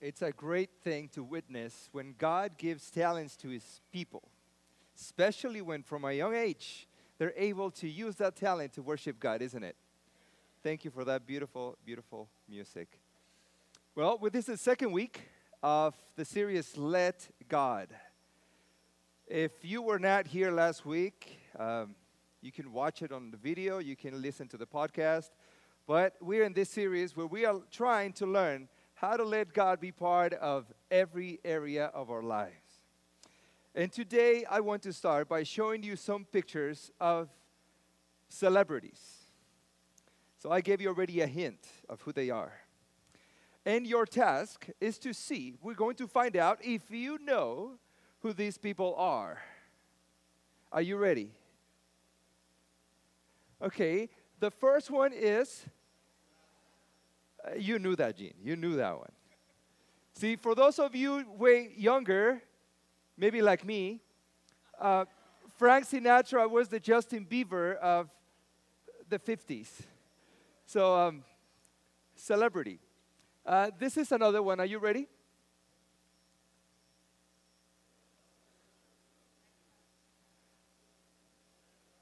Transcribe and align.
it's 0.00 0.22
a 0.22 0.30
great 0.30 0.70
thing 0.84 1.08
to 1.08 1.22
witness 1.24 1.88
when 1.92 2.14
God 2.18 2.52
gives 2.56 2.90
talents 2.90 3.36
to 3.38 3.48
his 3.48 3.80
people, 3.92 4.22
especially 4.96 5.60
when 5.60 5.82
from 5.82 6.04
a 6.04 6.12
young 6.12 6.34
age 6.34 6.86
they're 7.18 7.34
able 7.36 7.70
to 7.72 7.88
use 7.88 8.16
that 8.16 8.36
talent 8.36 8.72
to 8.74 8.82
worship 8.82 9.18
God, 9.18 9.42
isn't 9.42 9.64
it? 9.64 9.76
Thank 10.62 10.84
you 10.84 10.90
for 10.90 11.04
that 11.04 11.26
beautiful, 11.26 11.76
beautiful 11.84 12.28
music. 12.48 13.00
Well, 13.94 14.18
with 14.18 14.32
this 14.32 14.48
is 14.48 14.54
the 14.54 14.64
second 14.64 14.92
week 14.92 15.28
of 15.62 15.94
the 16.14 16.24
series 16.24 16.76
Let 16.76 17.28
God. 17.48 17.88
If 19.26 19.64
you 19.64 19.82
were 19.82 19.98
not 19.98 20.28
here 20.28 20.52
last 20.52 20.86
week, 20.86 21.40
um, 21.58 21.96
you 22.40 22.52
can 22.52 22.72
watch 22.72 23.02
it 23.02 23.10
on 23.10 23.32
the 23.32 23.36
video, 23.36 23.78
you 23.78 23.96
can 23.96 24.22
listen 24.22 24.46
to 24.48 24.56
the 24.56 24.66
podcast. 24.66 25.30
But 25.88 26.14
we're 26.20 26.44
in 26.44 26.52
this 26.52 26.68
series 26.68 27.16
where 27.16 27.26
we 27.26 27.44
are 27.44 27.60
trying 27.70 28.12
to 28.14 28.26
learn 28.26 28.68
how 29.00 29.16
to 29.16 29.22
let 29.22 29.52
God 29.52 29.80
be 29.80 29.92
part 29.92 30.34
of 30.34 30.66
every 30.90 31.38
area 31.44 31.86
of 31.94 32.10
our 32.10 32.22
lives. 32.22 32.82
And 33.72 33.92
today 33.92 34.44
I 34.50 34.58
want 34.58 34.82
to 34.82 34.92
start 34.92 35.28
by 35.28 35.44
showing 35.44 35.84
you 35.84 35.94
some 35.94 36.24
pictures 36.24 36.90
of 37.00 37.28
celebrities. 38.28 39.00
So 40.38 40.50
I 40.50 40.60
gave 40.60 40.80
you 40.80 40.88
already 40.88 41.20
a 41.20 41.28
hint 41.28 41.64
of 41.88 42.00
who 42.00 42.12
they 42.12 42.30
are. 42.30 42.52
And 43.64 43.86
your 43.86 44.04
task 44.04 44.66
is 44.80 44.98
to 44.98 45.12
see, 45.12 45.54
we're 45.62 45.74
going 45.74 45.96
to 45.96 46.08
find 46.08 46.36
out 46.36 46.58
if 46.60 46.90
you 46.90 47.18
know 47.22 47.78
who 48.20 48.32
these 48.32 48.58
people 48.58 48.96
are. 48.96 49.40
Are 50.72 50.82
you 50.82 50.96
ready? 50.96 51.30
Okay, 53.62 54.08
the 54.40 54.50
first 54.50 54.90
one 54.90 55.12
is 55.12 55.66
you 57.56 57.78
knew 57.78 57.96
that, 57.96 58.16
Gene. 58.16 58.34
You 58.42 58.56
knew 58.56 58.76
that 58.76 58.96
one. 58.96 59.10
See, 60.14 60.36
for 60.36 60.54
those 60.54 60.78
of 60.78 60.94
you 60.94 61.24
way 61.38 61.70
younger, 61.76 62.42
maybe 63.16 63.40
like 63.40 63.64
me, 63.64 64.00
uh, 64.80 65.04
Frank 65.56 65.86
Sinatra 65.86 66.48
was 66.50 66.68
the 66.68 66.80
Justin 66.80 67.26
Bieber 67.28 67.76
of 67.76 68.08
the 69.08 69.18
50s. 69.18 69.68
So, 70.66 70.94
um, 70.94 71.24
celebrity. 72.14 72.78
Uh, 73.46 73.70
this 73.78 73.96
is 73.96 74.12
another 74.12 74.42
one. 74.42 74.60
Are 74.60 74.66
you 74.66 74.78
ready? 74.78 75.06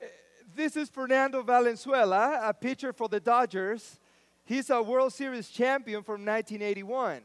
Uh, 0.02 0.06
this 0.54 0.76
is 0.76 0.88
Fernando 0.88 1.42
Valenzuela, 1.42 2.40
a 2.42 2.52
pitcher 2.52 2.92
for 2.92 3.08
the 3.08 3.20
Dodgers. 3.20 4.00
He's 4.46 4.70
a 4.70 4.80
World 4.80 5.12
Series 5.12 5.48
champion 5.48 6.04
from 6.04 6.24
1981. 6.24 7.20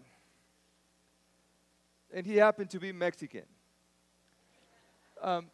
And 2.11 2.25
he 2.25 2.35
happened 2.35 2.71
to 2.71 2.79
be 2.79 2.91
Mexican. 2.91 3.43
Um, 5.21 5.45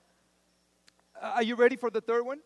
are 1.22 1.44
you 1.44 1.56
ready 1.56 1.76
for 1.76 1.90
the 1.90 2.00
third 2.00 2.26
one? 2.26 2.40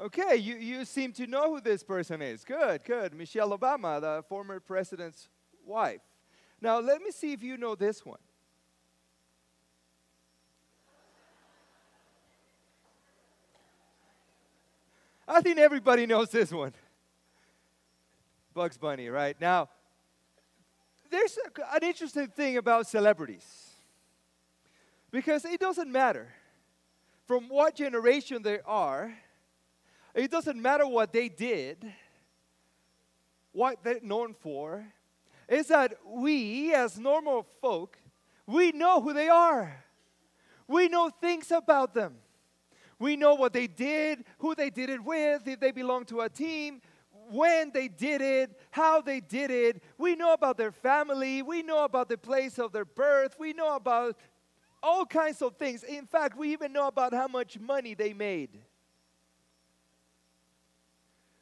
Okay, 0.00 0.36
you, 0.36 0.56
you 0.56 0.84
seem 0.84 1.12
to 1.12 1.28
know 1.28 1.54
who 1.54 1.60
this 1.60 1.84
person 1.84 2.20
is. 2.20 2.44
Good, 2.44 2.82
good. 2.84 3.14
Michelle 3.14 3.56
Obama, 3.56 4.00
the 4.00 4.24
former 4.28 4.58
president's 4.58 5.28
wife. 5.64 6.00
Now, 6.60 6.80
let 6.80 7.00
me 7.00 7.12
see 7.12 7.32
if 7.32 7.42
you 7.42 7.56
know 7.56 7.76
this 7.76 8.04
one. 8.04 8.18
I 15.28 15.40
think 15.40 15.58
everybody 15.58 16.06
knows 16.06 16.30
this 16.30 16.52
one. 16.52 16.72
Bugs 18.54 18.78
Bunny, 18.78 19.08
right? 19.08 19.38
Now, 19.40 19.68
there's 21.10 21.38
an 21.72 21.82
interesting 21.82 22.28
thing 22.28 22.56
about 22.56 22.86
celebrities 22.86 23.70
because 25.10 25.44
it 25.44 25.60
doesn't 25.60 25.90
matter 25.90 26.28
from 27.26 27.48
what 27.48 27.74
generation 27.74 28.42
they 28.42 28.60
are, 28.64 29.12
it 30.14 30.30
doesn't 30.30 30.60
matter 30.60 30.86
what 30.86 31.12
they 31.12 31.28
did, 31.28 31.92
what 33.52 33.82
they're 33.82 34.00
known 34.02 34.34
for, 34.34 34.86
is 35.48 35.68
that 35.68 35.94
we, 36.06 36.72
as 36.72 36.98
normal 36.98 37.46
folk, 37.60 37.98
we 38.46 38.72
know 38.72 39.00
who 39.00 39.12
they 39.12 39.28
are. 39.28 39.84
We 40.68 40.88
know 40.88 41.10
things 41.10 41.50
about 41.50 41.94
them. 41.94 42.16
We 42.98 43.16
know 43.16 43.34
what 43.34 43.52
they 43.52 43.66
did, 43.66 44.24
who 44.38 44.54
they 44.54 44.70
did 44.70 44.88
it 44.88 45.02
with, 45.02 45.46
if 45.46 45.60
they 45.60 45.70
belong 45.70 46.06
to 46.06 46.22
a 46.22 46.28
team, 46.28 46.80
when 47.30 47.70
they 47.72 47.88
did 47.88 48.20
it, 48.20 48.58
how 48.70 49.00
they 49.00 49.20
did 49.20 49.50
it. 49.50 49.82
We 49.98 50.14
know 50.14 50.32
about 50.32 50.56
their 50.56 50.72
family. 50.72 51.42
We 51.42 51.62
know 51.62 51.84
about 51.84 52.08
the 52.08 52.16
place 52.16 52.58
of 52.58 52.72
their 52.72 52.84
birth. 52.84 53.36
We 53.38 53.52
know 53.52 53.74
about 53.76 54.16
all 54.82 55.04
kinds 55.04 55.42
of 55.42 55.56
things. 55.56 55.82
In 55.82 56.06
fact, 56.06 56.38
we 56.38 56.52
even 56.52 56.72
know 56.72 56.86
about 56.86 57.12
how 57.12 57.26
much 57.26 57.58
money 57.58 57.94
they 57.94 58.12
made. 58.12 58.60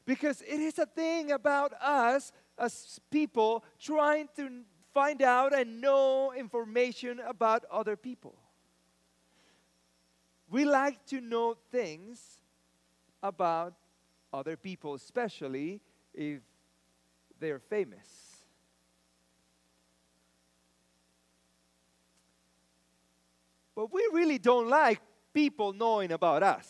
Because 0.07 0.43
it 0.43 0.61
is 0.61 0.79
a 0.79 0.87
thing 0.87 1.33
about 1.33 1.73
us 1.81 2.33
as 2.59 3.01
people 3.11 3.65
trying 3.79 4.29
to 4.37 4.63
find 4.93 5.23
out 5.23 5.55
and 5.55 5.81
know 5.81 6.33
information 6.33 7.21
about 7.21 7.65
other 7.71 7.97
people. 7.97 8.37
We 10.55 10.65
like 10.65 11.05
to 11.07 11.21
know 11.21 11.57
things 11.73 12.21
about 13.21 13.75
other 14.33 14.57
people, 14.57 14.95
especially 14.95 15.81
if 16.15 16.43
they're 17.41 17.59
famous. 17.59 18.37
But 23.75 23.93
we 23.93 24.09
really 24.13 24.39
don't 24.39 24.69
like 24.69 25.01
people 25.33 25.73
knowing 25.73 26.13
about 26.13 26.45
us. 26.45 26.69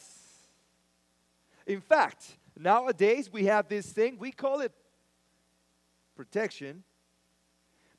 In 1.67 1.83
fact, 1.83 2.39
nowadays 2.59 3.31
we 3.31 3.45
have 3.45 3.69
this 3.69 3.93
thing, 3.93 4.17
we 4.19 4.33
call 4.33 4.63
it 4.63 4.73
protection. 6.17 6.85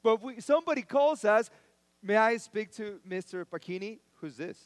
But 0.01 0.19
we, 0.23 0.41
somebody 0.41 0.81
calls 0.81 1.23
us, 1.23 1.51
May 2.01 2.17
I 2.17 2.37
speak 2.37 2.71
to 2.77 2.99
Mr. 3.07 3.45
Paquini? 3.45 3.99
Who's 4.19 4.35
this? 4.35 4.57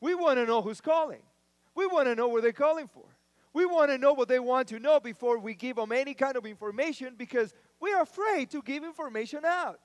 We 0.00 0.14
want 0.14 0.38
to 0.38 0.46
know 0.46 0.62
who's 0.62 0.80
calling. 0.80 1.22
We 1.74 1.86
want 1.86 2.08
to 2.08 2.14
know 2.14 2.28
what 2.28 2.42
they're 2.42 2.52
calling 2.52 2.88
for. 2.88 3.04
We 3.52 3.64
want 3.64 3.90
to 3.90 3.98
know 3.98 4.12
what 4.12 4.28
they 4.28 4.38
want 4.38 4.68
to 4.68 4.78
know 4.78 5.00
before 5.00 5.38
we 5.38 5.54
give 5.54 5.76
them 5.76 5.92
any 5.92 6.14
kind 6.14 6.36
of 6.36 6.44
information 6.44 7.14
because 7.16 7.54
we 7.80 7.92
are 7.92 8.02
afraid 8.02 8.50
to 8.50 8.62
give 8.62 8.84
information 8.84 9.44
out. 9.44 9.80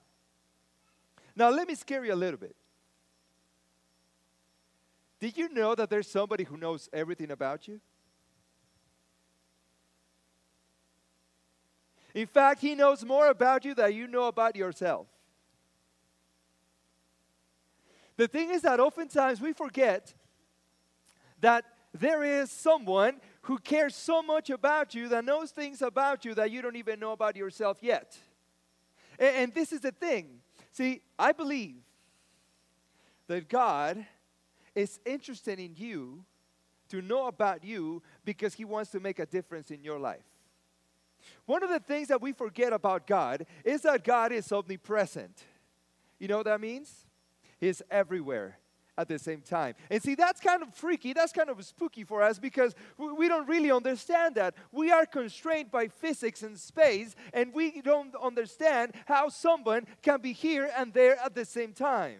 Now, 1.35 1.49
let 1.49 1.67
me 1.67 1.75
scare 1.75 2.03
you 2.03 2.13
a 2.13 2.15
little 2.15 2.39
bit. 2.39 2.55
Did 5.19 5.37
you 5.37 5.49
know 5.49 5.75
that 5.75 5.89
there's 5.89 6.09
somebody 6.09 6.43
who 6.43 6.57
knows 6.57 6.89
everything 6.91 7.31
about 7.31 7.67
you? 7.67 7.79
In 12.13 12.27
fact, 12.27 12.59
he 12.59 12.75
knows 12.75 13.05
more 13.05 13.29
about 13.29 13.63
you 13.63 13.73
than 13.73 13.93
you 13.93 14.07
know 14.07 14.25
about 14.25 14.55
yourself. 14.55 15.07
The 18.21 18.27
thing 18.27 18.51
is 18.51 18.61
that 18.61 18.79
oftentimes 18.79 19.41
we 19.41 19.51
forget 19.51 20.13
that 21.39 21.65
there 21.91 22.23
is 22.23 22.51
someone 22.51 23.15
who 23.41 23.57
cares 23.57 23.95
so 23.95 24.21
much 24.21 24.51
about 24.51 24.93
you, 24.93 25.07
that 25.07 25.25
knows 25.25 25.49
things 25.49 25.81
about 25.81 26.23
you 26.23 26.35
that 26.35 26.51
you 26.51 26.61
don't 26.61 26.75
even 26.75 26.99
know 26.99 27.13
about 27.13 27.35
yourself 27.35 27.79
yet. 27.81 28.15
And, 29.17 29.35
and 29.37 29.53
this 29.55 29.71
is 29.71 29.79
the 29.79 29.91
thing. 29.91 30.41
See, 30.71 31.01
I 31.17 31.31
believe 31.31 31.77
that 33.25 33.49
God 33.49 34.05
is 34.75 34.99
interested 35.03 35.59
in 35.59 35.73
you 35.75 36.23
to 36.89 37.01
know 37.01 37.25
about 37.25 37.63
you 37.63 38.03
because 38.23 38.53
He 38.53 38.65
wants 38.65 38.91
to 38.91 38.99
make 38.99 39.17
a 39.17 39.25
difference 39.25 39.71
in 39.71 39.83
your 39.83 39.97
life. 39.97 40.27
One 41.47 41.63
of 41.63 41.71
the 41.71 41.79
things 41.79 42.09
that 42.09 42.21
we 42.21 42.33
forget 42.33 42.71
about 42.71 43.07
God 43.07 43.47
is 43.65 43.81
that 43.81 44.03
God 44.03 44.31
is 44.31 44.51
omnipresent. 44.51 45.43
You 46.19 46.27
know 46.27 46.37
what 46.37 46.45
that 46.45 46.61
means? 46.61 47.07
He's 47.61 47.81
everywhere 47.91 48.57
at 48.97 49.07
the 49.07 49.19
same 49.19 49.41
time. 49.41 49.75
And 49.89 50.01
see, 50.01 50.15
that's 50.15 50.41
kind 50.41 50.63
of 50.63 50.73
freaky. 50.73 51.13
That's 51.13 51.31
kind 51.31 51.49
of 51.49 51.63
spooky 51.63 52.03
for 52.03 52.23
us 52.23 52.39
because 52.39 52.75
we 52.97 53.27
don't 53.27 53.47
really 53.47 53.71
understand 53.71 54.35
that. 54.35 54.55
We 54.71 54.91
are 54.91 55.05
constrained 55.05 55.71
by 55.71 55.87
physics 55.87 56.41
and 56.43 56.59
space, 56.59 57.15
and 57.33 57.53
we 57.53 57.81
don't 57.81 58.13
understand 58.21 58.93
how 59.05 59.29
someone 59.29 59.85
can 60.01 60.19
be 60.21 60.33
here 60.33 60.69
and 60.75 60.91
there 60.91 61.17
at 61.23 61.35
the 61.35 61.45
same 61.45 61.71
time. 61.71 62.17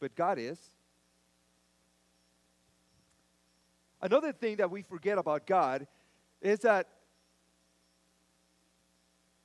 But 0.00 0.16
God 0.16 0.38
is. 0.38 0.58
Another 4.00 4.32
thing 4.32 4.56
that 4.56 4.70
we 4.70 4.82
forget 4.82 5.18
about 5.18 5.46
God 5.46 5.86
is 6.40 6.60
that 6.60 6.88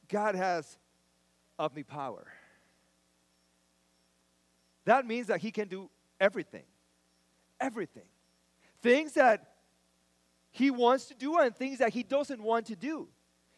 God 0.08 0.36
has 0.36 0.78
omnipower. 1.60 2.24
That 4.90 5.06
means 5.06 5.28
that 5.28 5.40
He 5.40 5.52
can 5.52 5.68
do 5.68 5.90
everything. 6.20 6.66
Everything. 7.60 8.10
Things 8.82 9.14
that 9.14 9.46
he 10.52 10.72
wants 10.72 11.06
to 11.06 11.14
do 11.14 11.38
and 11.38 11.56
things 11.56 11.80
that 11.80 11.94
he 11.94 12.04
doesn't 12.04 12.42
want 12.42 12.68
to 12.68 12.76
do. 12.76 13.08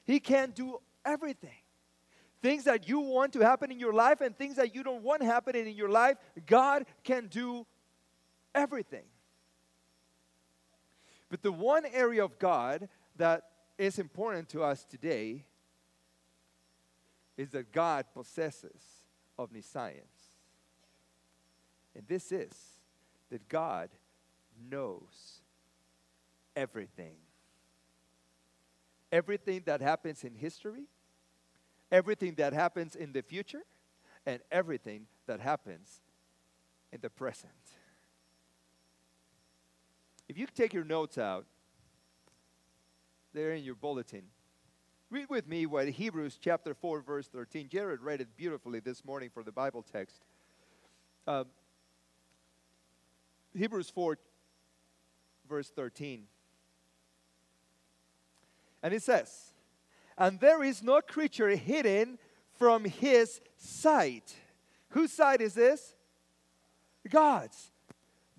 He 0.04 0.20
can't 0.20 0.54
do 0.54 0.80
everything. 1.06 1.50
Things 2.42 2.64
that 2.66 2.88
you 2.88 3.00
want 3.00 3.34
to 3.34 3.40
happen 3.40 3.72
in 3.72 3.80
your 3.80 3.94
life 3.94 4.22
and 4.22 4.36
things 4.36 4.56
that 4.56 4.74
you 4.74 4.84
don't 4.84 5.04
want 5.04 5.22
happening 5.22 5.68
in 5.68 5.76
your 5.76 5.90
life, 5.90 6.18
God 6.46 6.86
can 7.04 7.28
do 7.28 7.66
everything. 8.54 9.06
But 11.30 11.44
the 11.44 11.52
one 11.52 11.86
area 11.86 12.24
of 12.24 12.38
God 12.40 12.90
that 13.16 13.44
is 13.78 14.00
important 14.00 14.50
to 14.50 14.64
us 14.64 14.84
today 14.84 15.46
is 17.38 17.52
that 17.52 17.72
God 17.72 18.06
possesses 18.14 18.82
omniscience. 19.40 20.21
And 21.96 22.08
this 22.08 22.32
is 22.32 22.54
that 23.30 23.48
God 23.50 23.90
knows 24.70 25.42
everything. 26.56 27.16
Everything 29.12 29.64
that 29.66 29.82
happens 29.82 30.24
in 30.24 30.36
history, 30.36 30.86
everything 31.92 32.36
that 32.36 32.54
happens 32.54 32.96
in 32.96 33.12
the 33.12 33.22
future, 33.22 33.64
and 34.26 34.40
everything 34.52 35.08
that 35.28 35.40
happens 35.40 36.02
in 36.92 37.00
the 37.02 37.10
present. 37.10 37.52
If 40.30 40.38
you 40.38 40.48
take 40.48 40.74
your 40.74 40.86
notes 40.86 41.18
out, 41.18 41.46
they're 43.34 43.54
in 43.54 43.64
your 43.64 43.76
bulletin, 43.76 44.24
read 45.10 45.30
with 45.30 45.48
me 45.48 45.66
what 45.66 45.90
Hebrews 45.90 46.38
chapter 46.42 46.74
4, 46.74 47.02
verse 47.02 47.28
13. 47.28 47.68
Jared 47.70 48.02
read 48.02 48.22
it 48.22 48.30
beautifully 48.38 48.80
this 48.80 49.04
morning 49.04 49.30
for 49.34 49.44
the 49.44 49.52
Bible 49.52 49.84
text. 49.84 50.22
Um, 51.28 51.48
Hebrews 53.56 53.90
4, 53.90 54.18
verse 55.48 55.70
13. 55.70 56.24
And 58.84 58.94
it 58.94 59.04
says, 59.04 59.52
And 60.18 60.40
there 60.40 60.64
is 60.64 60.82
no 60.82 61.02
creature 61.02 61.50
hidden 61.50 62.18
from 62.58 62.86
his 62.86 63.42
sight. 63.58 64.36
Whose 64.90 65.12
sight 65.12 65.42
is 65.42 65.54
this? 65.54 65.96
God's. 67.10 67.72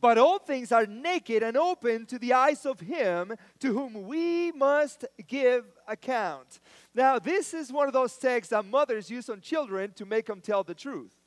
But 0.00 0.18
all 0.18 0.40
things 0.40 0.72
are 0.72 0.84
naked 0.84 1.44
and 1.44 1.56
open 1.56 2.06
to 2.06 2.18
the 2.18 2.32
eyes 2.32 2.66
of 2.66 2.80
him 2.80 3.34
to 3.60 3.72
whom 3.72 4.08
we 4.08 4.50
must 4.50 5.04
give 5.28 5.64
account. 5.86 6.58
Now, 6.92 7.20
this 7.20 7.54
is 7.54 7.72
one 7.72 7.86
of 7.86 7.92
those 7.92 8.16
texts 8.16 8.50
that 8.50 8.64
mothers 8.64 9.10
use 9.10 9.28
on 9.28 9.40
children 9.40 9.92
to 9.92 10.04
make 10.04 10.26
them 10.26 10.40
tell 10.40 10.64
the 10.64 10.74
truth. 10.74 11.21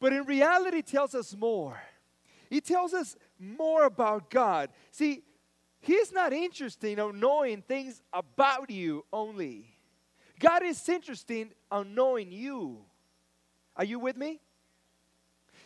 But 0.00 0.12
in 0.12 0.24
reality, 0.24 0.78
it 0.78 0.86
tells 0.86 1.14
us 1.14 1.36
more. 1.36 1.80
It 2.50 2.64
tells 2.64 2.94
us 2.94 3.16
more 3.38 3.84
about 3.84 4.30
God. 4.30 4.70
See, 4.90 5.22
He's 5.80 6.12
not 6.12 6.32
interested 6.32 6.98
in 6.98 7.20
knowing 7.20 7.62
things 7.62 8.02
about 8.12 8.70
you 8.70 9.04
only. 9.12 9.66
God 10.38 10.62
is 10.62 10.86
interested 10.88 11.54
in 11.72 11.94
knowing 11.94 12.32
you. 12.32 12.78
Are 13.76 13.84
you 13.84 13.98
with 13.98 14.16
me? 14.16 14.40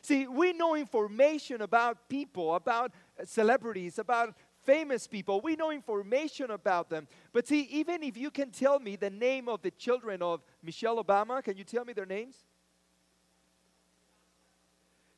See, 0.03 0.27
we 0.27 0.53
know 0.53 0.77
information 0.77 1.63
about 1.63 2.09
people, 2.09 2.55
about 2.55 2.93
celebrities, 3.25 3.99
about 3.99 4.35
famous 4.65 5.07
people. 5.07 5.41
We 5.41 5.57
know 5.57 5.71
information 5.71 6.51
about 6.51 6.91
them. 6.91 7.09
But 7.33 7.49
see, 7.49 7.63
even 7.71 8.03
if 8.03 8.17
you 8.17 8.31
can 8.31 8.51
tell 8.51 8.79
me 8.79 8.97
the 8.97 9.11
name 9.11 9.49
of 9.49 9.63
the 9.63 9.71
children 9.71 10.23
of 10.23 10.43
Michelle 10.63 11.03
Obama, 11.03 11.43
can 11.43 11.57
you 11.57 11.65
tell 11.65 11.85
me 11.85 11.93
their 11.93 12.07
names? 12.07 12.45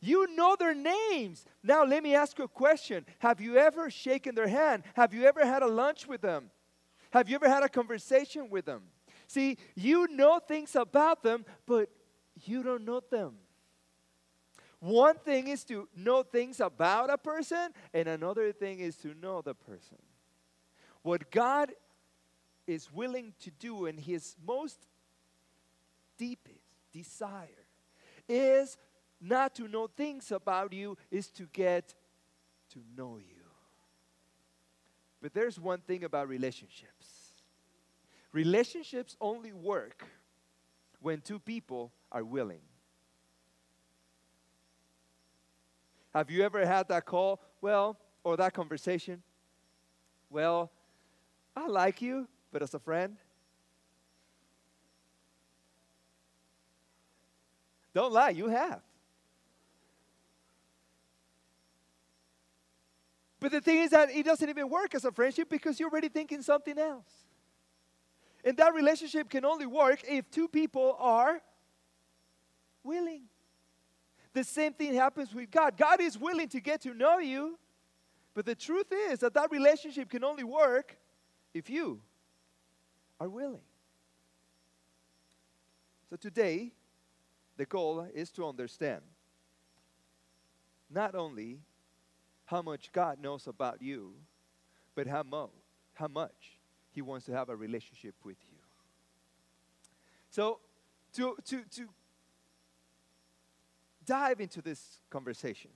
You 0.00 0.34
know 0.34 0.56
their 0.58 0.74
names. 0.74 1.44
Now, 1.62 1.84
let 1.84 2.02
me 2.02 2.14
ask 2.14 2.38
you 2.38 2.44
a 2.44 2.48
question 2.48 3.04
Have 3.20 3.40
you 3.40 3.56
ever 3.56 3.90
shaken 3.90 4.34
their 4.34 4.48
hand? 4.48 4.82
Have 4.94 5.14
you 5.14 5.24
ever 5.24 5.44
had 5.44 5.62
a 5.62 5.66
lunch 5.66 6.06
with 6.06 6.20
them? 6.20 6.50
Have 7.10 7.28
you 7.28 7.36
ever 7.36 7.48
had 7.48 7.62
a 7.62 7.68
conversation 7.68 8.50
with 8.50 8.66
them? 8.66 8.82
See, 9.26 9.58
you 9.74 10.06
know 10.08 10.38
things 10.38 10.76
about 10.76 11.22
them, 11.22 11.44
but 11.66 11.88
you 12.44 12.62
don't 12.62 12.84
know 12.84 13.00
them. 13.10 13.36
One 14.80 15.16
thing 15.16 15.48
is 15.48 15.64
to 15.64 15.88
know 15.96 16.22
things 16.22 16.60
about 16.60 17.10
a 17.10 17.18
person, 17.18 17.70
and 17.94 18.08
another 18.08 18.52
thing 18.52 18.80
is 18.80 18.96
to 18.98 19.14
know 19.14 19.40
the 19.40 19.54
person. 19.54 19.98
What 21.02 21.30
God 21.30 21.72
is 22.66 22.92
willing 22.92 23.32
to 23.40 23.50
do 23.50 23.86
in 23.86 23.96
His 23.96 24.36
most 24.44 24.86
deepest 26.18 26.58
desire 26.92 27.48
is 28.28 28.76
not 29.20 29.54
to 29.56 29.68
know 29.68 29.86
things 29.86 30.30
about 30.30 30.72
you, 30.72 30.96
is 31.10 31.28
to 31.30 31.44
get 31.52 31.94
to 32.70 32.80
know 32.96 33.18
you. 33.18 33.44
But 35.22 35.34
there's 35.34 35.58
one 35.58 35.80
thing 35.80 36.04
about 36.04 36.28
relationships 36.28 37.26
relationships 38.32 39.16
only 39.18 39.50
work 39.52 40.04
when 41.00 41.22
two 41.22 41.38
people 41.38 41.90
are 42.12 42.22
willing. 42.22 42.60
Have 46.12 46.30
you 46.30 46.42
ever 46.44 46.66
had 46.66 46.88
that 46.88 47.06
call? 47.06 47.40
Well, 47.62 47.96
or 48.24 48.36
that 48.36 48.52
conversation? 48.52 49.22
Well, 50.28 50.70
I 51.56 51.66
like 51.66 52.02
you, 52.02 52.28
but 52.52 52.62
as 52.62 52.74
a 52.74 52.78
friend, 52.78 53.16
don't 57.94 58.12
lie, 58.12 58.30
you 58.30 58.48
have. 58.48 58.82
But 63.46 63.52
the 63.52 63.60
thing 63.60 63.78
is 63.78 63.90
that 63.92 64.10
it 64.10 64.26
doesn't 64.26 64.48
even 64.48 64.68
work 64.68 64.92
as 64.96 65.04
a 65.04 65.12
friendship 65.12 65.48
because 65.48 65.78
you're 65.78 65.88
already 65.88 66.08
thinking 66.08 66.42
something 66.42 66.76
else. 66.76 67.06
And 68.44 68.56
that 68.56 68.74
relationship 68.74 69.30
can 69.30 69.44
only 69.44 69.66
work 69.66 70.00
if 70.02 70.28
two 70.32 70.48
people 70.48 70.96
are 70.98 71.40
willing. 72.82 73.22
The 74.32 74.42
same 74.42 74.72
thing 74.72 74.94
happens 74.94 75.32
with 75.32 75.48
God. 75.48 75.76
God 75.76 76.00
is 76.00 76.18
willing 76.18 76.48
to 76.48 76.60
get 76.60 76.80
to 76.80 76.92
know 76.92 77.18
you, 77.18 77.56
but 78.34 78.46
the 78.46 78.56
truth 78.56 78.88
is 78.90 79.20
that 79.20 79.34
that 79.34 79.52
relationship 79.52 80.10
can 80.10 80.24
only 80.24 80.42
work 80.42 80.98
if 81.54 81.70
you 81.70 82.00
are 83.20 83.28
willing. 83.28 83.62
So 86.10 86.16
today, 86.16 86.72
the 87.56 87.64
goal 87.64 88.08
is 88.12 88.32
to 88.32 88.44
understand 88.44 89.02
not 90.90 91.14
only 91.14 91.60
how 92.46 92.62
much 92.62 92.90
God 92.92 93.20
knows 93.20 93.46
about 93.46 93.82
you, 93.82 94.14
but 94.94 95.06
how, 95.06 95.22
mo- 95.22 95.50
how 95.94 96.08
much 96.08 96.58
He 96.92 97.02
wants 97.02 97.26
to 97.26 97.32
have 97.32 97.48
a 97.48 97.56
relationship 97.56 98.14
with 98.24 98.36
you. 98.50 98.58
So, 100.30 100.60
to, 101.14 101.36
to, 101.46 101.62
to 101.76 101.88
dive 104.04 104.40
into 104.40 104.62
this 104.62 105.00
conversation, 105.10 105.70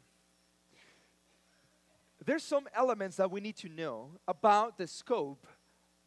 there's 2.24 2.44
some 2.44 2.68
elements 2.74 3.16
that 3.16 3.30
we 3.30 3.40
need 3.40 3.56
to 3.56 3.68
know 3.68 4.10
about 4.28 4.78
the 4.78 4.86
scope 4.86 5.46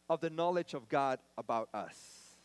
of 0.08 0.20
the 0.20 0.30
knowledge 0.30 0.74
of 0.74 0.88
God 0.88 1.18
about 1.36 1.68
us. 1.74 2.36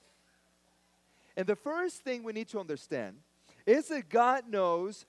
And 1.37 1.47
the 1.47 1.55
first 1.55 2.03
thing 2.03 2.23
we 2.23 2.33
need 2.33 2.49
to 2.49 2.59
understand 2.59 3.17
is 3.65 3.87
that 3.89 4.09
God 4.09 4.49
knows 4.49 5.05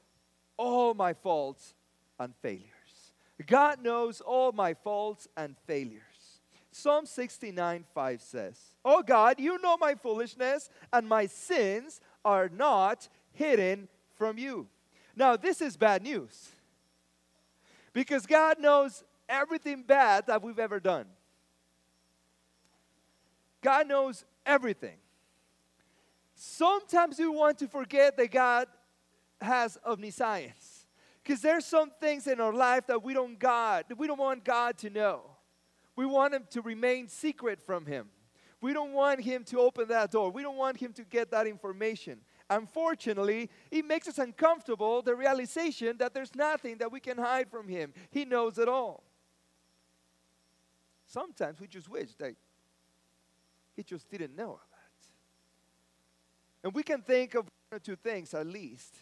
all 0.56 0.94
my 0.94 1.14
faults 1.14 1.74
and 2.18 2.34
failures. 2.42 2.79
God 3.46 3.82
knows 3.82 4.20
all 4.20 4.52
my 4.52 4.74
faults 4.74 5.28
and 5.36 5.56
failures. 5.66 6.02
Psalm 6.72 7.06
69 7.06 7.84
5 7.94 8.22
says, 8.22 8.58
Oh 8.84 9.02
God, 9.02 9.40
you 9.40 9.60
know 9.60 9.76
my 9.76 9.94
foolishness, 9.94 10.70
and 10.92 11.08
my 11.08 11.26
sins 11.26 12.00
are 12.24 12.48
not 12.48 13.08
hidden 13.32 13.88
from 14.16 14.38
you. 14.38 14.68
Now, 15.16 15.36
this 15.36 15.60
is 15.60 15.76
bad 15.76 16.02
news 16.02 16.50
because 17.92 18.26
God 18.26 18.58
knows 18.60 19.02
everything 19.28 19.82
bad 19.82 20.26
that 20.26 20.42
we've 20.42 20.58
ever 20.58 20.80
done. 20.80 21.06
God 23.62 23.88
knows 23.88 24.24
everything. 24.46 24.96
Sometimes 26.34 27.18
we 27.18 27.28
want 27.28 27.58
to 27.58 27.68
forget 27.68 28.16
that 28.16 28.30
God 28.30 28.66
has 29.40 29.78
omniscience 29.84 30.69
because 31.22 31.40
there's 31.42 31.66
some 31.66 31.90
things 32.00 32.26
in 32.26 32.40
our 32.40 32.52
life 32.52 32.86
that 32.86 33.02
we 33.02 33.14
don't 33.14 33.38
God, 33.38 33.84
we 33.96 34.06
don't 34.06 34.18
want 34.18 34.44
God 34.44 34.78
to 34.78 34.90
know. 34.90 35.22
We 35.96 36.06
want 36.06 36.34
him 36.34 36.44
to 36.50 36.62
remain 36.62 37.08
secret 37.08 37.60
from 37.60 37.84
him. 37.84 38.08
We 38.62 38.72
don't 38.72 38.92
want 38.92 39.20
him 39.20 39.44
to 39.44 39.60
open 39.60 39.88
that 39.88 40.10
door. 40.10 40.30
We 40.30 40.42
don't 40.42 40.56
want 40.56 40.78
him 40.78 40.92
to 40.94 41.04
get 41.04 41.30
that 41.30 41.46
information. 41.46 42.20
Unfortunately, 42.50 43.48
it 43.70 43.84
makes 43.84 44.08
us 44.08 44.18
uncomfortable 44.18 45.02
the 45.02 45.14
realization 45.14 45.96
that 45.98 46.12
there's 46.12 46.34
nothing 46.34 46.78
that 46.78 46.90
we 46.90 46.98
can 46.98 47.16
hide 47.16 47.48
from 47.48 47.68
Him. 47.68 47.94
He 48.10 48.24
knows 48.24 48.58
it 48.58 48.68
all. 48.68 49.04
Sometimes 51.06 51.60
we 51.60 51.68
just 51.68 51.88
wish 51.88 52.12
that 52.18 52.34
He 53.76 53.84
just 53.84 54.10
didn't 54.10 54.36
know 54.36 54.48
all 54.48 54.60
that. 54.72 55.06
And 56.64 56.74
we 56.74 56.82
can 56.82 57.02
think 57.02 57.34
of 57.34 57.44
one 57.44 57.76
or 57.76 57.78
two 57.78 57.96
things 57.96 58.34
at 58.34 58.46
least 58.46 58.96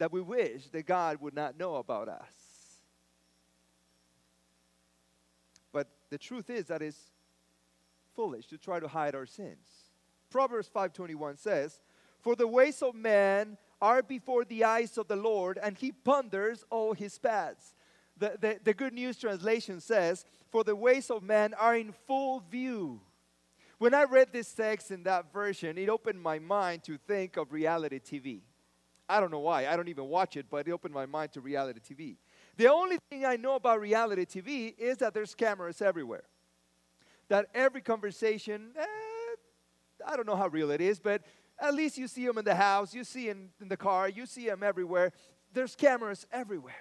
that 0.00 0.10
we 0.10 0.22
wish 0.22 0.66
that 0.68 0.86
God 0.86 1.20
would 1.20 1.34
not 1.34 1.58
know 1.58 1.74
about 1.74 2.08
us. 2.08 2.78
But 5.72 5.88
the 6.08 6.16
truth 6.16 6.48
is 6.48 6.64
that 6.68 6.80
it's 6.80 7.12
foolish 8.16 8.46
to 8.46 8.56
try 8.56 8.80
to 8.80 8.88
hide 8.88 9.14
our 9.14 9.26
sins. 9.26 9.90
Proverbs 10.30 10.68
5:21 10.68 11.36
says, 11.36 11.82
"For 12.18 12.34
the 12.34 12.48
ways 12.48 12.82
of 12.82 12.94
man 12.94 13.58
are 13.82 14.02
before 14.02 14.46
the 14.46 14.64
eyes 14.64 14.96
of 14.96 15.06
the 15.06 15.16
Lord, 15.16 15.58
and 15.58 15.76
he 15.76 15.92
ponders 15.92 16.64
all 16.70 16.94
his 16.94 17.18
paths." 17.18 17.74
The, 18.16 18.38
the, 18.40 18.60
the 18.64 18.74
Good 18.74 18.94
News 18.94 19.18
Translation 19.18 19.80
says, 19.80 20.24
For 20.50 20.64
the 20.64 20.76
ways 20.76 21.10
of 21.10 21.22
man 21.22 21.52
are 21.54 21.76
in 21.76 21.92
full 21.92 22.40
view. 22.40 23.02
When 23.76 23.92
I 23.92 24.04
read 24.04 24.32
this 24.32 24.52
text 24.54 24.90
in 24.90 25.02
that 25.02 25.30
version, 25.30 25.76
it 25.76 25.90
opened 25.90 26.22
my 26.22 26.38
mind 26.38 26.84
to 26.84 26.96
think 26.96 27.36
of 27.36 27.52
reality 27.52 27.98
TV. 27.98 28.42
I 29.10 29.18
don't 29.18 29.32
know 29.32 29.40
why. 29.40 29.66
I 29.66 29.74
don't 29.74 29.88
even 29.88 30.08
watch 30.08 30.36
it, 30.36 30.46
but 30.48 30.68
it 30.68 30.70
opened 30.70 30.94
my 30.94 31.04
mind 31.04 31.32
to 31.32 31.40
reality 31.40 31.80
TV. 31.80 32.16
The 32.56 32.70
only 32.70 32.96
thing 33.10 33.26
I 33.26 33.34
know 33.34 33.56
about 33.56 33.80
reality 33.80 34.24
TV 34.24 34.78
is 34.78 34.98
that 34.98 35.14
there's 35.14 35.34
cameras 35.34 35.82
everywhere. 35.82 36.22
That 37.28 37.46
every 37.52 37.80
conversation, 37.80 38.70
eh, 38.78 38.86
I 40.06 40.14
don't 40.14 40.26
know 40.26 40.36
how 40.36 40.46
real 40.46 40.70
it 40.70 40.80
is, 40.80 41.00
but 41.00 41.22
at 41.58 41.74
least 41.74 41.98
you 41.98 42.06
see 42.06 42.24
them 42.24 42.38
in 42.38 42.44
the 42.44 42.54
house, 42.54 42.94
you 42.94 43.02
see 43.02 43.26
them 43.26 43.50
in 43.60 43.68
the 43.68 43.76
car, 43.76 44.08
you 44.08 44.26
see 44.26 44.46
them 44.46 44.62
everywhere. 44.62 45.12
There's 45.52 45.74
cameras 45.74 46.24
everywhere. 46.30 46.74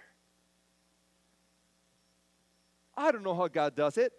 I 2.96 3.12
don't 3.12 3.24
know 3.24 3.34
how 3.34 3.48
God 3.48 3.76
does 3.76 3.98
it. 3.98 4.14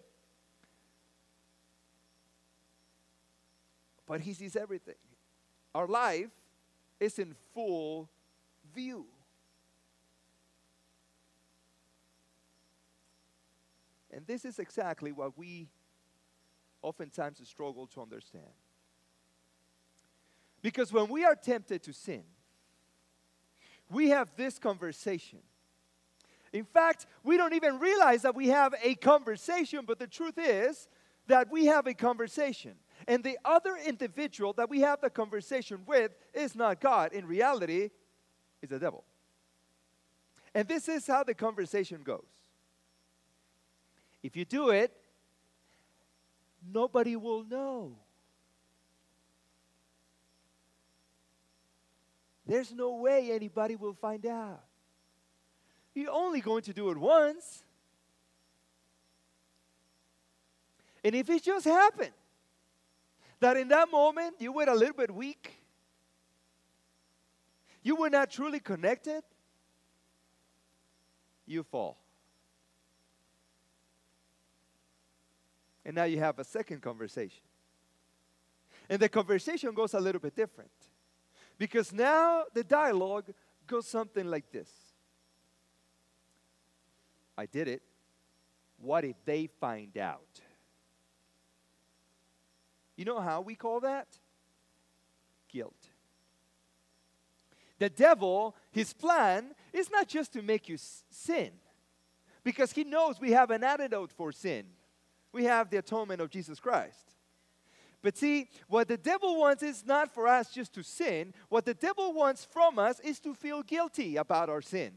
But 4.05 4.19
He 4.19 4.33
sees 4.33 4.57
everything. 4.57 4.95
Our 5.73 5.87
life 5.87 6.29
is 7.01 7.19
in 7.19 7.35
full 7.53 8.09
view. 8.73 9.05
And 14.11 14.25
this 14.25 14.45
is 14.45 14.59
exactly 14.59 15.11
what 15.11 15.37
we 15.37 15.67
oftentimes 16.81 17.45
struggle 17.45 17.87
to 17.87 18.01
understand. 18.01 18.53
Because 20.61 20.93
when 20.93 21.09
we 21.09 21.25
are 21.25 21.35
tempted 21.35 21.83
to 21.83 21.93
sin, 21.93 22.23
we 23.89 24.09
have 24.09 24.31
this 24.37 24.57
conversation 24.57 25.39
in 26.53 26.65
fact, 26.65 27.05
we 27.23 27.37
don't 27.37 27.53
even 27.53 27.79
realize 27.79 28.23
that 28.23 28.35
we 28.35 28.47
have 28.47 28.73
a 28.83 28.95
conversation, 28.95 29.85
but 29.85 29.99
the 29.99 30.07
truth 30.07 30.37
is 30.37 30.87
that 31.27 31.49
we 31.49 31.65
have 31.67 31.87
a 31.87 31.93
conversation. 31.93 32.73
And 33.07 33.23
the 33.23 33.37
other 33.43 33.77
individual 33.85 34.53
that 34.53 34.69
we 34.69 34.81
have 34.81 35.01
the 35.01 35.09
conversation 35.09 35.81
with 35.85 36.11
is 36.33 36.55
not 36.55 36.79
God. 36.79 37.13
In 37.13 37.25
reality, 37.25 37.89
is 38.61 38.69
the 38.69 38.79
devil. 38.79 39.03
And 40.53 40.67
this 40.67 40.87
is 40.87 41.07
how 41.07 41.23
the 41.23 41.33
conversation 41.33 42.01
goes. 42.03 42.25
If 44.21 44.35
you 44.35 44.45
do 44.45 44.69
it, 44.69 44.91
nobody 46.71 47.15
will 47.15 47.43
know. 47.43 47.95
There's 52.45 52.71
no 52.73 52.95
way 52.95 53.31
anybody 53.31 53.75
will 53.75 53.93
find 53.93 54.25
out. 54.25 54.61
You're 55.95 56.11
only 56.11 56.41
going 56.41 56.63
to 56.63 56.73
do 56.73 56.89
it 56.91 56.97
once. 56.97 57.63
And 61.03 61.15
if 61.15 61.29
it 61.29 61.43
just 61.43 61.65
happened 61.65 62.11
that 63.41 63.57
in 63.57 63.67
that 63.67 63.91
moment 63.91 64.35
you 64.39 64.53
were 64.53 64.63
a 64.63 64.75
little 64.75 64.95
bit 64.95 65.11
weak, 65.11 65.51
you 67.83 67.95
were 67.95 68.09
not 68.09 68.31
truly 68.31 68.59
connected, 68.59 69.23
you 71.45 71.63
fall. 71.63 71.97
And 75.83 75.95
now 75.95 76.03
you 76.03 76.19
have 76.19 76.37
a 76.37 76.43
second 76.43 76.81
conversation. 76.81 77.41
And 78.87 79.01
the 79.01 79.09
conversation 79.09 79.73
goes 79.73 79.95
a 79.95 79.99
little 79.99 80.21
bit 80.21 80.35
different. 80.35 80.69
Because 81.57 81.91
now 81.91 82.43
the 82.53 82.63
dialogue 82.63 83.25
goes 83.65 83.87
something 83.87 84.25
like 84.25 84.51
this 84.51 84.69
I 87.37 87.47
did 87.47 87.67
it. 87.67 87.81
What 88.77 89.03
if 89.03 89.15
they 89.25 89.47
find 89.59 89.97
out? 89.97 90.41
You 93.01 93.05
know 93.05 93.19
how 93.19 93.41
we 93.41 93.55
call 93.55 93.79
that? 93.79 94.07
Guilt. 95.51 95.89
The 97.79 97.89
devil, 97.89 98.55
his 98.69 98.93
plan 98.93 99.55
is 99.73 99.89
not 99.89 100.07
just 100.07 100.33
to 100.33 100.43
make 100.43 100.69
you 100.69 100.77
sin, 101.09 101.49
because 102.43 102.73
he 102.73 102.83
knows 102.83 103.19
we 103.19 103.31
have 103.31 103.49
an 103.49 103.63
antidote 103.63 104.11
for 104.11 104.31
sin. 104.31 104.65
We 105.31 105.45
have 105.45 105.71
the 105.71 105.77
atonement 105.77 106.21
of 106.21 106.29
Jesus 106.29 106.59
Christ. 106.59 107.15
But 108.03 108.19
see, 108.19 108.49
what 108.67 108.87
the 108.87 108.97
devil 108.97 109.39
wants 109.39 109.63
is 109.63 109.83
not 109.83 110.13
for 110.13 110.27
us 110.27 110.53
just 110.53 110.71
to 110.73 110.83
sin. 110.83 111.33
What 111.49 111.65
the 111.65 111.73
devil 111.73 112.13
wants 112.13 112.45
from 112.45 112.77
us 112.77 112.99
is 112.99 113.19
to 113.21 113.33
feel 113.33 113.63
guilty 113.63 114.17
about 114.17 114.47
our 114.47 114.61
sin. 114.61 114.91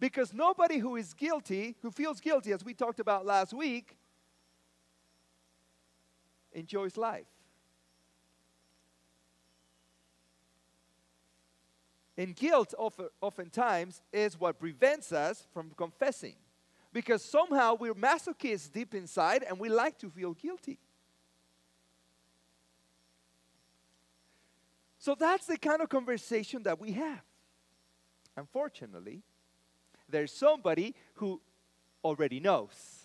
Because 0.00 0.32
nobody 0.32 0.78
who 0.78 0.96
is 0.96 1.12
guilty, 1.12 1.76
who 1.82 1.90
feels 1.90 2.22
guilty, 2.22 2.52
as 2.54 2.64
we 2.64 2.72
talked 2.72 3.00
about 3.00 3.26
last 3.26 3.52
week, 3.52 3.98
enjoys 6.54 6.96
life. 6.96 7.26
And 12.16 12.36
guilt 12.36 12.74
often, 12.78 13.08
oftentimes 13.20 14.00
is 14.12 14.38
what 14.38 14.58
prevents 14.58 15.12
us 15.12 15.46
from 15.52 15.70
confessing. 15.76 16.34
Because 16.92 17.24
somehow 17.24 17.74
we're 17.74 17.94
masochists 17.94 18.70
deep 18.70 18.94
inside 18.94 19.42
and 19.42 19.58
we 19.58 19.68
like 19.68 19.98
to 19.98 20.08
feel 20.08 20.34
guilty. 20.34 20.78
So 24.98 25.14
that's 25.14 25.46
the 25.46 25.58
kind 25.58 25.82
of 25.82 25.88
conversation 25.88 26.62
that 26.62 26.80
we 26.80 26.92
have. 26.92 27.20
Unfortunately, 28.36 29.22
there's 30.08 30.32
somebody 30.32 30.94
who 31.14 31.40
already 32.02 32.40
knows. 32.40 33.04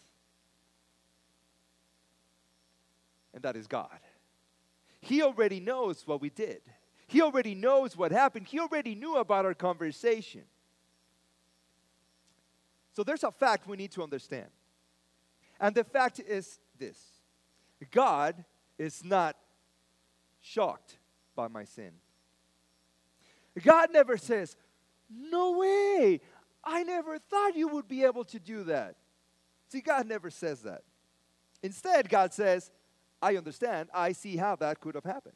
And 3.34 3.44
that 3.44 3.56
is 3.56 3.68
God. 3.68 4.00
He 5.02 5.22
already 5.22 5.60
knows 5.60 6.06
what 6.06 6.22
we 6.22 6.30
did. 6.30 6.62
He 7.10 7.24
already 7.24 7.56
knows 7.56 7.98
what 7.98 8.12
happened. 8.12 8.46
He 8.46 8.60
already 8.60 8.94
knew 8.94 9.16
about 9.18 9.44
our 9.44 9.56
conversation. 9.56 10.44
So 12.94 13.04
there's 13.04 13.24
a 13.24 13.32
fact 13.32 13.68
we 13.68 13.78
need 13.78 13.92
to 13.94 14.04
understand. 14.04 14.46
And 15.60 15.74
the 15.74 15.84
fact 15.84 16.20
is 16.20 16.60
this 16.78 17.00
God 17.90 18.46
is 18.78 19.04
not 19.04 19.36
shocked 20.40 20.98
by 21.36 21.48
my 21.48 21.64
sin. 21.64 21.94
God 23.64 23.90
never 23.92 24.16
says, 24.16 24.56
No 25.10 25.58
way, 25.58 26.22
I 26.64 26.84
never 26.84 27.18
thought 27.18 27.56
you 27.56 27.70
would 27.70 27.88
be 27.88 28.04
able 28.04 28.26
to 28.26 28.40
do 28.40 28.66
that. 28.66 28.98
See, 29.70 29.82
God 29.82 30.06
never 30.06 30.30
says 30.30 30.62
that. 30.62 30.84
Instead, 31.64 32.08
God 32.08 32.36
says, 32.36 32.70
I 33.20 33.36
understand. 33.36 33.90
I 33.96 34.12
see 34.12 34.38
how 34.38 34.56
that 34.58 34.80
could 34.80 34.94
have 34.94 35.06
happened. 35.06 35.36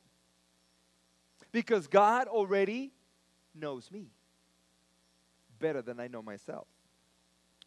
Because 1.54 1.88
God 1.88 2.28
already 2.28 2.92
knows 3.56 3.90
me 3.90 4.08
better 5.60 5.82
than 5.82 6.00
I 6.00 6.08
know 6.08 6.22
myself. 6.22 6.68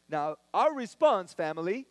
Now, 0.09 0.37
our 0.53 0.75
response, 0.75 1.33
family, 1.33 1.87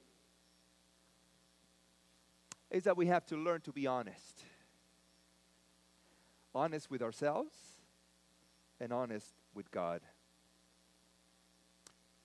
is 2.69 2.83
that 2.83 2.97
we 2.97 3.07
have 3.07 3.25
to 3.27 3.37
learn 3.37 3.61
to 3.61 3.71
be 3.71 3.87
honest. 3.87 4.43
Honest 6.53 6.91
with 6.91 7.01
ourselves 7.01 7.55
and 8.79 8.91
honest 8.91 9.33
with 9.53 9.71
God. 9.71 10.01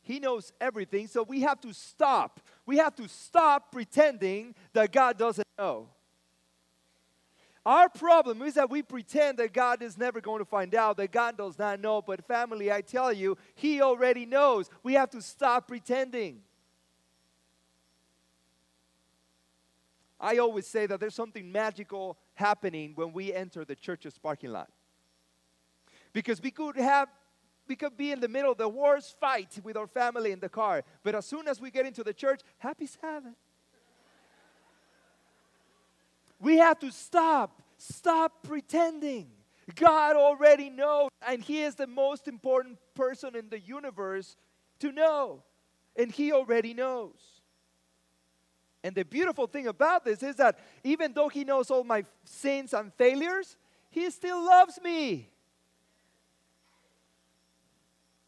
He 0.03 0.19
knows 0.19 0.53
everything. 0.61 1.07
So 1.07 1.23
we 1.23 1.43
have 1.43 1.61
to 1.61 1.73
stop. 1.73 2.41
We 2.67 2.79
have 2.79 2.97
to 2.97 3.09
stop 3.09 3.71
pretending 3.71 4.57
that 4.73 4.91
God 4.91 5.17
doesn't 5.17 5.47
know. 5.57 5.89
Our 7.67 7.91
problem 7.91 8.41
is 8.43 8.55
that 8.55 8.71
we 8.71 8.83
pretend 8.83 9.39
that 9.39 9.53
God 9.53 9.83
is 9.83 9.99
never 9.99 10.21
going 10.21 10.39
to 10.39 10.47
find 10.47 10.75
out, 10.75 10.97
that 10.97 11.13
God 11.13 11.37
does 11.37 11.59
not 11.59 11.79
know. 11.81 12.01
But, 12.01 12.25
family, 12.27 12.73
I 12.73 12.81
tell 12.81 13.13
you, 13.13 13.37
He 13.55 13.83
already 13.83 14.25
knows. 14.25 14.71
We 14.83 14.95
have 14.95 15.11
to 15.11 15.21
stop 15.21 15.69
pretending. 15.69 16.41
I 20.19 20.39
always 20.39 20.67
say 20.67 20.87
that 20.87 21.01
there's 21.01 21.15
something 21.15 21.51
magical 21.51 22.19
happening 22.35 22.93
when 22.95 23.13
we 23.13 23.33
enter 23.33 23.65
the 23.65 23.75
church's 23.75 24.19
parking 24.19 24.51
lot. 24.51 24.71
Because 26.13 26.43
we 26.43 26.51
could 26.51 26.77
have 26.77 27.09
we 27.67 27.77
could 27.77 27.97
be 27.97 28.11
in 28.11 28.19
the 28.19 28.27
middle 28.27 28.51
of 28.51 28.59
the 28.59 28.69
worst 28.69 29.17
fight 29.21 29.61
with 29.63 29.77
our 29.77 29.87
family 29.87 30.33
in 30.33 30.41
the 30.41 30.49
car. 30.49 30.83
But 31.05 31.15
as 31.15 31.25
soon 31.25 31.47
as 31.47 31.61
we 31.61 31.71
get 31.71 31.87
into 31.87 32.03
the 32.03 32.13
church, 32.13 32.41
happy 32.59 32.87
Sabbath. 32.87 33.37
We 36.41 36.57
have 36.57 36.79
to 36.81 36.91
stop. 36.91 37.63
Stop 37.77 38.43
pretending. 38.43 39.31
God 39.75 40.17
already 40.17 40.71
knows, 40.71 41.11
and 41.27 41.43
He 41.43 41.63
is 41.63 41.75
the 41.75 41.87
most 41.87 42.27
important 42.27 42.79
person 42.95 43.37
in 43.37 43.49
the 43.49 43.61
universe 43.61 44.37
to 44.81 44.91
know. 44.91 45.43
And 45.97 46.11
He 46.11 46.33
already 46.33 46.75
knows. 46.75 47.19
And 48.83 48.95
the 48.95 49.05
beautiful 49.05 49.47
thing 49.47 49.67
about 49.67 50.05
this 50.05 50.23
is 50.23 50.37
that 50.37 50.59
even 50.83 51.13
though 51.13 51.29
He 51.29 51.45
knows 51.45 51.71
all 51.71 51.85
my 51.85 52.05
sins 52.25 52.73
and 52.73 52.93
failures, 52.95 53.57
He 53.91 54.11
still 54.11 54.45
loves 54.45 54.81
me. 54.83 55.29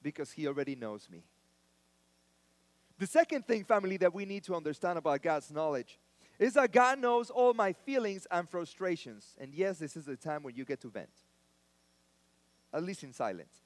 Because 0.02 0.31
He 0.33 0.47
already 0.47 0.76
knows 0.76 1.09
me. 1.11 1.25
The 2.99 3.07
second 3.07 3.47
thing, 3.47 3.64
family, 3.64 3.97
that 3.97 4.14
we 4.14 4.25
need 4.26 4.45
to 4.45 4.54
understand 4.54 4.99
about 4.99 5.23
God's 5.23 5.50
knowledge 5.50 5.99
is 6.42 6.54
that 6.54 6.72
God 6.72 6.99
knows 6.99 7.30
all 7.30 7.54
my 7.54 7.72
feelings 7.72 8.26
and 8.28 8.49
frustrations. 8.49 9.37
And 9.38 9.54
yes, 9.54 9.78
this 9.78 9.96
is 9.96 10.06
the 10.06 10.16
time 10.16 10.42
when 10.42 10.56
you 10.56 10.64
get 10.64 10.80
to 10.80 10.88
vent, 10.88 11.08
at 12.75 12.82
least 12.82 13.04
in 13.04 13.12
silence. 13.12 13.62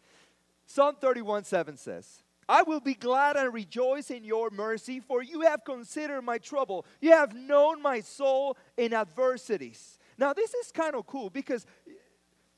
Psalm 0.67 0.97
31 1.01 1.45
7 1.45 1.79
says, 1.79 2.23
I 2.47 2.63
will 2.63 2.81
be 2.81 2.93
glad 2.93 3.37
and 3.37 3.53
rejoice 3.55 4.11
in 4.11 4.25
your 4.25 4.51
mercy, 4.51 5.01
for 5.01 5.23
you 5.23 5.41
have 5.41 5.65
considered 5.65 6.21
my 6.21 6.37
trouble. 6.37 6.85
You 7.01 7.13
have 7.13 7.35
known 7.35 7.81
my 7.81 8.01
soul 8.01 8.59
in 8.77 8.93
adversities. 8.93 9.99
Now, 10.19 10.35
this 10.35 10.53
is 10.53 10.71
kind 10.71 10.95
of 10.95 11.07
cool 11.07 11.31
because 11.31 11.65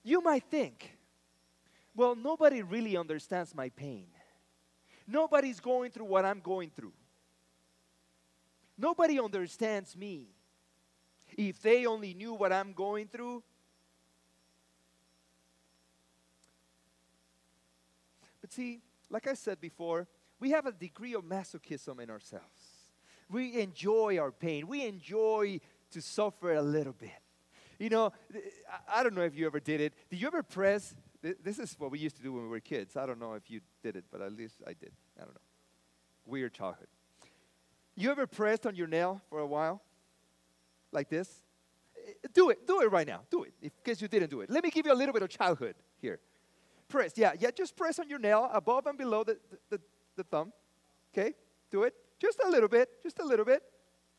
you 0.03 0.21
might 0.21 0.45
think, 0.51 0.99
well, 1.95 2.17
nobody 2.17 2.63
really 2.63 2.97
understands 2.97 3.55
my 3.55 3.69
pain. 3.69 4.07
Nobody's 5.07 5.61
going 5.61 5.93
through 5.93 6.07
what 6.07 6.25
I'm 6.25 6.41
going 6.41 6.71
through. 6.71 6.93
Nobody 8.79 9.21
understands 9.21 9.97
me. 9.97 10.29
If 11.37 11.61
they 11.61 11.85
only 11.85 12.15
knew 12.15 12.33
what 12.33 12.53
I'm 12.53 12.73
going 12.73 13.09
through, 13.09 13.43
but 18.41 18.53
see, 18.53 18.81
like 19.11 19.27
I 19.27 19.35
said 19.35 19.61
before, 19.61 20.07
we 20.41 20.51
have 20.51 20.67
a 20.67 20.73
degree 20.73 21.15
of 21.15 21.25
masochism 21.25 22.01
in 22.01 22.09
ourselves. 22.09 22.47
We 23.29 23.61
enjoy 23.61 24.19
our 24.19 24.31
pain. 24.31 24.67
We 24.69 24.87
enjoy 24.87 25.61
to 25.91 26.01
suffer 26.01 26.55
a 26.55 26.63
little 26.63 26.95
bit. 26.95 27.11
You 27.79 27.91
know, 27.91 28.13
I 28.93 29.03
don't 29.03 29.15
know 29.15 29.23
if 29.23 29.37
you 29.37 29.47
ever 29.47 29.61
did 29.61 29.81
it. 29.81 29.93
Did 30.09 30.21
you 30.21 30.27
ever 30.27 30.43
press? 30.43 30.95
This 31.21 31.59
is 31.59 31.75
what 31.79 31.91
we 31.91 31.99
used 31.99 32.17
to 32.17 32.23
do 32.23 32.33
when 32.33 32.45
we 32.45 32.49
were 32.49 32.61
kids. 32.61 32.97
I 32.97 33.07
don't 33.07 33.21
know 33.21 33.35
if 33.35 33.51
you 33.51 33.61
did 33.83 33.97
it, 33.97 34.05
but 34.11 34.21
at 34.21 34.33
least 34.33 34.57
I 34.67 34.73
did. 34.73 34.93
I 35.17 35.25
don't 35.25 35.35
know. 35.35 35.41
Weird 36.25 36.55
childhood. 36.55 36.89
You 37.99 38.11
ever 38.11 38.27
pressed 38.27 38.67
on 38.67 38.75
your 38.75 38.87
nail 38.87 39.21
for 39.29 39.41
a 39.41 39.47
while? 39.47 39.83
Like 40.93 41.09
this? 41.09 41.43
Eh, 41.97 42.29
do 42.33 42.51
it. 42.51 42.67
Do 42.67 42.81
it 42.81 42.91
right 42.91 43.07
now. 43.07 43.23
Do 43.31 43.43
it. 43.43 43.53
In 43.61 43.71
case 43.85 44.01
you 44.01 44.09
didn't 44.09 44.31
do 44.31 44.41
it. 44.41 44.51
Let 44.51 44.63
me 44.63 44.71
give 44.71 44.87
you 44.87 44.93
a 44.93 44.95
little 44.95 45.13
bit 45.13 45.23
of 45.23 45.29
childhood 45.29 45.75
here 46.01 46.21
press. 46.89 47.13
Yeah, 47.17 47.33
yeah, 47.39 47.51
just 47.51 47.77
press 47.77 47.99
on 47.99 48.09
your 48.09 48.19
nail 48.19 48.51
above 48.53 48.87
and 48.87 48.99
below 48.99 49.23
the, 49.23 49.39
the, 49.71 49.81
the 50.17 50.25
thumb. 50.25 50.53
Okay? 51.13 51.35
Do 51.71 51.85
it. 51.85 51.95
Just 52.19 52.41
a 52.45 52.49
little 52.49 52.69
bit. 52.69 52.89
Just 53.03 53.19
a 53.21 53.25
little 53.25 53.45
bit. 53.45 53.63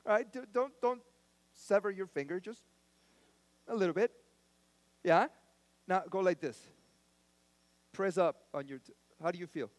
All 0.05 0.13
right? 0.13 0.31
Do, 0.31 0.45
don't, 0.53 0.71
don't 0.81 1.01
sever 1.53 1.91
your 1.91 2.07
finger. 2.07 2.39
Just 2.39 2.61
a 3.67 3.75
little 3.75 3.93
bit. 3.93 4.11
Yeah? 5.03 5.27
Now 5.87 6.03
go 6.09 6.19
like 6.19 6.39
this. 6.39 6.59
Press 7.91 8.17
up 8.17 8.43
on 8.53 8.67
your. 8.67 8.77
T- 8.77 8.93
How 9.21 9.31
do 9.31 9.39
you 9.39 9.47
feel? 9.47 9.69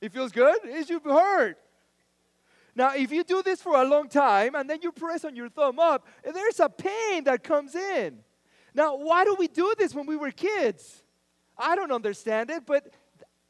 It 0.00 0.12
feels 0.12 0.32
good? 0.32 0.56
It 0.64 0.88
should 0.88 1.02
hurt. 1.02 1.58
Now, 2.80 2.94
if 2.94 3.12
you 3.12 3.22
do 3.24 3.42
this 3.42 3.60
for 3.60 3.76
a 3.76 3.84
long 3.84 4.08
time 4.08 4.54
and 4.54 4.70
then 4.70 4.78
you 4.80 4.90
press 4.90 5.26
on 5.26 5.36
your 5.36 5.50
thumb 5.50 5.78
up, 5.78 6.08
there's 6.24 6.60
a 6.60 6.70
pain 6.70 7.24
that 7.24 7.44
comes 7.44 7.74
in. 7.74 8.20
Now, 8.72 8.96
why 8.96 9.22
do 9.26 9.36
we 9.38 9.48
do 9.48 9.74
this 9.76 9.94
when 9.94 10.06
we 10.06 10.16
were 10.16 10.30
kids? 10.30 11.02
I 11.58 11.76
don't 11.76 11.92
understand 11.92 12.48
it, 12.48 12.64
but 12.64 12.88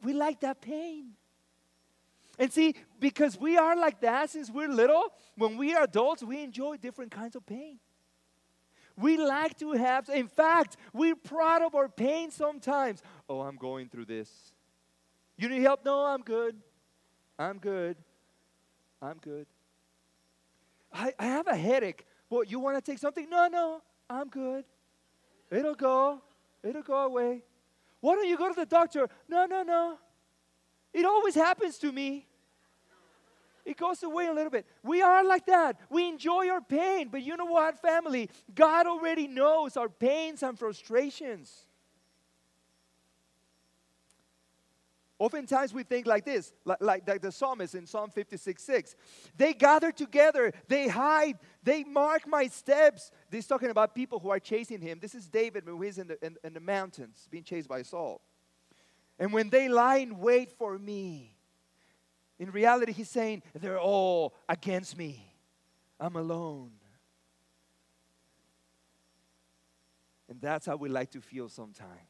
we 0.02 0.14
like 0.14 0.40
that 0.40 0.60
pain. 0.60 1.12
And 2.40 2.52
see, 2.52 2.74
because 2.98 3.38
we 3.38 3.56
are 3.56 3.76
like 3.76 4.00
that 4.00 4.30
since 4.30 4.50
we're 4.50 4.66
little, 4.66 5.12
when 5.36 5.56
we 5.56 5.74
are 5.74 5.84
adults, 5.84 6.24
we 6.24 6.42
enjoy 6.42 6.78
different 6.78 7.12
kinds 7.12 7.36
of 7.36 7.46
pain. 7.46 7.78
We 8.96 9.16
like 9.16 9.56
to 9.60 9.74
have, 9.74 10.08
in 10.08 10.26
fact, 10.26 10.76
we're 10.92 11.14
proud 11.14 11.62
of 11.62 11.76
our 11.76 11.88
pain 11.88 12.32
sometimes. 12.32 13.00
Oh, 13.28 13.42
I'm 13.42 13.58
going 13.58 13.90
through 13.90 14.06
this. 14.06 14.28
You 15.36 15.48
need 15.48 15.62
help? 15.62 15.84
No, 15.84 16.04
I'm 16.04 16.22
good. 16.22 16.56
I'm 17.38 17.58
good. 17.58 17.96
I'm 19.02 19.18
good. 19.18 19.46
I, 20.92 21.12
I 21.18 21.26
have 21.26 21.46
a 21.46 21.56
headache. 21.56 22.06
Well, 22.28 22.44
you 22.44 22.58
want 22.58 22.82
to 22.82 22.90
take 22.90 22.98
something? 22.98 23.28
No, 23.28 23.48
no, 23.48 23.82
I'm 24.08 24.28
good. 24.28 24.64
It'll 25.50 25.74
go. 25.74 26.20
It'll 26.62 26.82
go 26.82 27.04
away. 27.04 27.42
Why 28.00 28.14
don't 28.14 28.28
you 28.28 28.36
go 28.36 28.48
to 28.48 28.54
the 28.54 28.66
doctor? 28.66 29.08
No, 29.28 29.46
no, 29.46 29.62
no. 29.62 29.98
It 30.92 31.04
always 31.04 31.34
happens 31.34 31.78
to 31.78 31.92
me. 31.92 32.26
It 33.64 33.76
goes 33.76 34.02
away 34.02 34.26
a 34.26 34.32
little 34.32 34.50
bit. 34.50 34.66
We 34.82 35.02
are 35.02 35.22
like 35.24 35.46
that. 35.46 35.78
We 35.90 36.08
enjoy 36.08 36.48
our 36.48 36.60
pain. 36.60 37.08
But 37.10 37.22
you 37.22 37.36
know 37.36 37.44
what, 37.44 37.80
family? 37.80 38.30
God 38.54 38.86
already 38.86 39.28
knows 39.28 39.76
our 39.76 39.88
pains 39.88 40.42
and 40.42 40.58
frustrations. 40.58 41.66
Oftentimes 45.20 45.74
we 45.74 45.82
think 45.82 46.06
like 46.06 46.24
this, 46.24 46.54
like, 46.64 46.80
like, 46.80 47.06
like, 47.06 47.20
the 47.20 47.30
psalmist 47.30 47.74
in 47.74 47.86
Psalm 47.86 48.08
56 48.08 48.62
6. 48.62 48.96
They 49.36 49.52
gather 49.52 49.92
together, 49.92 50.50
they 50.66 50.88
hide, 50.88 51.38
they 51.62 51.84
mark 51.84 52.26
my 52.26 52.46
steps. 52.46 53.10
Is 53.30 53.46
talking 53.46 53.68
about 53.68 53.94
people 53.94 54.18
who 54.18 54.30
are 54.30 54.40
chasing 54.40 54.80
him. 54.80 54.98
This 54.98 55.14
is 55.14 55.28
David 55.28 55.64
who 55.66 55.82
is 55.82 55.98
in 55.98 56.06
the, 56.08 56.24
in, 56.24 56.36
in 56.42 56.54
the 56.54 56.60
mountains 56.60 57.28
being 57.30 57.44
chased 57.44 57.68
by 57.68 57.82
Saul. 57.82 58.22
And 59.18 59.30
when 59.30 59.50
they 59.50 59.68
lie 59.68 59.98
in 59.98 60.18
wait 60.18 60.52
for 60.52 60.78
me, 60.78 61.36
in 62.38 62.50
reality, 62.50 62.92
he's 62.92 63.10
saying, 63.10 63.42
they're 63.54 63.78
all 63.78 64.34
against 64.48 64.96
me. 64.96 65.22
I'm 66.00 66.16
alone. 66.16 66.70
And 70.30 70.40
that's 70.40 70.64
how 70.64 70.76
we 70.76 70.88
like 70.88 71.10
to 71.10 71.20
feel 71.20 71.50
sometimes. 71.50 72.09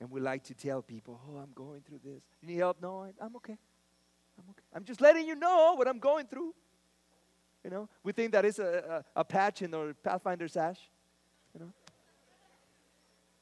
And 0.00 0.10
we 0.10 0.20
like 0.20 0.44
to 0.44 0.54
tell 0.54 0.82
people, 0.82 1.20
oh, 1.28 1.38
I'm 1.38 1.52
going 1.54 1.80
through 1.80 2.00
this. 2.04 2.22
You 2.40 2.48
need 2.48 2.58
help? 2.58 2.80
No, 2.80 3.00
I'm 3.20 3.36
okay. 3.36 3.56
I'm 4.38 4.44
okay. 4.50 4.62
I'm 4.74 4.84
just 4.84 5.00
letting 5.00 5.26
you 5.26 5.34
know 5.34 5.74
what 5.76 5.88
I'm 5.88 5.98
going 5.98 6.26
through. 6.26 6.54
You 7.64 7.70
know, 7.70 7.88
we 8.04 8.12
think 8.12 8.32
that 8.32 8.44
is 8.44 8.60
a, 8.60 9.04
a, 9.16 9.20
a 9.20 9.24
patch 9.24 9.62
in 9.62 9.74
our 9.74 9.92
Pathfinder 9.94 10.46
sash. 10.46 10.78
You 11.52 11.60
know, 11.60 11.72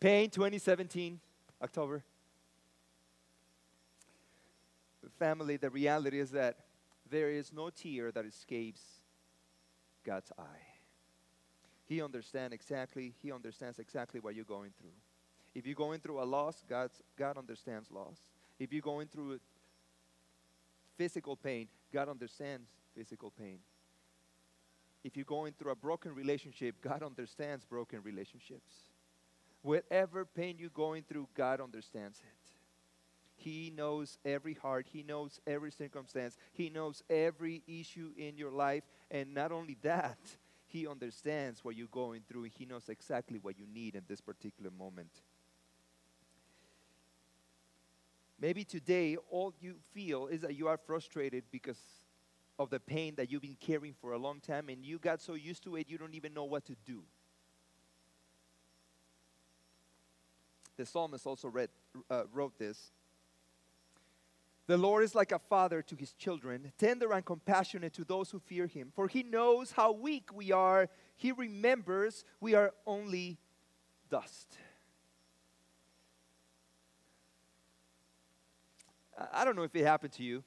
Pain 0.00 0.30
2017, 0.30 1.20
October. 1.62 2.02
family, 5.18 5.56
the 5.56 5.70
reality 5.70 6.20
is 6.20 6.30
that 6.30 6.56
there 7.08 7.30
is 7.30 7.52
no 7.52 7.70
tear 7.70 8.10
that 8.12 8.24
escapes 8.24 8.82
God's 10.04 10.32
eye. 10.38 10.66
He 11.86 12.02
understands 12.02 12.52
exactly, 12.52 13.14
He 13.22 13.32
understands 13.32 13.78
exactly 13.78 14.20
what 14.20 14.34
you're 14.34 14.44
going 14.44 14.72
through. 14.78 14.90
If 15.56 15.64
you're 15.64 15.74
going 15.74 16.00
through 16.00 16.22
a 16.22 16.24
loss, 16.24 16.62
God's, 16.68 17.02
God 17.18 17.38
understands 17.38 17.90
loss. 17.90 18.18
If 18.58 18.74
you're 18.74 18.82
going 18.82 19.08
through 19.08 19.40
physical 20.98 21.34
pain, 21.34 21.68
God 21.90 22.10
understands 22.10 22.68
physical 22.94 23.30
pain. 23.30 23.60
If 25.02 25.16
you're 25.16 25.24
going 25.24 25.54
through 25.58 25.72
a 25.72 25.74
broken 25.74 26.14
relationship, 26.14 26.74
God 26.82 27.02
understands 27.02 27.64
broken 27.64 28.02
relationships. 28.02 28.70
Whatever 29.62 30.26
pain 30.26 30.56
you're 30.58 30.68
going 30.68 31.04
through, 31.08 31.26
God 31.34 31.62
understands 31.62 32.18
it. 32.18 32.50
He 33.36 33.72
knows 33.74 34.18
every 34.26 34.54
heart. 34.54 34.86
He 34.92 35.02
knows 35.02 35.40
every 35.46 35.72
circumstance. 35.72 36.36
He 36.52 36.68
knows 36.68 37.02
every 37.08 37.62
issue 37.66 38.10
in 38.18 38.36
your 38.36 38.50
life. 38.50 38.82
And 39.10 39.32
not 39.32 39.52
only 39.52 39.78
that, 39.80 40.18
He 40.66 40.86
understands 40.86 41.64
what 41.64 41.76
you're 41.76 41.86
going 41.86 42.24
through. 42.28 42.42
He 42.58 42.66
knows 42.66 42.90
exactly 42.90 43.38
what 43.38 43.58
you 43.58 43.66
need 43.72 43.94
in 43.94 44.02
this 44.06 44.20
particular 44.20 44.70
moment. 44.70 45.22
Maybe 48.38 48.64
today 48.64 49.16
all 49.30 49.54
you 49.60 49.76
feel 49.94 50.26
is 50.26 50.42
that 50.42 50.54
you 50.54 50.68
are 50.68 50.76
frustrated 50.76 51.44
because 51.50 51.78
of 52.58 52.70
the 52.70 52.80
pain 52.80 53.14
that 53.16 53.30
you've 53.30 53.42
been 53.42 53.56
carrying 53.58 53.94
for 53.94 54.12
a 54.12 54.18
long 54.18 54.40
time 54.40 54.68
and 54.68 54.84
you 54.84 54.98
got 54.98 55.20
so 55.20 55.34
used 55.34 55.62
to 55.64 55.76
it 55.76 55.88
you 55.88 55.98
don't 55.98 56.14
even 56.14 56.34
know 56.34 56.44
what 56.44 56.64
to 56.66 56.76
do. 56.84 57.02
The 60.76 60.84
psalmist 60.84 61.26
also 61.26 61.48
read, 61.48 61.70
uh, 62.10 62.24
wrote 62.32 62.58
this. 62.58 62.92
The 64.66 64.76
Lord 64.76 65.04
is 65.04 65.14
like 65.14 65.32
a 65.32 65.38
father 65.38 65.80
to 65.80 65.96
his 65.96 66.12
children, 66.12 66.72
tender 66.76 67.12
and 67.12 67.24
compassionate 67.24 67.94
to 67.94 68.04
those 68.04 68.30
who 68.30 68.40
fear 68.40 68.66
him. 68.66 68.90
For 68.94 69.06
he 69.06 69.22
knows 69.22 69.70
how 69.70 69.92
weak 69.92 70.34
we 70.34 70.50
are. 70.50 70.88
He 71.16 71.32
remembers 71.32 72.24
we 72.40 72.54
are 72.54 72.74
only 72.84 73.38
dust. 74.10 74.58
I 79.32 79.44
don't 79.44 79.56
know 79.56 79.62
if 79.62 79.74
it 79.74 79.84
happened 79.84 80.12
to 80.14 80.22
you, 80.22 80.44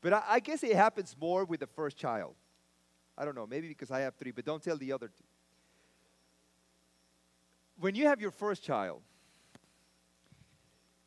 but 0.00 0.12
I, 0.12 0.22
I 0.28 0.40
guess 0.40 0.62
it 0.62 0.74
happens 0.74 1.16
more 1.18 1.44
with 1.44 1.60
the 1.60 1.66
first 1.66 1.96
child. 1.96 2.34
I 3.16 3.24
don't 3.24 3.34
know, 3.34 3.46
maybe 3.46 3.68
because 3.68 3.90
I 3.90 4.00
have 4.00 4.14
three, 4.16 4.30
but 4.30 4.44
don't 4.44 4.62
tell 4.62 4.76
the 4.76 4.92
other 4.92 5.08
two. 5.08 5.24
When 7.78 7.94
you 7.94 8.06
have 8.06 8.20
your 8.20 8.30
first 8.30 8.62
child, 8.62 9.00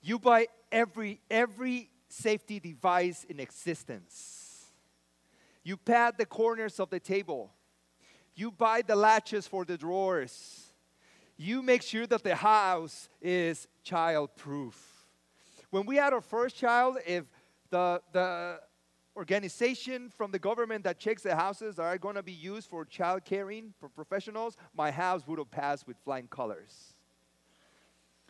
you 0.01 0.19
buy 0.19 0.47
every 0.71 1.21
every 1.29 1.89
safety 2.09 2.59
device 2.59 3.23
in 3.23 3.39
existence. 3.39 4.65
You 5.63 5.77
pad 5.77 6.15
the 6.17 6.25
corners 6.25 6.79
of 6.79 6.89
the 6.89 6.99
table. 6.99 7.51
You 8.35 8.51
buy 8.51 8.81
the 8.81 8.95
latches 8.95 9.47
for 9.47 9.65
the 9.65 9.77
drawers. 9.77 10.65
You 11.37 11.61
make 11.61 11.81
sure 11.81 12.05
that 12.07 12.23
the 12.23 12.35
house 12.35 13.09
is 13.21 13.67
child 13.83 14.35
proof. 14.35 14.94
When 15.75 15.85
we 15.85 15.97
had 15.97 16.13
our 16.13 16.21
first 16.21 16.55
child, 16.55 16.99
if 17.05 17.25
the, 17.69 18.01
the 18.13 18.61
organization 19.13 20.09
from 20.09 20.31
the 20.31 20.39
government 20.39 20.85
that 20.85 20.99
checks 20.99 21.23
the 21.23 21.35
houses 21.35 21.79
are 21.79 21.97
going 21.97 22.15
to 22.15 22.23
be 22.23 22.31
used 22.31 22.69
for 22.69 22.85
child 22.85 23.25
caring 23.25 23.73
for 23.77 23.89
professionals, 23.89 24.55
my 24.73 24.89
house 24.89 25.27
would 25.27 25.37
have 25.37 25.51
passed 25.51 25.85
with 25.85 25.97
flying 26.05 26.27
colors. 26.27 26.93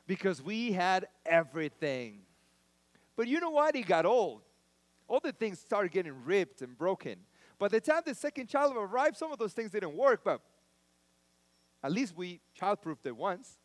Because 0.08 0.42
we 0.42 0.72
had 0.72 1.06
everything. 1.24 2.22
But 3.16 3.28
you 3.28 3.40
know 3.40 3.52
what? 3.52 3.76
He 3.76 3.84
got 3.84 4.08
old. 4.08 4.42
All 5.08 5.20
the 5.20 5.32
things 5.32 5.60
started 5.60 5.92
getting 5.92 6.26
ripped 6.26 6.64
and 6.64 6.76
broken. 6.76 7.18
By 7.60 7.68
the 7.68 7.80
time 7.80 8.02
the 8.08 8.16
second 8.16 8.48
child 8.48 8.74
arrived, 8.76 9.18
some 9.18 9.32
of 9.32 9.38
those 9.38 9.54
things 9.54 9.70
didn't 9.70 9.96
work, 9.96 10.22
but 10.24 10.42
at 11.84 11.92
least 11.92 12.18
we 12.18 12.42
childproofed 12.60 13.06
it 13.06 13.16
once. 13.16 13.60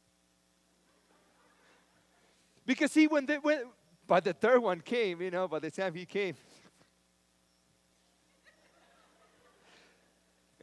Because 2.71 2.93
see, 2.93 3.09
when, 3.09 3.27
they, 3.27 3.35
when 3.35 3.65
by 4.07 4.21
the 4.21 4.33
third 4.33 4.63
one 4.63 4.81
came, 4.81 5.21
you 5.21 5.33
know, 5.33 5.49
by 5.49 5.59
the 5.59 5.73
time 5.73 5.93
he 5.93 6.07
came, 6.07 6.37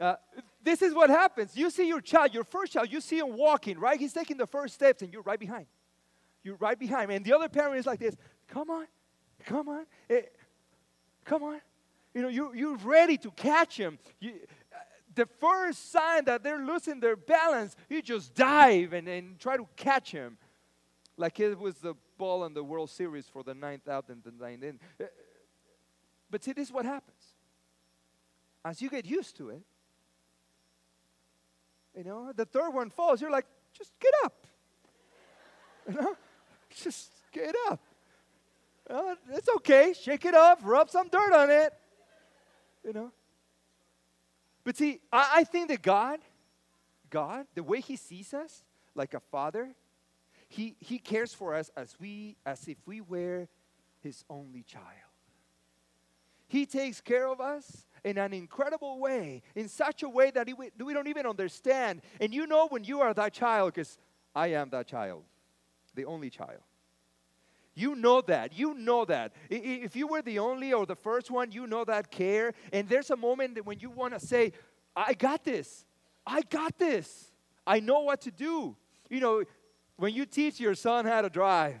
uh, 0.00 0.14
this 0.62 0.80
is 0.80 0.94
what 0.94 1.10
happens. 1.10 1.54
You 1.54 1.68
see 1.68 1.86
your 1.86 2.00
child, 2.00 2.32
your 2.32 2.44
first 2.44 2.72
child, 2.72 2.90
you 2.90 3.02
see 3.02 3.18
him 3.18 3.36
walking, 3.36 3.78
right? 3.78 4.00
He's 4.00 4.14
taking 4.14 4.38
the 4.38 4.46
first 4.46 4.72
steps, 4.72 5.02
and 5.02 5.12
you're 5.12 5.20
right 5.20 5.38
behind. 5.38 5.66
You're 6.42 6.56
right 6.56 6.78
behind. 6.78 7.12
And 7.12 7.22
the 7.22 7.34
other 7.34 7.50
parent 7.50 7.76
is 7.76 7.84
like 7.84 7.98
this 7.98 8.16
Come 8.46 8.70
on, 8.70 8.86
come 9.44 9.68
on, 9.68 9.84
eh, 10.08 10.22
come 11.26 11.42
on. 11.42 11.60
You 12.14 12.22
know, 12.22 12.28
you, 12.28 12.54
you're 12.54 12.78
ready 12.78 13.18
to 13.18 13.30
catch 13.32 13.76
him. 13.76 13.98
You, 14.18 14.30
uh, 14.72 14.78
the 15.14 15.26
first 15.26 15.92
sign 15.92 16.24
that 16.24 16.42
they're 16.42 16.64
losing 16.64 17.00
their 17.00 17.16
balance, 17.16 17.76
you 17.90 18.00
just 18.00 18.34
dive 18.34 18.94
and, 18.94 19.06
and 19.08 19.38
try 19.38 19.58
to 19.58 19.68
catch 19.76 20.10
him. 20.10 20.38
Like 21.18 21.40
it 21.40 21.58
was 21.58 21.74
the 21.74 21.94
ball 22.16 22.44
in 22.44 22.54
the 22.54 22.62
World 22.62 22.90
Series 22.90 23.26
for 23.26 23.42
the 23.42 23.52
ninth 23.52 23.88
out 23.88 24.08
and 24.08 24.22
the 24.22 24.30
ninth 24.30 24.62
in. 24.62 24.78
Uh, 25.00 25.04
but 26.30 26.44
see, 26.44 26.52
this 26.52 26.68
is 26.68 26.72
what 26.72 26.84
happens. 26.84 27.34
As 28.64 28.80
you 28.80 28.88
get 28.88 29.04
used 29.04 29.36
to 29.38 29.50
it, 29.50 29.62
you 31.96 32.04
know, 32.04 32.32
the 32.34 32.44
third 32.44 32.70
one 32.70 32.90
falls, 32.90 33.20
you're 33.20 33.32
like, 33.32 33.46
just 33.76 33.92
get 33.98 34.12
up. 34.24 34.46
You 35.88 35.94
know? 35.94 36.16
Just 36.70 37.10
get 37.32 37.54
up. 37.70 37.80
Uh, 38.88 39.14
it's 39.32 39.48
okay. 39.56 39.94
Shake 39.98 40.26
it 40.26 40.34
off. 40.34 40.60
Rub 40.62 40.90
some 40.90 41.08
dirt 41.08 41.32
on 41.32 41.50
it. 41.50 41.72
You 42.84 42.92
know? 42.92 43.10
But 44.64 44.76
see, 44.76 45.00
I, 45.10 45.30
I 45.36 45.44
think 45.44 45.68
that 45.68 45.80
God, 45.80 46.20
God, 47.08 47.46
the 47.54 47.62
way 47.62 47.80
He 47.80 47.96
sees 47.96 48.34
us, 48.34 48.62
like 48.94 49.14
a 49.14 49.20
father, 49.20 49.74
He, 50.48 50.76
he 50.80 50.98
cares 50.98 51.34
for 51.34 51.54
us 51.54 51.70
as 51.76 51.94
we 52.00 52.36
as 52.44 52.66
if 52.68 52.78
we 52.86 53.00
were 53.00 53.48
His 54.00 54.24
only 54.30 54.62
child. 54.62 54.84
He 56.48 56.64
takes 56.64 57.00
care 57.00 57.28
of 57.28 57.40
us 57.40 57.86
in 58.04 58.16
an 58.16 58.32
incredible 58.32 58.98
way, 58.98 59.42
in 59.54 59.68
such 59.68 60.02
a 60.02 60.08
way 60.08 60.30
that 60.30 60.48
we, 60.56 60.70
we 60.82 60.94
don't 60.94 61.08
even 61.08 61.26
understand. 61.26 62.00
And 62.20 62.32
you 62.32 62.46
know 62.46 62.68
when 62.68 62.84
you 62.84 63.00
are 63.02 63.12
that 63.12 63.34
child, 63.34 63.74
because 63.74 63.98
I 64.34 64.48
am 64.48 64.70
that 64.70 64.86
child, 64.86 65.24
the 65.94 66.06
only 66.06 66.30
child. 66.30 66.60
You 67.74 67.94
know 67.94 68.22
that. 68.22 68.58
You 68.58 68.74
know 68.74 69.04
that. 69.04 69.32
If 69.50 69.94
you 69.94 70.08
were 70.08 70.22
the 70.22 70.38
only 70.38 70.72
or 70.72 70.86
the 70.86 70.96
first 70.96 71.30
one, 71.30 71.52
you 71.52 71.66
know 71.66 71.84
that 71.84 72.10
care. 72.10 72.54
And 72.72 72.88
there's 72.88 73.10
a 73.10 73.16
moment 73.16 73.64
when 73.64 73.78
you 73.78 73.90
want 73.90 74.18
to 74.18 74.26
say, 74.26 74.52
I 74.96 75.14
got 75.14 75.44
this. 75.44 75.84
I 76.26 76.42
got 76.42 76.76
this. 76.78 77.30
I 77.66 77.78
know 77.78 78.00
what 78.00 78.22
to 78.22 78.30
do. 78.30 78.74
You 79.08 79.20
know, 79.20 79.44
when 79.98 80.14
you 80.14 80.24
teach 80.24 80.60
your 80.60 80.74
son 80.74 81.04
how 81.04 81.20
to 81.20 81.28
drive, 81.28 81.80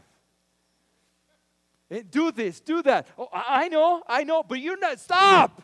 eh, 1.90 2.02
do 2.10 2.30
this, 2.32 2.60
do 2.60 2.82
that. 2.82 3.06
Oh, 3.16 3.28
I 3.32 3.68
know, 3.68 4.02
I 4.06 4.24
know, 4.24 4.42
but 4.42 4.60
you're 4.60 4.78
not, 4.78 5.00
stop. 5.00 5.62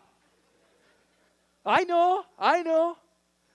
I 1.66 1.84
know, 1.84 2.24
I 2.38 2.62
know. 2.62 2.96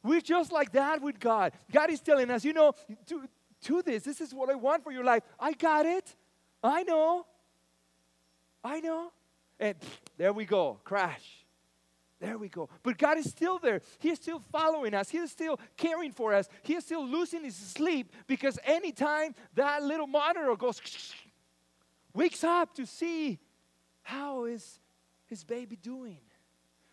We're 0.04 0.22
just 0.22 0.52
like 0.52 0.74
that 0.74 1.02
with 1.02 1.20
God. 1.20 1.54
God 1.72 1.90
is 1.90 2.02
telling 2.02 2.30
us, 2.30 2.44
you 2.44 2.54
know, 2.54 2.74
do, 3.06 3.24
do 3.62 3.82
this. 3.82 4.04
This 4.04 4.22
is 4.22 4.34
what 4.34 4.50
I 4.50 4.56
want 4.56 4.84
for 4.84 4.92
your 4.92 5.04
life. 5.04 5.24
I 5.40 5.54
got 5.54 5.86
it. 5.86 6.16
I 6.64 6.84
know. 6.84 7.26
I 8.64 8.80
know. 8.80 9.12
And 9.60 9.76
there 10.18 10.34
we 10.34 10.46
go, 10.46 10.80
crash. 10.84 11.39
There 12.20 12.38
we 12.38 12.50
go. 12.50 12.70
But 12.84 12.98
God 12.98 13.18
is 13.18 13.30
still 13.30 13.60
there. 13.60 13.82
He 14.00 14.10
is 14.10 14.18
still 14.18 14.42
following 14.52 14.94
us. 14.94 15.10
He 15.10 15.18
is 15.18 15.32
still 15.32 15.60
caring 15.78 16.12
for 16.12 16.34
us. 16.34 16.50
He 16.64 16.76
is 16.76 16.84
still 16.84 17.06
losing 17.08 17.44
his 17.44 17.56
sleep 17.56 18.14
because 18.28 18.60
anytime 18.66 19.36
that 19.56 19.84
little 19.84 20.08
monitor 20.08 20.54
goes, 20.56 20.82
wakes 22.14 22.44
up 22.44 22.76
to 22.76 22.86
see 22.86 23.40
how 24.02 24.46
is 24.46 24.80
his 25.28 25.44
baby 25.44 25.78
doing. 25.78 26.18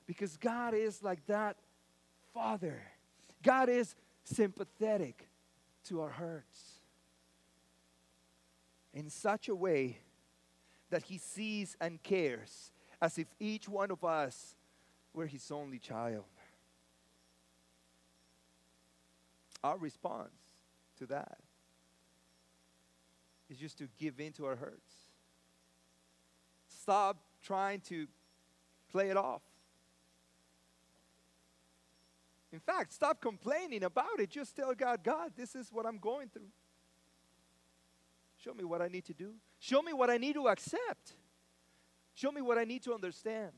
Because 0.07 0.37
God 0.37 0.75
is 0.75 1.03
like 1.03 1.27
that 1.27 1.57
father. 2.33 2.81
God 3.43 3.69
is 3.69 3.97
sympathetic 4.25 5.29
to 5.89 6.03
our 6.03 6.11
hurts 6.11 6.81
in 8.93 9.11
such 9.11 9.49
a 9.49 9.55
way 9.55 9.99
that 10.91 11.03
he 11.03 11.19
sees 11.19 11.77
and 11.81 12.03
cares 12.03 12.73
as 13.01 13.19
if 13.19 13.27
each 13.39 13.69
one 13.69 13.91
of 13.91 14.05
us 14.05 14.56
were 15.17 15.27
his 15.27 15.51
only 15.51 15.79
child. 15.79 16.25
Our 19.65 19.79
response 19.79 20.31
to 20.99 21.07
that 21.07 21.39
is 23.49 23.57
just 23.57 23.79
to 23.79 23.89
give 23.99 24.21
in 24.21 24.33
to 24.35 24.45
our 24.45 24.55
hurts. 24.55 24.95
Stop 26.69 27.17
trying 27.43 27.81
to 27.81 28.07
play 28.93 29.09
it 29.09 29.17
off. 29.17 29.43
In 32.53 32.61
fact, 32.61 32.93
stop 32.93 33.21
complaining 33.21 33.83
about 33.83 34.21
it. 34.21 34.31
Just 34.31 34.55
tell 34.55 34.73
God, 34.75 35.03
God, 35.03 35.33
this 35.35 35.55
is 35.55 35.73
what 35.73 35.87
I'm 35.87 35.99
going 35.99 36.29
through. 36.29 36.51
Show 38.39 38.55
me 38.55 38.65
what 38.65 38.83
I 38.83 38.89
need 38.89 39.05
to 39.07 39.15
do. 39.15 39.33
Show 39.59 39.83
me 39.83 39.93
what 39.93 40.11
I 40.11 40.19
need 40.19 40.35
to 40.35 40.47
accept. 40.49 41.15
Show 42.15 42.31
me 42.31 42.43
what 42.43 42.59
I 42.59 42.65
need 42.65 42.83
to 42.85 42.95
understand. 42.95 43.53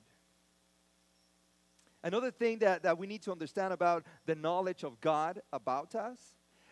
Another 2.03 2.31
thing 2.31 2.59
that, 2.61 2.83
that 2.85 2.97
we 2.97 3.07
need 3.07 3.23
to 3.23 3.33
understand 3.33 3.73
about 3.73 4.05
the 4.27 4.35
knowledge 4.35 4.85
of 4.85 5.01
God 5.01 5.43
about 5.53 5.95
us 5.95 6.19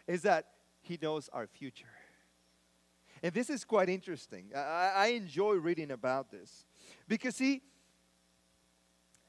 is 0.06 0.22
that 0.22 0.46
He 0.82 0.98
knows 1.00 1.28
our 1.32 1.46
future. 1.46 1.86
And 3.22 3.32
this 3.34 3.50
is 3.50 3.64
quite 3.64 3.88
interesting. 3.88 4.50
I, 4.54 4.92
I 4.94 5.06
enjoy 5.08 5.54
reading 5.54 5.90
about 5.90 6.30
this 6.30 6.66
because, 7.08 7.36
see, 7.36 7.62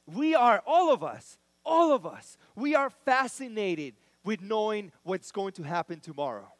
we 0.06 0.36
are, 0.36 0.62
all 0.66 0.94
of 0.94 1.04
us, 1.04 1.38
all 1.66 1.92
of 1.92 2.06
us, 2.06 2.38
we 2.56 2.76
are 2.76 2.90
fascinated 2.90 3.96
with 4.24 4.42
knowing 4.42 4.92
what's 5.04 5.32
going 5.32 5.54
to 5.54 5.64
happen 5.64 6.00
tomorrow. 6.00 6.52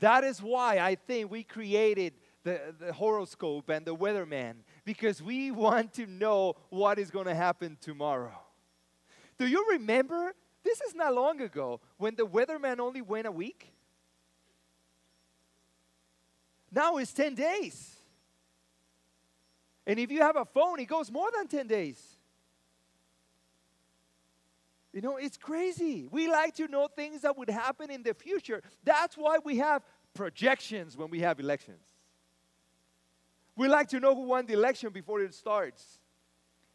That 0.00 0.24
is 0.24 0.40
why 0.40 0.78
I 0.78 0.94
think 0.94 1.30
we 1.30 1.42
created 1.42 2.14
the, 2.44 2.74
the 2.78 2.92
horoscope 2.92 3.68
and 3.68 3.84
the 3.84 3.94
weatherman 3.94 4.58
because 4.88 5.20
we 5.22 5.50
want 5.50 5.92
to 5.92 6.06
know 6.06 6.54
what 6.70 6.98
is 6.98 7.10
going 7.10 7.26
to 7.26 7.34
happen 7.34 7.76
tomorrow. 7.78 8.32
Do 9.36 9.46
you 9.46 9.66
remember? 9.72 10.32
This 10.64 10.80
is 10.80 10.94
not 10.94 11.12
long 11.12 11.42
ago 11.42 11.82
when 11.98 12.14
the 12.14 12.26
weatherman 12.26 12.78
only 12.80 13.02
went 13.02 13.26
a 13.26 13.30
week. 13.30 13.70
Now 16.72 16.96
it's 16.96 17.12
10 17.12 17.34
days. 17.34 17.96
And 19.86 19.98
if 19.98 20.10
you 20.10 20.22
have 20.22 20.36
a 20.36 20.46
phone, 20.46 20.80
it 20.80 20.86
goes 20.86 21.12
more 21.12 21.28
than 21.36 21.48
10 21.48 21.66
days. 21.66 22.02
You 24.94 25.02
know, 25.02 25.18
it's 25.18 25.36
crazy. 25.36 26.08
We 26.10 26.30
like 26.30 26.54
to 26.54 26.66
know 26.66 26.88
things 26.88 27.20
that 27.20 27.36
would 27.36 27.50
happen 27.50 27.90
in 27.90 28.02
the 28.02 28.14
future. 28.14 28.62
That's 28.84 29.18
why 29.18 29.36
we 29.44 29.58
have 29.58 29.82
projections 30.14 30.96
when 30.96 31.10
we 31.10 31.20
have 31.20 31.40
elections. 31.40 31.84
We 33.58 33.66
like 33.66 33.88
to 33.88 33.98
know 33.98 34.14
who 34.14 34.22
won 34.22 34.46
the 34.46 34.52
election 34.54 34.90
before 34.90 35.20
it 35.20 35.34
starts. 35.34 35.98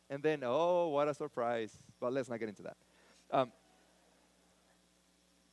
And 0.09 0.21
then, 0.21 0.41
oh, 0.43 0.89
what 0.89 1.07
a 1.07 1.13
surprise. 1.13 1.71
But 1.97 2.11
let's 2.11 2.29
not 2.29 2.39
get 2.39 2.49
into 2.49 2.63
that. 2.63 2.75
Um, 3.31 3.51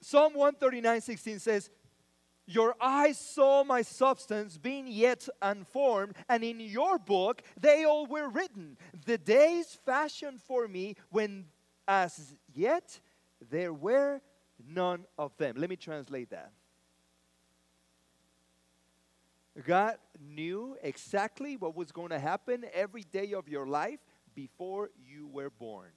Psalm 0.00 0.34
139 0.34 1.00
16 1.00 1.38
says, 1.38 1.70
Your 2.46 2.74
eyes 2.80 3.16
saw 3.16 3.62
my 3.62 3.82
substance 3.82 4.58
being 4.58 4.88
yet 4.88 5.28
unformed, 5.40 6.16
and 6.28 6.42
in 6.42 6.58
your 6.58 6.98
book 6.98 7.42
they 7.58 7.84
all 7.84 8.06
were 8.06 8.28
written. 8.28 8.76
The 9.06 9.16
days 9.16 9.78
fashioned 9.86 10.40
for 10.40 10.66
me 10.66 10.96
when 11.10 11.44
as 11.86 12.34
yet 12.52 13.00
there 13.50 13.72
were 13.72 14.20
none 14.66 15.04
of 15.16 15.36
them. 15.36 15.54
Let 15.58 15.70
me 15.70 15.76
translate 15.76 16.30
that. 16.30 16.50
God 19.66 19.96
knew 20.20 20.77
exactly 20.83 21.57
what 21.57 21.77
was 21.77 21.92
going 21.92 22.11
to 22.11 22.18
happen 22.18 22.64
every 22.73 23.03
day 23.03 23.33
of 23.33 23.49
your 23.49 23.66
life 23.66 24.01
before 24.35 24.90
you 24.96 25.27
were 25.27 25.51
born. 25.51 25.90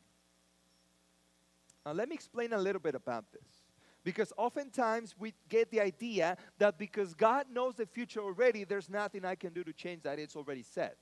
Now, 1.85 1.91
let 1.91 2.09
me 2.09 2.15
explain 2.15 2.53
a 2.53 2.57
little 2.57 2.81
bit 2.81 2.95
about 2.95 3.31
this. 3.31 3.63
Because 4.03 4.33
oftentimes 4.37 5.15
we 5.17 5.33
get 5.47 5.71
the 5.71 5.79
idea 5.79 6.37
that 6.57 6.77
because 6.77 7.13
God 7.13 7.45
knows 7.51 7.75
the 7.75 7.85
future 7.85 8.19
already, 8.19 8.65
there's 8.65 8.89
nothing 8.89 9.23
I 9.23 9.35
can 9.35 9.53
do 9.53 9.63
to 9.63 9.71
change 9.71 10.03
that. 10.03 10.19
It's 10.19 10.35
already 10.35 10.63
set. 10.63 10.97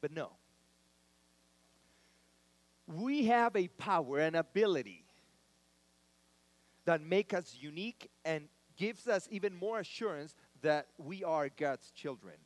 But 0.00 0.12
no. 0.12 0.32
We 2.86 3.26
have 3.26 3.54
a 3.54 3.68
power 3.68 4.18
and 4.18 4.34
ability 4.34 5.04
that 6.86 7.00
make 7.00 7.34
us 7.34 7.56
unique 7.60 8.10
and 8.24 8.48
gives 8.80 9.06
us 9.06 9.28
even 9.30 9.54
more 9.54 9.78
assurance 9.78 10.34
that 10.62 10.86
we 10.96 11.22
are 11.22 11.50
God's 11.54 11.90
children. 11.90 12.36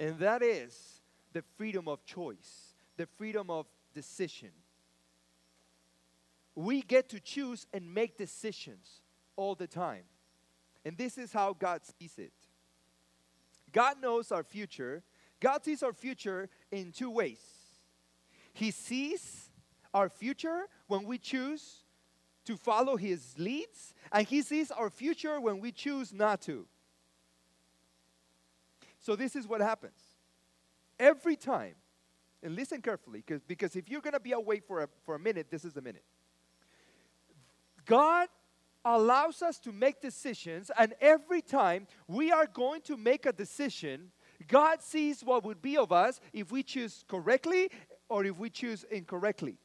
And 0.00 0.18
that 0.18 0.42
is 0.42 1.02
the 1.34 1.42
freedom 1.58 1.88
of 1.88 2.02
choice, 2.06 2.72
the 2.96 3.04
freedom 3.04 3.50
of 3.50 3.66
decision. 3.94 4.48
We 6.54 6.80
get 6.80 7.10
to 7.10 7.20
choose 7.20 7.66
and 7.74 7.92
make 7.92 8.16
decisions 8.16 9.02
all 9.36 9.54
the 9.54 9.66
time. 9.66 10.04
And 10.86 10.96
this 10.96 11.18
is 11.18 11.34
how 11.34 11.52
God 11.52 11.82
sees 11.84 12.14
it. 12.16 12.32
God 13.72 14.00
knows 14.00 14.32
our 14.32 14.42
future. 14.42 15.02
God 15.38 15.62
sees 15.62 15.82
our 15.82 15.92
future 15.92 16.48
in 16.72 16.92
two 16.92 17.10
ways. 17.10 17.44
He 18.54 18.70
sees 18.70 19.50
our 19.92 20.08
future 20.08 20.62
when 20.86 21.04
we 21.04 21.18
choose 21.18 21.82
to 22.46 22.56
follow 22.56 22.96
His 22.96 23.34
leads, 23.38 23.94
and 24.12 24.26
He 24.26 24.42
sees 24.42 24.70
our 24.70 24.90
future 24.90 25.40
when 25.40 25.60
we 25.60 25.72
choose 25.72 26.12
not 26.12 26.40
to. 26.42 26.66
So, 28.98 29.14
this 29.14 29.36
is 29.36 29.46
what 29.46 29.60
happens. 29.60 30.00
Every 30.98 31.36
time, 31.36 31.74
and 32.42 32.56
listen 32.56 32.80
carefully, 32.80 33.22
because 33.46 33.76
if 33.76 33.88
you're 33.88 34.00
going 34.00 34.14
to 34.14 34.20
be 34.20 34.32
awake 34.32 34.64
for 34.66 34.82
a, 34.82 34.88
for 35.04 35.14
a 35.14 35.18
minute, 35.18 35.48
this 35.50 35.64
is 35.64 35.72
the 35.72 35.82
minute. 35.82 36.04
God 37.84 38.28
allows 38.84 39.42
us 39.42 39.58
to 39.60 39.72
make 39.72 40.00
decisions, 40.00 40.70
and 40.78 40.94
every 41.00 41.42
time 41.42 41.86
we 42.06 42.30
are 42.32 42.46
going 42.46 42.80
to 42.82 42.96
make 42.96 43.26
a 43.26 43.32
decision, 43.32 44.10
God 44.48 44.82
sees 44.82 45.22
what 45.24 45.44
would 45.44 45.60
be 45.60 45.76
of 45.76 45.92
us 45.92 46.20
if 46.32 46.52
we 46.52 46.62
choose 46.62 47.04
correctly 47.08 47.70
or 48.08 48.24
if 48.24 48.38
we 48.38 48.50
choose 48.50 48.84
incorrectly. 48.90 49.58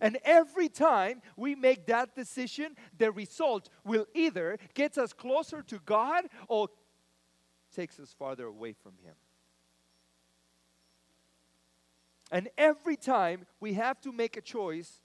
And 0.00 0.18
every 0.24 0.68
time 0.68 1.22
we 1.36 1.54
make 1.54 1.86
that 1.86 2.14
decision, 2.14 2.76
the 2.98 3.10
result 3.12 3.68
will 3.84 4.06
either 4.14 4.58
get 4.74 4.98
us 4.98 5.12
closer 5.12 5.62
to 5.62 5.78
God 5.84 6.24
or 6.48 6.68
takes 7.74 7.98
us 7.98 8.14
farther 8.18 8.46
away 8.46 8.72
from 8.72 8.92
Him. 9.02 9.14
And 12.30 12.48
every 12.58 12.96
time 12.96 13.46
we 13.60 13.74
have 13.74 14.00
to 14.00 14.12
make 14.12 14.36
a 14.36 14.40
choice, 14.40 15.00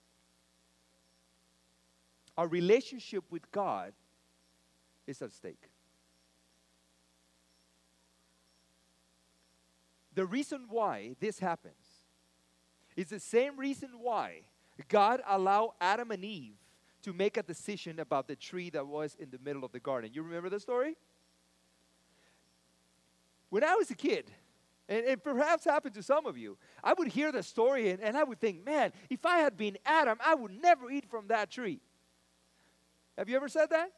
our 2.37 2.47
relationship 2.47 3.23
with 3.29 3.51
God 3.51 3.93
is 5.05 5.21
at 5.21 5.33
stake. 5.33 5.69
The 10.15 10.25
reason 10.25 10.65
why 10.69 11.15
this 11.19 11.39
happens 11.39 12.03
is 12.95 13.07
the 13.07 13.19
same 13.19 13.57
reason 13.57 13.89
why 14.01 14.41
God 14.87 15.21
allowed 15.27 15.73
Adam 15.81 16.11
and 16.11 16.23
Eve 16.23 16.55
to 17.01 17.13
make 17.13 17.37
a 17.37 17.43
decision 17.43 17.99
about 17.99 18.27
the 18.27 18.35
tree 18.35 18.69
that 18.71 18.85
was 18.85 19.15
in 19.19 19.29
the 19.29 19.39
middle 19.43 19.63
of 19.63 19.71
the 19.71 19.79
garden. 19.79 20.11
You 20.13 20.21
remember 20.23 20.49
the 20.49 20.59
story? 20.59 20.95
When 23.49 23.63
I 23.63 23.75
was 23.75 23.89
a 23.89 23.95
kid, 23.95 24.31
and 24.87 25.05
it 25.05 25.23
perhaps 25.23 25.65
happened 25.65 25.93
to 25.95 26.03
some 26.03 26.25
of 26.25 26.37
you, 26.37 26.57
I 26.83 26.93
would 26.93 27.09
hear 27.09 27.31
the 27.31 27.43
story 27.43 27.89
and, 27.91 28.01
and 28.01 28.17
I 28.17 28.23
would 28.23 28.39
think, 28.39 28.65
man, 28.65 28.91
if 29.09 29.25
I 29.25 29.37
had 29.37 29.55
been 29.55 29.77
Adam, 29.85 30.17
I 30.23 30.35
would 30.35 30.51
never 30.61 30.89
eat 30.89 31.05
from 31.09 31.27
that 31.27 31.51
tree. 31.51 31.79
Have 33.17 33.29
you 33.29 33.35
ever 33.35 33.47
said 33.47 33.69
that? 33.69 33.91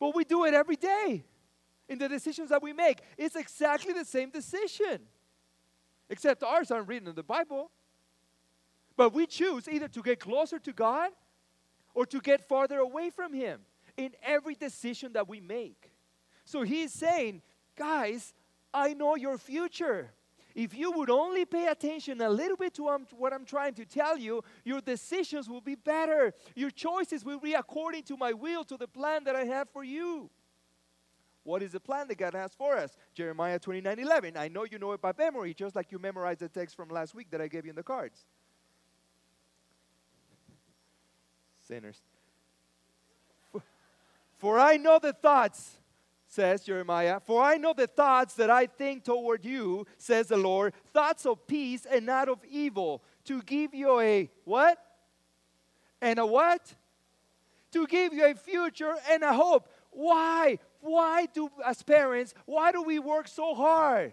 Well, 0.00 0.12
we 0.14 0.24
do 0.24 0.44
it 0.44 0.54
every 0.54 0.76
day 0.76 1.24
in 1.88 1.98
the 1.98 2.08
decisions 2.08 2.50
that 2.50 2.62
we 2.62 2.72
make. 2.72 3.00
It's 3.16 3.36
exactly 3.36 3.92
the 3.92 4.04
same 4.04 4.30
decision, 4.30 5.00
except 6.08 6.42
ours 6.42 6.70
aren't 6.70 6.88
written 6.88 7.08
in 7.08 7.14
the 7.14 7.22
Bible. 7.22 7.70
But 8.96 9.12
we 9.12 9.26
choose 9.26 9.68
either 9.68 9.88
to 9.88 10.02
get 10.02 10.20
closer 10.20 10.58
to 10.58 10.72
God 10.72 11.10
or 11.94 12.06
to 12.06 12.20
get 12.20 12.46
farther 12.46 12.78
away 12.78 13.10
from 13.10 13.32
Him 13.32 13.60
in 13.96 14.12
every 14.22 14.54
decision 14.54 15.12
that 15.14 15.28
we 15.28 15.40
make. 15.40 15.90
So 16.44 16.62
He's 16.62 16.92
saying, 16.92 17.42
guys, 17.76 18.34
I 18.72 18.94
know 18.94 19.16
your 19.16 19.38
future. 19.38 20.12
If 20.54 20.72
you 20.72 20.92
would 20.92 21.10
only 21.10 21.44
pay 21.44 21.66
attention 21.66 22.20
a 22.20 22.28
little 22.28 22.56
bit 22.56 22.74
to 22.74 22.84
what 23.16 23.32
I'm 23.32 23.44
trying 23.44 23.74
to 23.74 23.84
tell 23.84 24.16
you, 24.16 24.42
your 24.64 24.80
decisions 24.80 25.48
will 25.48 25.60
be 25.60 25.74
better. 25.74 26.32
Your 26.54 26.70
choices 26.70 27.24
will 27.24 27.40
be 27.40 27.54
according 27.54 28.04
to 28.04 28.16
my 28.16 28.32
will, 28.32 28.64
to 28.64 28.76
the 28.76 28.86
plan 28.86 29.24
that 29.24 29.34
I 29.34 29.44
have 29.44 29.68
for 29.70 29.82
you. 29.82 30.30
What 31.42 31.62
is 31.62 31.72
the 31.72 31.80
plan 31.80 32.08
that 32.08 32.18
God 32.18 32.34
has 32.34 32.54
for 32.54 32.76
us? 32.76 32.96
Jeremiah 33.14 33.58
29 33.58 33.98
11. 33.98 34.36
I 34.36 34.48
know 34.48 34.64
you 34.64 34.78
know 34.78 34.92
it 34.92 35.00
by 35.00 35.12
memory, 35.16 35.54
just 35.54 35.74
like 35.74 35.90
you 35.90 35.98
memorized 35.98 36.40
the 36.40 36.48
text 36.48 36.76
from 36.76 36.88
last 36.88 37.14
week 37.14 37.30
that 37.32 37.40
I 37.40 37.48
gave 37.48 37.64
you 37.64 37.70
in 37.70 37.76
the 37.76 37.82
cards. 37.82 38.24
Sinners. 41.74 42.00
For, 43.50 43.62
for 44.38 44.58
I 44.60 44.76
know 44.76 45.00
the 45.02 45.12
thoughts, 45.12 45.78
says 46.28 46.62
Jeremiah, 46.62 47.18
for 47.18 47.42
I 47.42 47.56
know 47.56 47.74
the 47.76 47.88
thoughts 47.88 48.34
that 48.34 48.48
I 48.48 48.66
think 48.66 49.02
toward 49.02 49.44
you, 49.44 49.84
says 49.98 50.28
the 50.28 50.36
Lord, 50.36 50.72
thoughts 50.92 51.26
of 51.26 51.48
peace 51.48 51.84
and 51.84 52.06
not 52.06 52.28
of 52.28 52.38
evil, 52.48 53.02
to 53.24 53.42
give 53.42 53.74
you 53.74 53.98
a 53.98 54.30
what? 54.44 54.78
And 56.00 56.20
a 56.20 56.26
what? 56.26 56.74
To 57.72 57.88
give 57.88 58.12
you 58.12 58.24
a 58.24 58.34
future 58.34 58.94
and 59.10 59.24
a 59.24 59.32
hope. 59.32 59.68
Why? 59.90 60.60
Why 60.80 61.26
do, 61.26 61.50
as 61.66 61.82
parents, 61.82 62.34
why 62.46 62.70
do 62.70 62.82
we 62.82 63.00
work 63.00 63.26
so 63.26 63.52
hard? 63.54 64.12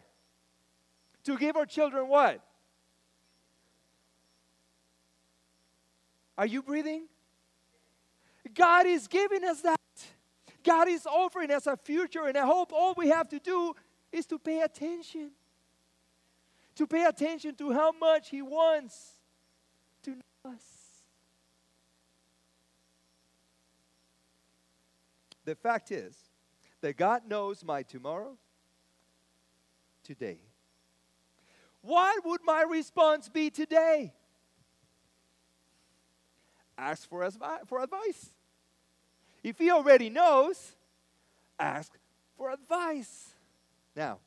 To 1.25 1.37
give 1.37 1.55
our 1.55 1.67
children 1.67 2.07
what? 2.07 2.41
Are 6.39 6.47
you 6.47 6.63
breathing? 6.63 7.03
God 8.53 8.85
is 8.85 9.07
giving 9.07 9.43
us 9.43 9.61
that. 9.61 9.77
God 10.63 10.87
is 10.87 11.05
offering 11.05 11.51
us 11.51 11.67
a 11.67 11.75
future 11.75 12.27
and 12.27 12.37
a 12.37 12.45
hope. 12.45 12.71
All 12.71 12.93
we 12.95 13.09
have 13.09 13.27
to 13.29 13.39
do 13.39 13.73
is 14.11 14.25
to 14.27 14.37
pay 14.37 14.61
attention. 14.61 15.31
To 16.75 16.87
pay 16.87 17.05
attention 17.05 17.55
to 17.55 17.71
how 17.71 17.91
much 17.91 18.29
He 18.29 18.41
wants 18.41 19.13
to 20.03 20.11
know 20.11 20.51
us. 20.51 20.63
The 25.45 25.55
fact 25.55 25.91
is 25.91 26.15
that 26.81 26.97
God 26.97 27.23
knows 27.27 27.63
my 27.63 27.83
tomorrow 27.83 28.37
today. 30.03 30.39
What 31.81 32.23
would 32.25 32.41
my 32.43 32.61
response 32.61 33.27
be 33.27 33.49
today? 33.49 34.13
Ask 36.77 37.09
for, 37.09 37.27
for 37.65 37.83
advice. 37.83 38.29
If 39.43 39.57
he 39.57 39.71
already 39.71 40.09
knows, 40.09 40.75
ask 41.59 41.97
for 42.37 42.51
advice. 42.51 43.33
Now, 43.95 44.19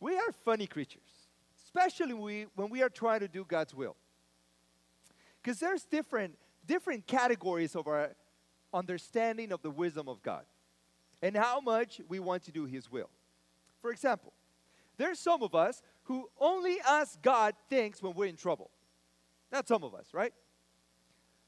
we 0.00 0.16
are 0.16 0.32
funny 0.44 0.66
creatures, 0.66 1.28
especially 1.64 2.14
we, 2.14 2.46
when 2.54 2.70
we 2.70 2.82
are 2.82 2.88
trying 2.88 3.20
to 3.20 3.28
do 3.28 3.44
God's 3.44 3.74
will. 3.74 3.96
Because 5.42 5.58
there's 5.58 5.84
different, 5.84 6.36
different 6.66 7.06
categories 7.06 7.74
of 7.74 7.86
our 7.86 8.10
understanding 8.72 9.52
of 9.52 9.62
the 9.62 9.70
wisdom 9.70 10.08
of 10.08 10.22
God 10.22 10.44
and 11.22 11.36
how 11.36 11.60
much 11.60 12.00
we 12.08 12.18
want 12.18 12.44
to 12.44 12.52
do 12.52 12.64
His 12.64 12.90
will. 12.90 13.10
For 13.80 13.90
example, 13.90 14.32
there's 14.96 15.18
some 15.18 15.42
of 15.42 15.54
us 15.54 15.82
who 16.04 16.28
only 16.40 16.78
ask 16.86 17.20
God 17.22 17.54
things 17.68 18.02
when 18.02 18.14
we're 18.14 18.26
in 18.26 18.36
trouble. 18.36 18.70
Not 19.52 19.68
some 19.68 19.84
of 19.84 19.94
us, 19.94 20.08
right? 20.12 20.32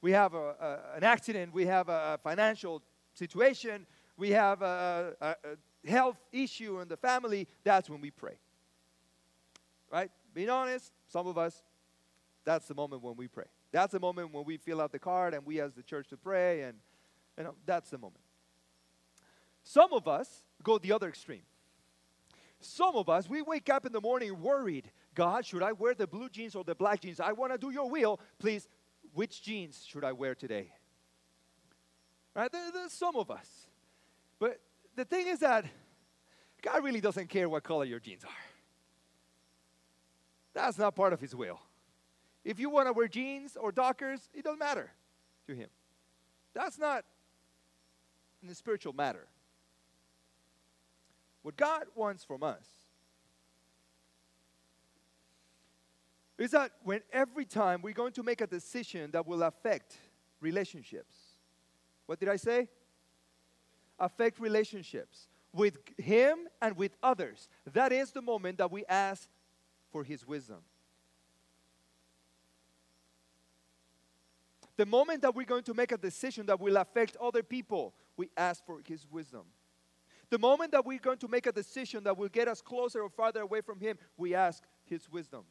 We 0.00 0.12
have 0.12 0.34
a, 0.34 0.54
a, 0.60 0.96
an 0.96 1.04
accident, 1.04 1.52
we 1.52 1.66
have 1.66 1.88
a 1.88 2.18
financial 2.22 2.82
situation, 3.14 3.86
we 4.16 4.30
have 4.30 4.62
a, 4.62 5.14
a 5.20 5.34
health 5.88 6.16
issue 6.32 6.80
in 6.80 6.88
the 6.88 6.96
family, 6.96 7.48
that's 7.64 7.90
when 7.90 8.00
we 8.00 8.10
pray. 8.10 8.38
Right? 9.90 10.10
Being 10.34 10.50
honest, 10.50 10.92
some 11.08 11.26
of 11.26 11.38
us, 11.38 11.62
that's 12.44 12.66
the 12.66 12.74
moment 12.74 13.02
when 13.02 13.16
we 13.16 13.28
pray. 13.28 13.46
That's 13.72 13.92
the 13.92 14.00
moment 14.00 14.32
when 14.32 14.44
we 14.44 14.56
fill 14.56 14.80
out 14.80 14.92
the 14.92 14.98
card 14.98 15.34
and 15.34 15.44
we 15.44 15.60
as 15.60 15.74
the 15.74 15.82
church 15.82 16.08
to 16.08 16.16
pray, 16.16 16.62
and 16.62 16.78
you 17.36 17.44
know, 17.44 17.54
that's 17.66 17.90
the 17.90 17.98
moment. 17.98 18.20
Some 19.62 19.92
of 19.92 20.08
us 20.08 20.42
go 20.62 20.78
the 20.78 20.92
other 20.92 21.08
extreme. 21.08 21.42
Some 22.60 22.96
of 22.96 23.08
us, 23.08 23.28
we 23.28 23.42
wake 23.42 23.70
up 23.70 23.86
in 23.86 23.92
the 23.92 24.00
morning 24.00 24.40
worried. 24.40 24.90
God, 25.14 25.46
should 25.46 25.62
I 25.62 25.72
wear 25.72 25.94
the 25.94 26.06
blue 26.06 26.28
jeans 26.28 26.56
or 26.56 26.64
the 26.64 26.74
black 26.74 27.00
jeans? 27.00 27.20
I 27.20 27.32
want 27.32 27.52
to 27.52 27.58
do 27.58 27.70
your 27.70 27.88
will. 27.88 28.18
Please 28.38 28.66
which 29.18 29.42
jeans 29.42 29.84
should 29.84 30.04
I 30.04 30.12
wear 30.12 30.36
today? 30.36 30.70
Right? 32.36 32.52
There, 32.52 32.70
there's 32.72 32.92
some 32.92 33.16
of 33.16 33.32
us. 33.32 33.66
But 34.38 34.60
the 34.94 35.04
thing 35.04 35.26
is 35.26 35.40
that 35.40 35.64
God 36.62 36.84
really 36.84 37.00
doesn't 37.00 37.28
care 37.28 37.48
what 37.48 37.64
color 37.64 37.84
your 37.84 37.98
jeans 37.98 38.22
are. 38.22 38.30
That's 40.54 40.78
not 40.78 40.94
part 40.94 41.12
of 41.12 41.20
his 41.20 41.34
will. 41.34 41.58
If 42.44 42.60
you 42.60 42.70
want 42.70 42.86
to 42.86 42.92
wear 42.92 43.08
jeans 43.08 43.56
or 43.60 43.72
dockers, 43.72 44.30
it 44.32 44.44
doesn't 44.44 44.60
matter 44.60 44.92
to 45.48 45.52
him. 45.52 45.68
That's 46.54 46.78
not 46.78 47.04
in 48.40 48.46
the 48.46 48.54
spiritual 48.54 48.92
matter. 48.92 49.26
What 51.42 51.56
God 51.56 51.86
wants 51.96 52.22
from 52.22 52.44
us 52.44 52.68
is 56.38 56.52
that 56.52 56.70
when 56.84 57.00
every 57.12 57.44
time 57.44 57.82
we're 57.82 57.92
going 57.92 58.12
to 58.12 58.22
make 58.22 58.40
a 58.40 58.46
decision 58.46 59.10
that 59.10 59.26
will 59.26 59.42
affect 59.42 59.96
relationships. 60.40 61.14
What 62.06 62.20
did 62.20 62.28
I 62.28 62.36
say? 62.36 62.68
Affect 63.98 64.38
relationships 64.38 65.28
with 65.52 65.78
Him 65.98 66.48
and 66.62 66.76
with 66.76 66.96
others. 67.02 67.48
That 67.72 67.92
is 67.92 68.12
the 68.12 68.22
moment 68.22 68.58
that 68.58 68.70
we 68.70 68.84
ask 68.86 69.28
for 69.90 70.04
His 70.04 70.26
wisdom. 70.26 70.58
The 74.76 74.86
moment 74.86 75.22
that 75.22 75.34
we're 75.34 75.44
going 75.44 75.64
to 75.64 75.74
make 75.74 75.90
a 75.90 75.98
decision 75.98 76.46
that 76.46 76.60
will 76.60 76.76
affect 76.76 77.16
other 77.16 77.42
people, 77.42 77.94
we 78.16 78.30
ask 78.36 78.64
for 78.64 78.80
His 78.86 79.06
wisdom. 79.10 79.42
The 80.30 80.38
moment 80.38 80.72
that 80.72 80.86
we're 80.86 81.00
going 81.00 81.18
to 81.18 81.28
make 81.28 81.46
a 81.46 81.52
decision 81.52 82.04
that 82.04 82.16
will 82.16 82.28
get 82.28 82.46
us 82.46 82.60
closer 82.60 83.00
or 83.00 83.08
farther 83.08 83.40
away 83.40 83.60
from 83.60 83.80
Him, 83.80 83.98
we 84.16 84.34
ask 84.34 84.62
His 84.84 85.10
wisdom. 85.10 85.42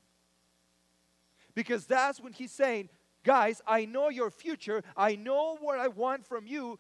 Because 1.58 1.88
that's 1.88 2.20
when 2.22 2.34
He's 2.34 2.52
saying, 2.52 2.88
Guys, 3.24 3.64
I 3.66 3.86
know 3.86 4.10
your 4.10 4.30
future, 4.30 4.84
I 4.96 5.16
know 5.16 5.58
what 5.60 5.80
I 5.80 5.88
want 5.88 6.24
from 6.24 6.46
you. 6.46 6.78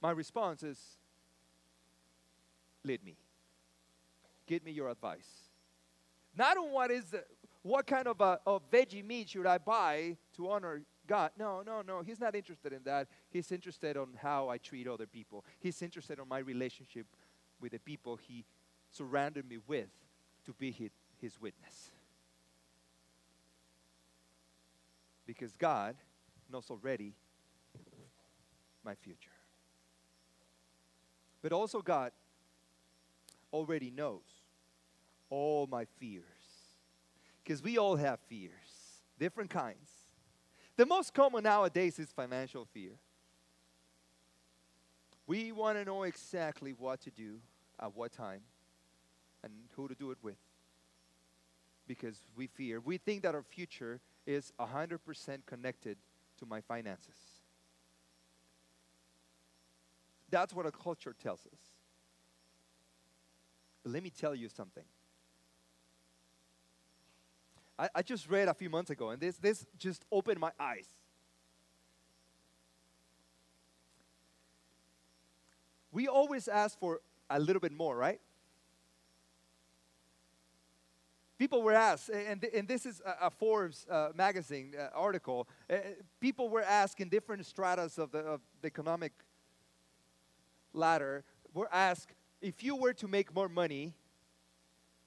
My 0.00 0.10
response 0.10 0.62
is, 0.62 0.78
Lead 2.82 3.04
me. 3.04 3.18
Give 4.46 4.64
me 4.64 4.72
your 4.72 4.88
advice. 4.88 5.28
Not 6.34 6.56
on 6.56 6.72
what 6.72 6.90
is 6.90 7.04
the, 7.04 7.24
what 7.60 7.86
kind 7.86 8.08
of 8.08 8.22
a 8.22 8.40
of 8.46 8.62
veggie 8.70 9.04
meat 9.04 9.28
should 9.28 9.46
I 9.46 9.58
buy 9.58 10.16
to 10.36 10.50
honor 10.50 10.80
God? 11.06 11.32
No, 11.38 11.60
no, 11.60 11.82
no. 11.82 12.00
He's 12.00 12.18
not 12.18 12.34
interested 12.34 12.72
in 12.72 12.80
that. 12.84 13.06
He's 13.28 13.52
interested 13.52 13.98
on 13.98 14.14
how 14.16 14.48
I 14.48 14.56
treat 14.56 14.88
other 14.88 15.06
people. 15.06 15.44
He's 15.60 15.82
interested 15.82 16.18
on 16.18 16.26
my 16.26 16.38
relationship 16.38 17.06
with 17.60 17.72
the 17.72 17.78
people 17.78 18.16
he 18.16 18.46
surrounded 18.90 19.46
me 19.46 19.58
with 19.66 19.90
to 20.46 20.54
be 20.54 20.70
his, 20.70 20.90
his 21.22 21.40
witness. 21.40 21.90
Because 25.24 25.52
God 25.56 25.96
knows 26.50 26.66
already 26.68 27.14
my 28.84 28.94
future. 28.96 29.30
But 31.40 31.52
also, 31.52 31.80
God 31.80 32.12
already 33.52 33.90
knows 33.90 34.20
all 35.30 35.66
my 35.66 35.86
fears 35.98 36.24
because 37.42 37.62
we 37.62 37.78
all 37.78 37.96
have 37.96 38.20
fears, 38.28 38.52
different 39.18 39.50
kinds. 39.50 39.90
The 40.76 40.86
most 40.86 41.14
common 41.14 41.44
nowadays 41.44 41.98
is 41.98 42.12
financial 42.12 42.64
fear. 42.64 42.92
We 45.26 45.52
want 45.52 45.78
to 45.78 45.84
know 45.84 46.02
exactly 46.02 46.72
what 46.72 47.00
to 47.02 47.10
do 47.10 47.38
at 47.80 47.94
what 47.96 48.12
time 48.12 48.42
and 49.42 49.52
who 49.76 49.88
to 49.88 49.94
do 49.94 50.10
it 50.10 50.18
with 50.22 50.36
because 51.86 52.22
we 52.36 52.46
fear. 52.46 52.80
We 52.80 52.98
think 52.98 53.22
that 53.22 53.34
our 53.34 53.42
future 53.42 54.00
is 54.26 54.52
100% 54.60 55.46
connected 55.46 55.98
to 56.38 56.46
my 56.46 56.60
finances. 56.60 57.16
That's 60.30 60.54
what 60.54 60.64
our 60.64 60.72
culture 60.72 61.14
tells 61.20 61.40
us. 61.46 61.60
But 63.82 63.92
let 63.92 64.02
me 64.02 64.10
tell 64.10 64.34
you 64.34 64.48
something. 64.48 64.84
I, 67.78 67.88
I 67.96 68.02
just 68.02 68.28
read 68.30 68.48
a 68.48 68.54
few 68.54 68.70
months 68.70 68.90
ago, 68.90 69.10
and 69.10 69.20
this, 69.20 69.36
this 69.38 69.66
just 69.78 70.04
opened 70.12 70.38
my 70.38 70.52
eyes. 70.58 70.86
We 75.90 76.08
always 76.08 76.48
ask 76.48 76.78
for 76.78 77.00
a 77.28 77.38
little 77.38 77.60
bit 77.60 77.72
more, 77.72 77.96
right? 77.96 78.20
People 81.42 81.62
were 81.62 81.72
asked, 81.72 82.08
and, 82.08 82.44
and 82.54 82.68
this 82.68 82.86
is 82.86 83.02
a, 83.20 83.28
Forbes 83.28 83.84
uh, 83.90 84.10
magazine 84.14 84.74
uh, 84.78 84.90
article, 84.94 85.48
uh, 85.68 85.74
people 86.20 86.48
were 86.48 86.62
asked 86.62 87.00
in 87.00 87.08
different 87.08 87.44
stratas 87.44 87.98
of 87.98 88.12
the, 88.12 88.20
of 88.20 88.40
the 88.60 88.68
economic 88.68 89.10
ladder, 90.72 91.24
were 91.52 91.68
asked, 91.72 92.14
if 92.40 92.62
you 92.62 92.76
were 92.76 92.92
to 92.92 93.08
make 93.08 93.34
more 93.34 93.48
money, 93.48 93.92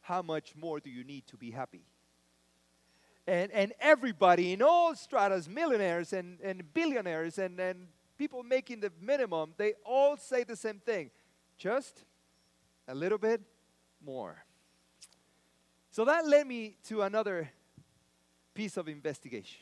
how 0.02 0.22
much 0.22 0.54
more 0.58 0.82
do 0.82 0.90
you 0.90 1.06
need 1.06 1.26
to 1.28 1.38
be 1.38 1.52
happy? 1.52 1.86
and, 3.26 3.50
and 3.54 3.72
everybody 3.80 4.52
in 4.52 4.62
all 4.62 4.94
stratas, 4.94 5.48
millionaires 5.48 6.12
and, 6.12 6.42
and 6.42 6.74
billionaires 6.74 7.40
and, 7.40 7.58
and 7.62 7.88
people 8.18 8.44
making 8.44 8.82
the 8.82 8.92
minimum, 9.00 9.54
they 9.56 9.76
all 9.86 10.18
say 10.18 10.44
the 10.44 10.58
same 10.58 10.80
thing 10.80 11.12
just 11.58 12.04
a 12.90 12.94
little 12.94 13.18
bit 13.18 13.40
more. 14.06 14.45
So 15.96 16.04
that 16.04 16.28
led 16.28 16.46
me 16.46 16.76
to 16.90 17.04
another 17.04 17.50
piece 18.54 18.76
of 18.76 18.90
investigation. 18.90 19.62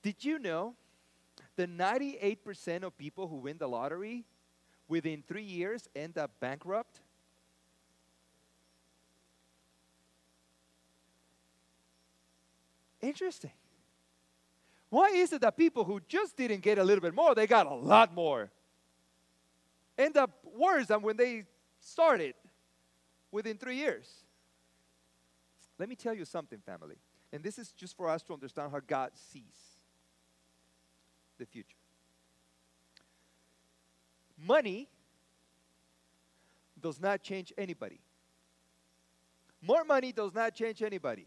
Did 0.00 0.24
you 0.24 0.38
know 0.38 0.76
that 1.56 1.68
98% 1.68 2.84
of 2.84 2.96
people 2.96 3.26
who 3.26 3.34
win 3.34 3.58
the 3.58 3.66
lottery 3.66 4.26
within 4.86 5.24
three 5.26 5.42
years 5.42 5.88
end 5.96 6.18
up 6.18 6.30
bankrupt? 6.38 7.00
Interesting. 13.02 13.50
Why 14.88 15.08
is 15.08 15.32
it 15.32 15.40
that 15.40 15.56
people 15.56 15.82
who 15.82 16.00
just 16.06 16.36
didn't 16.36 16.60
get 16.60 16.78
a 16.78 16.84
little 16.84 17.02
bit 17.02 17.12
more, 17.12 17.34
they 17.34 17.48
got 17.48 17.66
a 17.66 17.74
lot 17.74 18.14
more? 18.14 18.52
End 19.98 20.16
up 20.16 20.30
worse 20.56 20.86
than 20.86 21.02
when 21.02 21.16
they 21.16 21.42
started 21.80 22.34
within 23.34 23.58
three 23.58 23.76
years. 23.76 24.06
Let 25.76 25.88
me 25.88 25.96
tell 25.96 26.14
you 26.14 26.24
something, 26.24 26.60
family. 26.64 26.94
And 27.32 27.42
this 27.42 27.58
is 27.58 27.72
just 27.72 27.96
for 27.96 28.08
us 28.08 28.22
to 28.22 28.32
understand 28.32 28.70
how 28.70 28.80
God 28.86 29.10
sees 29.32 29.42
the 31.36 31.44
future. 31.44 31.76
Money 34.38 34.88
does 36.80 37.00
not 37.00 37.22
change 37.24 37.52
anybody. 37.58 37.98
More 39.60 39.84
money 39.84 40.12
does 40.12 40.32
not 40.32 40.54
change 40.54 40.80
anybody. 40.80 41.26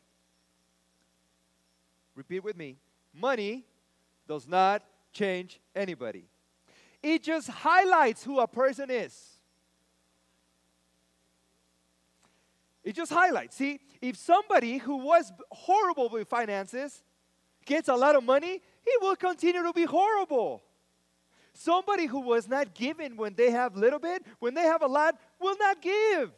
Repeat 2.15 2.43
with 2.43 2.55
me. 2.55 2.77
Money 3.13 3.65
does 4.27 4.47
not 4.47 4.81
change 5.11 5.59
anybody. 5.75 6.23
It 7.03 7.23
just 7.23 7.49
highlights 7.49 8.23
who 8.23 8.39
a 8.39 8.47
person 8.47 8.89
is. 8.89 9.36
It 12.87 12.95
just 12.95 13.11
highlights. 13.11 13.57
See, 13.57 13.81
if 14.01 14.15
somebody 14.15 14.77
who 14.77 14.95
was 14.95 15.33
horrible 15.51 16.07
with 16.07 16.29
finances 16.29 17.03
gets 17.65 17.89
a 17.89 17.93
lot 17.93 18.15
of 18.15 18.23
money, 18.23 18.61
he 18.85 18.91
will 19.01 19.17
continue 19.17 19.61
to 19.61 19.73
be 19.73 19.83
horrible. 19.83 20.63
Somebody 21.51 22.05
who 22.05 22.21
was 22.21 22.47
not 22.47 22.73
given 22.73 23.17
when 23.17 23.33
they 23.33 23.51
have 23.51 23.75
little 23.75 23.99
bit, 23.99 24.23
when 24.39 24.53
they 24.53 24.61
have 24.61 24.81
a 24.83 24.87
lot, 24.87 25.19
will 25.37 25.57
not 25.59 25.81
give. 25.81 26.31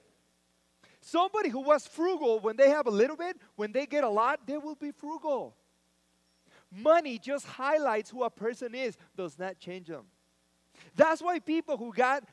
Somebody 1.01 1.49
who 1.49 1.59
was 1.59 1.85
frugal 1.85 2.39
when 2.39 2.57
they 2.57 2.71
have 2.71 2.87
a 2.87 2.91
little 2.91 3.15
bit, 3.15 3.37
when 3.55 3.71
they 3.71 3.85
get 3.85 4.03
a 4.03 4.09
lot, 4.09 4.39
they 4.47 4.57
will 4.57 4.73
be 4.73 4.89
frugal. 4.89 5.55
Money 6.71 7.19
just 7.19 7.45
highlights 7.45 8.09
who 8.09 8.23
a 8.23 8.29
person 8.31 8.73
is, 8.73 8.97
does 9.15 9.37
not 9.37 9.59
change 9.59 9.85
them. 9.85 10.05
That's 10.95 11.21
why 11.21 11.37
people 11.37 11.77
who 11.77 11.93
got 11.93 12.23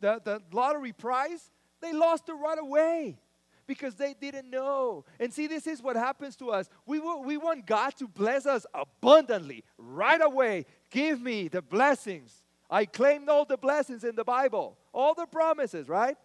the, 0.00 0.20
the 0.24 0.42
lottery 0.50 0.92
prize, 0.92 1.52
they 1.80 1.92
lost 1.92 2.28
it 2.28 2.34
right 2.34 2.58
away 2.58 3.18
because 3.66 3.94
they 3.94 4.14
didn't 4.14 4.50
know. 4.50 5.04
And 5.20 5.32
see, 5.32 5.46
this 5.46 5.66
is 5.66 5.82
what 5.82 5.94
happens 5.94 6.34
to 6.36 6.50
us. 6.50 6.68
We, 6.86 6.98
we 6.98 7.36
want 7.36 7.66
God 7.66 7.94
to 7.98 8.08
bless 8.08 8.46
us 8.46 8.66
abundantly 8.74 9.62
right 9.76 10.20
away. 10.20 10.64
Give 10.90 11.20
me 11.20 11.48
the 11.48 11.62
blessings. 11.62 12.34
I 12.70 12.86
claimed 12.86 13.28
all 13.28 13.44
the 13.44 13.56
blessings 13.56 14.04
in 14.04 14.16
the 14.16 14.24
Bible, 14.24 14.76
all 14.92 15.14
the 15.14 15.26
promises, 15.26 15.88
right? 15.88 16.16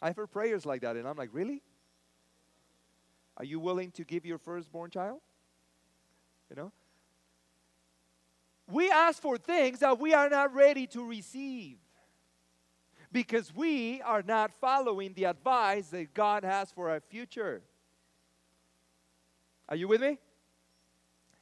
I've 0.00 0.16
heard 0.16 0.30
prayers 0.30 0.64
like 0.64 0.82
that, 0.82 0.96
and 0.96 1.06
I'm 1.06 1.16
like, 1.16 1.30
really? 1.32 1.62
Are 3.36 3.44
you 3.44 3.60
willing 3.60 3.90
to 3.92 4.04
give 4.04 4.24
your 4.24 4.38
firstborn 4.38 4.90
child? 4.90 5.20
You 6.50 6.56
know? 6.56 6.72
We 8.70 8.90
ask 8.90 9.20
for 9.20 9.38
things 9.38 9.80
that 9.80 9.98
we 9.98 10.14
are 10.14 10.28
not 10.28 10.54
ready 10.54 10.86
to 10.88 11.04
receive 11.04 11.78
because 13.12 13.54
we 13.54 14.02
are 14.02 14.22
not 14.22 14.52
following 14.60 15.12
the 15.14 15.24
advice 15.24 15.88
that 15.88 16.14
God 16.14 16.44
has 16.44 16.70
for 16.70 16.90
our 16.90 17.00
future. 17.00 17.62
Are 19.68 19.76
you 19.76 19.88
with 19.88 20.00
me? 20.00 20.18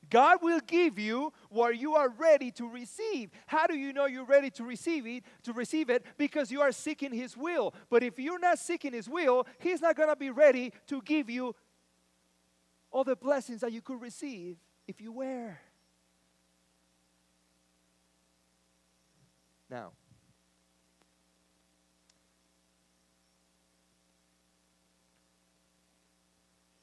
God 0.08 0.38
will 0.40 0.60
give 0.60 0.98
you 0.98 1.32
what 1.50 1.76
you 1.78 1.94
are 1.94 2.08
ready 2.08 2.50
to 2.52 2.68
receive. 2.68 3.30
How 3.46 3.66
do 3.66 3.74
you 3.74 3.92
know 3.92 4.06
you're 4.06 4.24
ready 4.24 4.50
to 4.50 4.64
receive 4.64 5.06
it? 5.06 5.24
To 5.44 5.52
receive 5.52 5.90
it 5.90 6.04
because 6.16 6.52
you 6.52 6.60
are 6.60 6.72
seeking 6.72 7.12
his 7.12 7.36
will. 7.36 7.74
But 7.90 8.02
if 8.02 8.18
you're 8.18 8.38
not 8.38 8.58
seeking 8.58 8.92
his 8.92 9.08
will, 9.08 9.46
he's 9.58 9.80
not 9.80 9.96
going 9.96 10.08
to 10.08 10.16
be 10.16 10.30
ready 10.30 10.72
to 10.86 11.02
give 11.02 11.28
you 11.28 11.54
all 12.92 13.04
the 13.04 13.16
blessings 13.16 13.60
that 13.62 13.72
you 13.72 13.82
could 13.82 14.00
receive 14.00 14.56
if 14.86 15.00
you 15.00 15.12
were. 15.12 15.58
Now, 19.68 19.92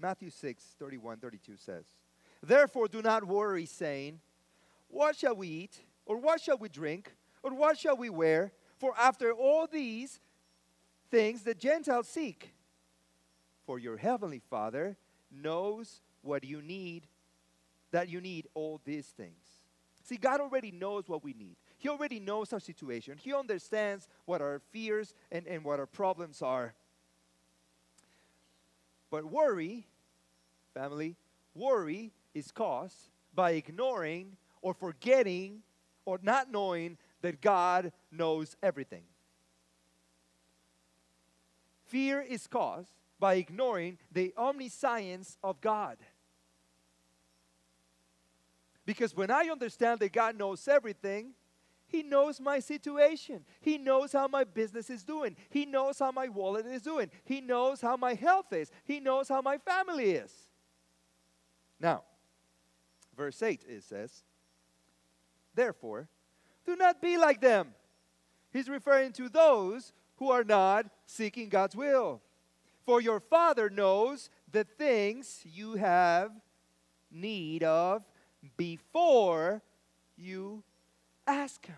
Matthew 0.04 0.32
6, 0.32 0.76
31, 0.80 1.18
32 1.20 1.54
says, 1.56 1.86
Therefore 2.42 2.90
do 2.90 3.02
not 3.02 3.26
worry, 3.26 3.66
saying, 3.66 4.20
What 4.90 5.16
shall 5.16 5.34
we 5.34 5.48
eat? 5.48 5.80
Or 6.06 6.18
what 6.18 6.42
shall 6.42 6.58
we 6.58 6.68
drink? 6.68 7.16
Or 7.42 7.54
what 7.54 7.78
shall 7.78 7.96
we 7.96 8.10
wear? 8.10 8.52
For 8.80 8.94
after 9.00 9.32
all 9.32 9.66
these 9.66 10.20
things 11.10 11.44
the 11.44 11.54
Gentiles 11.54 12.10
seek. 12.10 12.54
For 13.66 13.80
your 13.80 13.96
heavenly 13.96 14.42
Father 14.50 14.98
knows 15.32 16.02
what 16.22 16.44
you 16.44 16.62
need, 16.62 17.08
that 17.92 18.10
you 18.10 18.20
need 18.20 18.48
all 18.56 18.82
these 18.84 19.06
things. 19.06 19.64
See, 20.04 20.18
God 20.18 20.42
already 20.42 20.72
knows 20.72 21.08
what 21.08 21.24
we 21.24 21.34
need. 21.34 21.56
He 21.78 21.88
already 21.88 22.20
knows 22.20 22.52
our 22.52 22.60
situation. 22.60 23.18
He 23.18 23.34
understands 23.34 24.10
what 24.26 24.42
our 24.42 24.62
fears 24.74 25.14
and, 25.32 25.48
and 25.48 25.64
what 25.64 25.80
our 25.80 25.86
problems 25.86 26.42
are. 26.42 26.74
But 29.10 29.24
worry 29.24 29.86
family, 30.74 31.16
worry 31.56 32.12
is 32.34 32.52
caused 32.52 33.10
by 33.34 33.52
ignoring 33.52 34.38
or 34.62 34.74
forgetting 34.74 35.62
or 36.06 36.20
not 36.22 36.52
knowing 36.52 36.98
that 37.22 37.42
God 37.42 37.92
knows 38.12 38.56
everything. 38.62 39.04
Fear 41.86 42.22
is 42.22 42.48
caused 42.48 42.90
by 43.20 43.36
ignoring 43.36 43.98
the 44.12 44.34
omniscience 44.38 45.38
of 45.44 45.62
God. 45.62 45.98
Because 48.86 49.16
when 49.16 49.32
I 49.32 49.48
understand 49.50 50.00
that 50.02 50.12
God 50.12 50.38
knows 50.38 50.68
everything, 50.68 51.34
He 51.88 52.04
knows 52.04 52.42
my 52.42 52.60
situation. 52.60 53.46
He 53.62 53.78
knows 53.78 54.12
how 54.12 54.28
my 54.28 54.44
business 54.44 54.90
is 54.90 55.04
doing. 55.04 55.38
He 55.50 55.66
knows 55.66 56.00
how 56.00 56.12
my 56.12 56.28
wallet 56.28 56.66
is 56.66 56.82
doing. 56.82 57.10
He 57.24 57.40
knows 57.40 57.80
how 57.80 57.96
my 57.96 58.14
health 58.14 58.52
is. 58.52 58.72
He 58.84 59.00
knows 59.00 59.30
how 59.30 59.42
my 59.42 59.58
family 59.58 60.12
is. 60.12 60.34
Now, 61.80 62.04
verse 63.16 63.42
8 63.42 63.64
it 63.68 63.84
says, 63.84 64.24
Therefore, 65.56 66.08
do 66.66 66.76
not 66.76 67.02
be 67.02 67.18
like 67.18 67.42
them. 67.42 67.74
He's 68.52 68.70
referring 68.70 69.12
to 69.14 69.30
those 69.30 69.94
who 70.18 70.32
are 70.32 70.44
not 70.44 70.86
seeking 71.06 71.50
God's 71.50 71.76
will. 71.76 72.22
For 72.86 73.02
your 73.02 73.20
Father 73.20 73.70
knows 73.70 74.30
the 74.52 74.64
things 74.64 75.42
you 75.46 75.76
have 75.76 76.32
need 77.12 77.64
of 77.64 78.04
before 78.58 79.62
you 80.18 80.64
ask 81.26 81.66
Him. 81.66 81.76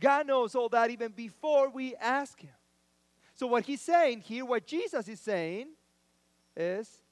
God 0.00 0.26
knows 0.26 0.54
all 0.54 0.68
that 0.68 0.90
even 0.90 1.12
before 1.12 1.68
we 1.68 1.96
ask 1.96 2.40
Him. 2.40 2.50
So, 3.34 3.46
what 3.46 3.64
He's 3.64 3.80
saying 3.80 4.20
here, 4.20 4.44
what 4.44 4.66
Jesus 4.66 5.08
is 5.08 5.20
saying, 5.20 5.68
is 6.56 7.02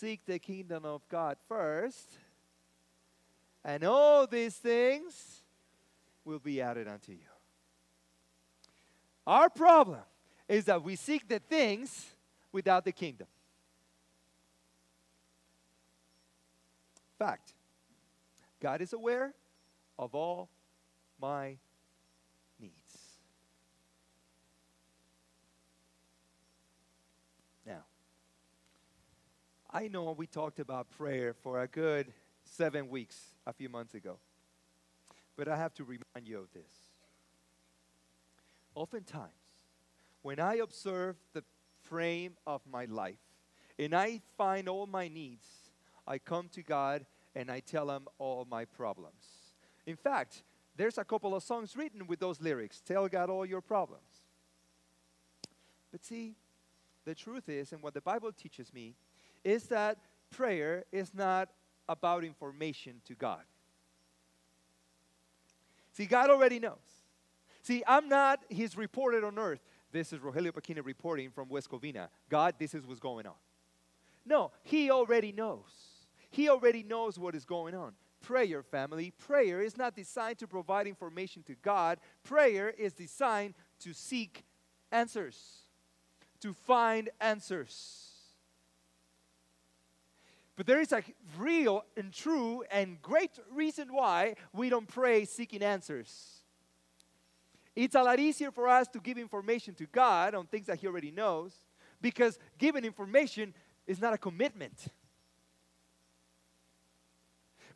seek 0.00 0.24
the 0.24 0.38
kingdom 0.38 0.86
of 0.86 1.06
God 1.10 1.36
first, 1.46 2.08
and 3.62 3.84
all 3.84 4.26
these 4.26 4.54
things 4.54 5.42
will 6.24 6.38
be 6.38 6.62
added 6.62 6.88
unto 6.88 7.12
you. 7.12 7.18
Our 9.26 9.50
problem 9.50 10.00
is 10.48 10.64
that 10.64 10.82
we 10.82 10.96
seek 10.96 11.28
the 11.28 11.38
things 11.38 12.06
without 12.50 12.86
the 12.86 12.92
kingdom. 12.92 13.26
Fact 17.18 17.52
God 18.58 18.80
is 18.80 18.94
aware 18.94 19.34
of 19.98 20.14
all 20.14 20.48
my 21.20 21.58
I 29.72 29.86
know 29.86 30.10
we 30.10 30.26
talked 30.26 30.58
about 30.58 30.90
prayer 30.90 31.32
for 31.32 31.62
a 31.62 31.68
good 31.68 32.12
seven 32.42 32.88
weeks 32.88 33.16
a 33.46 33.52
few 33.52 33.68
months 33.68 33.94
ago, 33.94 34.18
but 35.36 35.46
I 35.46 35.56
have 35.56 35.72
to 35.74 35.84
remind 35.84 36.26
you 36.26 36.38
of 36.38 36.52
this. 36.52 36.72
Oftentimes, 38.74 39.30
when 40.22 40.40
I 40.40 40.56
observe 40.56 41.16
the 41.34 41.44
frame 41.82 42.32
of 42.48 42.62
my 42.70 42.86
life 42.86 43.20
and 43.78 43.94
I 43.94 44.22
find 44.36 44.68
all 44.68 44.88
my 44.88 45.06
needs, 45.06 45.46
I 46.04 46.18
come 46.18 46.48
to 46.52 46.62
God 46.62 47.06
and 47.36 47.48
I 47.48 47.60
tell 47.60 47.90
Him 47.90 48.08
all 48.18 48.48
my 48.50 48.64
problems. 48.64 49.24
In 49.86 49.96
fact, 49.96 50.42
there's 50.76 50.98
a 50.98 51.04
couple 51.04 51.32
of 51.34 51.44
songs 51.44 51.76
written 51.76 52.08
with 52.08 52.18
those 52.18 52.40
lyrics 52.40 52.80
Tell 52.80 53.06
God 53.06 53.30
all 53.30 53.46
your 53.46 53.60
problems. 53.60 54.02
But 55.92 56.04
see, 56.04 56.34
the 57.04 57.14
truth 57.14 57.48
is, 57.48 57.72
and 57.72 57.82
what 57.82 57.94
the 57.94 58.00
Bible 58.00 58.32
teaches 58.32 58.74
me, 58.74 58.96
is 59.44 59.64
that 59.64 59.98
prayer 60.30 60.84
is 60.92 61.12
not 61.14 61.50
about 61.88 62.24
information 62.24 63.00
to 63.06 63.14
God. 63.14 63.42
See, 65.92 66.06
God 66.06 66.30
already 66.30 66.58
knows. 66.58 66.78
See, 67.62 67.82
I'm 67.86 68.08
not 68.08 68.40
His 68.48 68.76
reported 68.76 69.24
on 69.24 69.38
earth. 69.38 69.60
This 69.92 70.12
is 70.12 70.20
Rogelio 70.20 70.52
Paquini 70.52 70.84
reporting 70.84 71.30
from 71.30 71.48
West 71.48 71.68
Covina. 71.68 72.08
God, 72.28 72.54
this 72.58 72.74
is 72.74 72.86
what's 72.86 73.00
going 73.00 73.26
on. 73.26 73.34
No, 74.24 74.52
He 74.62 74.90
already 74.90 75.32
knows. 75.32 76.00
He 76.30 76.48
already 76.48 76.82
knows 76.82 77.18
what 77.18 77.34
is 77.34 77.44
going 77.44 77.74
on. 77.74 77.92
Prayer, 78.22 78.62
family, 78.62 79.12
prayer 79.18 79.60
is 79.60 79.76
not 79.76 79.96
designed 79.96 80.38
to 80.38 80.46
provide 80.46 80.86
information 80.86 81.42
to 81.44 81.54
God. 81.62 81.98
Prayer 82.22 82.68
is 82.68 82.92
designed 82.92 83.54
to 83.80 83.92
seek 83.92 84.44
answers, 84.92 85.62
to 86.40 86.52
find 86.52 87.10
answers. 87.20 88.09
But 90.60 90.66
there 90.66 90.82
is 90.82 90.92
a 90.92 91.02
real 91.38 91.86
and 91.96 92.12
true 92.12 92.64
and 92.70 93.00
great 93.00 93.30
reason 93.50 93.94
why 93.94 94.34
we 94.52 94.68
don't 94.68 94.86
pray 94.86 95.24
seeking 95.24 95.62
answers. 95.62 96.42
It's 97.74 97.94
a 97.94 98.02
lot 98.02 98.20
easier 98.20 98.50
for 98.50 98.68
us 98.68 98.86
to 98.88 99.00
give 99.00 99.16
information 99.16 99.72
to 99.76 99.86
God 99.86 100.34
on 100.34 100.44
things 100.44 100.66
that 100.66 100.78
He 100.78 100.86
already 100.86 101.12
knows 101.12 101.54
because 102.02 102.38
giving 102.58 102.84
information 102.84 103.54
is 103.86 104.02
not 104.02 104.12
a 104.12 104.18
commitment. 104.18 104.88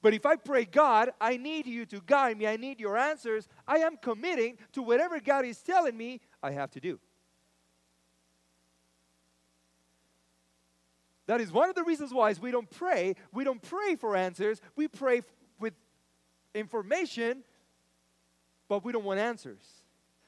But 0.03 0.13
if 0.13 0.27
I 0.27 0.37
pray, 0.37 0.67
God, 0.67 1.09
I 1.19 1.39
need 1.39 1.67
you 1.67 1.87
to 1.87 2.03
guide 2.05 2.37
me, 2.37 2.47
I 2.47 2.59
need 2.59 2.81
your 2.81 2.99
answers, 2.99 3.49
I 3.67 3.79
am 3.79 3.97
committing 3.97 4.59
to 4.75 4.83
whatever 4.83 5.21
God 5.21 5.47
is 5.47 5.63
telling 5.63 5.97
me 5.97 6.21
I 6.43 6.51
have 6.51 6.71
to 6.73 6.81
do. 6.81 7.01
That 11.27 11.41
is 11.41 11.51
one 11.51 11.69
of 11.69 11.75
the 11.75 11.85
reasons 11.85 12.13
why 12.13 12.31
is 12.31 12.41
we 12.41 12.51
don't 12.51 12.71
pray. 12.71 13.15
We 13.33 13.45
don't 13.45 13.63
pray 13.63 13.97
for 13.97 14.15
answers. 14.15 14.61
We 14.77 14.89
pray 14.89 15.19
f- 15.19 15.25
with 15.59 15.75
information, 16.55 17.45
but 18.69 18.85
we 18.85 18.93
don't 18.93 19.05
want 19.05 19.21
answers. 19.21 19.65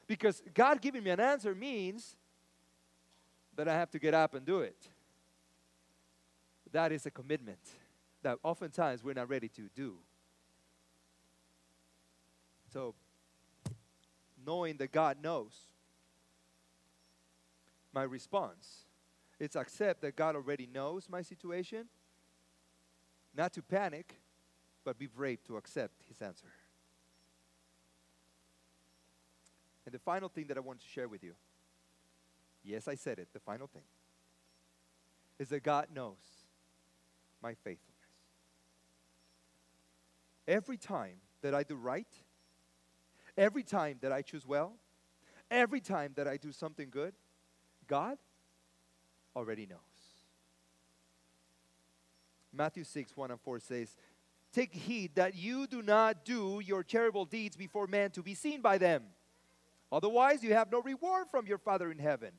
Because 0.07 0.41
God 0.53 0.81
giving 0.81 1.03
me 1.03 1.11
an 1.11 1.19
answer 1.19 1.53
means 1.53 2.15
that 3.55 3.67
I 3.67 3.73
have 3.73 3.91
to 3.91 3.99
get 3.99 4.13
up 4.13 4.33
and 4.33 4.45
do 4.45 4.61
it. 4.61 4.89
That 6.71 6.91
is 6.91 7.05
a 7.05 7.11
commitment 7.11 7.59
that 8.23 8.39
oftentimes 8.43 9.03
we're 9.03 9.13
not 9.13 9.29
ready 9.29 9.49
to 9.49 9.69
do. 9.75 9.95
So, 12.73 12.95
knowing 14.45 14.77
that 14.77 14.91
God 14.91 15.17
knows, 15.21 15.53
my 17.93 18.03
response 18.03 18.86
it's 19.39 19.55
accept 19.55 20.01
that 20.01 20.15
God 20.15 20.35
already 20.35 20.67
knows 20.71 21.07
my 21.09 21.21
situation, 21.21 21.85
not 23.35 23.53
to 23.53 23.61
panic, 23.61 24.15
but 24.83 24.97
be 24.97 25.05
brave 25.07 25.43
to 25.45 25.57
accept 25.57 26.03
His 26.07 26.21
answer. 26.21 26.47
And 29.85 29.93
the 29.93 29.99
final 29.99 30.27
thing 30.27 30.47
that 30.47 30.57
I 30.57 30.59
want 30.59 30.79
to 30.81 30.87
share 30.87 31.07
with 31.07 31.23
you 31.23 31.33
yes, 32.63 32.87
I 32.87 32.95
said 32.95 33.19
it, 33.19 33.29
the 33.33 33.39
final 33.39 33.67
thing 33.67 33.83
is 35.39 35.49
that 35.49 35.63
God 35.63 35.87
knows 35.93 36.17
my 37.41 37.53
faithfulness. 37.53 37.93
Every 40.47 40.77
time 40.77 41.17
that 41.41 41.53
I 41.53 41.63
do 41.63 41.75
right, 41.75 42.07
every 43.37 43.63
time 43.63 43.97
that 44.01 44.11
I 44.11 44.21
choose 44.21 44.45
well, 44.45 44.73
every 45.51 45.79
time 45.79 46.13
that 46.15 46.27
I 46.27 46.37
do 46.37 46.51
something 46.51 46.89
good, 46.89 47.13
God 47.87 48.17
already 49.37 49.67
knows. 49.67 49.77
Matthew 52.51 52.83
6, 52.83 53.15
1 53.15 53.31
and 53.31 53.39
4 53.39 53.59
says, 53.59 53.95
Take 54.51 54.73
heed 54.73 55.11
that 55.15 55.35
you 55.35 55.67
do 55.67 55.83
not 55.83 56.25
do 56.25 56.59
your 56.65 56.83
charitable 56.83 57.25
deeds 57.25 57.55
before 57.55 57.85
men 57.85 58.09
to 58.11 58.23
be 58.23 58.33
seen 58.33 58.61
by 58.61 58.79
them. 58.79 59.03
Otherwise, 59.91 60.43
you 60.43 60.53
have 60.53 60.71
no 60.71 60.81
reward 60.81 61.27
from 61.29 61.45
your 61.45 61.59
Father 61.59 61.91
in 61.91 61.99
heaven. 61.99 62.31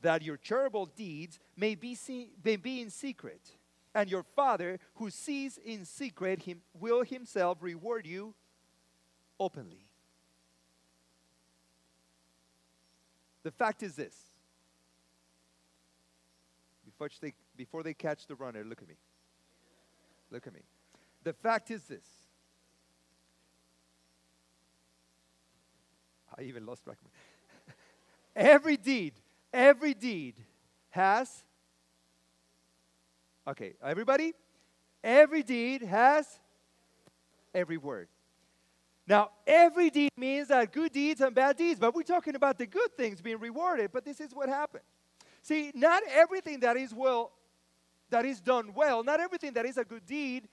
That 0.00 0.22
your 0.22 0.38
charitable 0.38 0.86
deeds 0.86 1.38
may 1.56 1.74
be, 1.74 1.94
seen, 1.94 2.30
may 2.42 2.56
be 2.56 2.80
in 2.80 2.88
secret. 2.88 3.50
And 3.94 4.10
your 4.10 4.22
Father, 4.22 4.78
who 4.94 5.10
sees 5.10 5.58
in 5.58 5.84
secret, 5.84 6.42
him, 6.42 6.62
will 6.80 7.04
himself 7.04 7.58
reward 7.60 8.06
you 8.06 8.34
openly. 9.38 9.86
The 13.42 13.50
fact 13.50 13.82
is 13.82 13.96
this 13.96 14.31
before 16.98 17.08
they, 17.20 17.34
before 17.56 17.82
they 17.82 17.94
catch 17.94 18.26
the 18.26 18.34
runner, 18.34 18.64
look 18.64 18.82
at 18.82 18.88
me. 18.88 18.94
Look 20.30 20.46
at 20.46 20.54
me. 20.54 20.60
The 21.24 21.32
fact 21.32 21.70
is 21.70 21.82
this. 21.84 22.04
I 26.38 26.42
even 26.42 26.64
lost 26.64 26.84
track. 26.84 26.96
every 28.36 28.76
deed, 28.76 29.12
every 29.52 29.94
deed 29.94 30.34
has. 30.90 31.44
Okay, 33.46 33.74
everybody? 33.82 34.32
Every 35.04 35.42
deed 35.42 35.82
has 35.82 36.26
every 37.54 37.76
word. 37.76 38.08
Now, 39.06 39.30
every 39.46 39.90
deed 39.90 40.10
means 40.16 40.48
that 40.48 40.72
good 40.72 40.92
deeds 40.92 41.20
and 41.20 41.34
bad 41.34 41.56
deeds, 41.56 41.80
but 41.80 41.94
we're 41.94 42.02
talking 42.02 42.36
about 42.36 42.56
the 42.56 42.66
good 42.66 42.96
things 42.96 43.20
being 43.20 43.38
rewarded, 43.38 43.90
but 43.92 44.04
this 44.04 44.20
is 44.20 44.32
what 44.32 44.48
happened. 44.48 44.84
See, 45.42 45.72
not 45.74 46.04
everything 46.08 46.60
that 46.60 46.76
is 46.76 46.94
well, 46.94 47.32
that 48.10 48.24
is 48.24 48.40
done 48.40 48.72
well, 48.74 49.02
not 49.02 49.18
everything 49.18 49.52
that 49.54 49.66
is 49.66 49.76
a 49.76 49.84
good 49.84 50.06
deed 50.06 50.48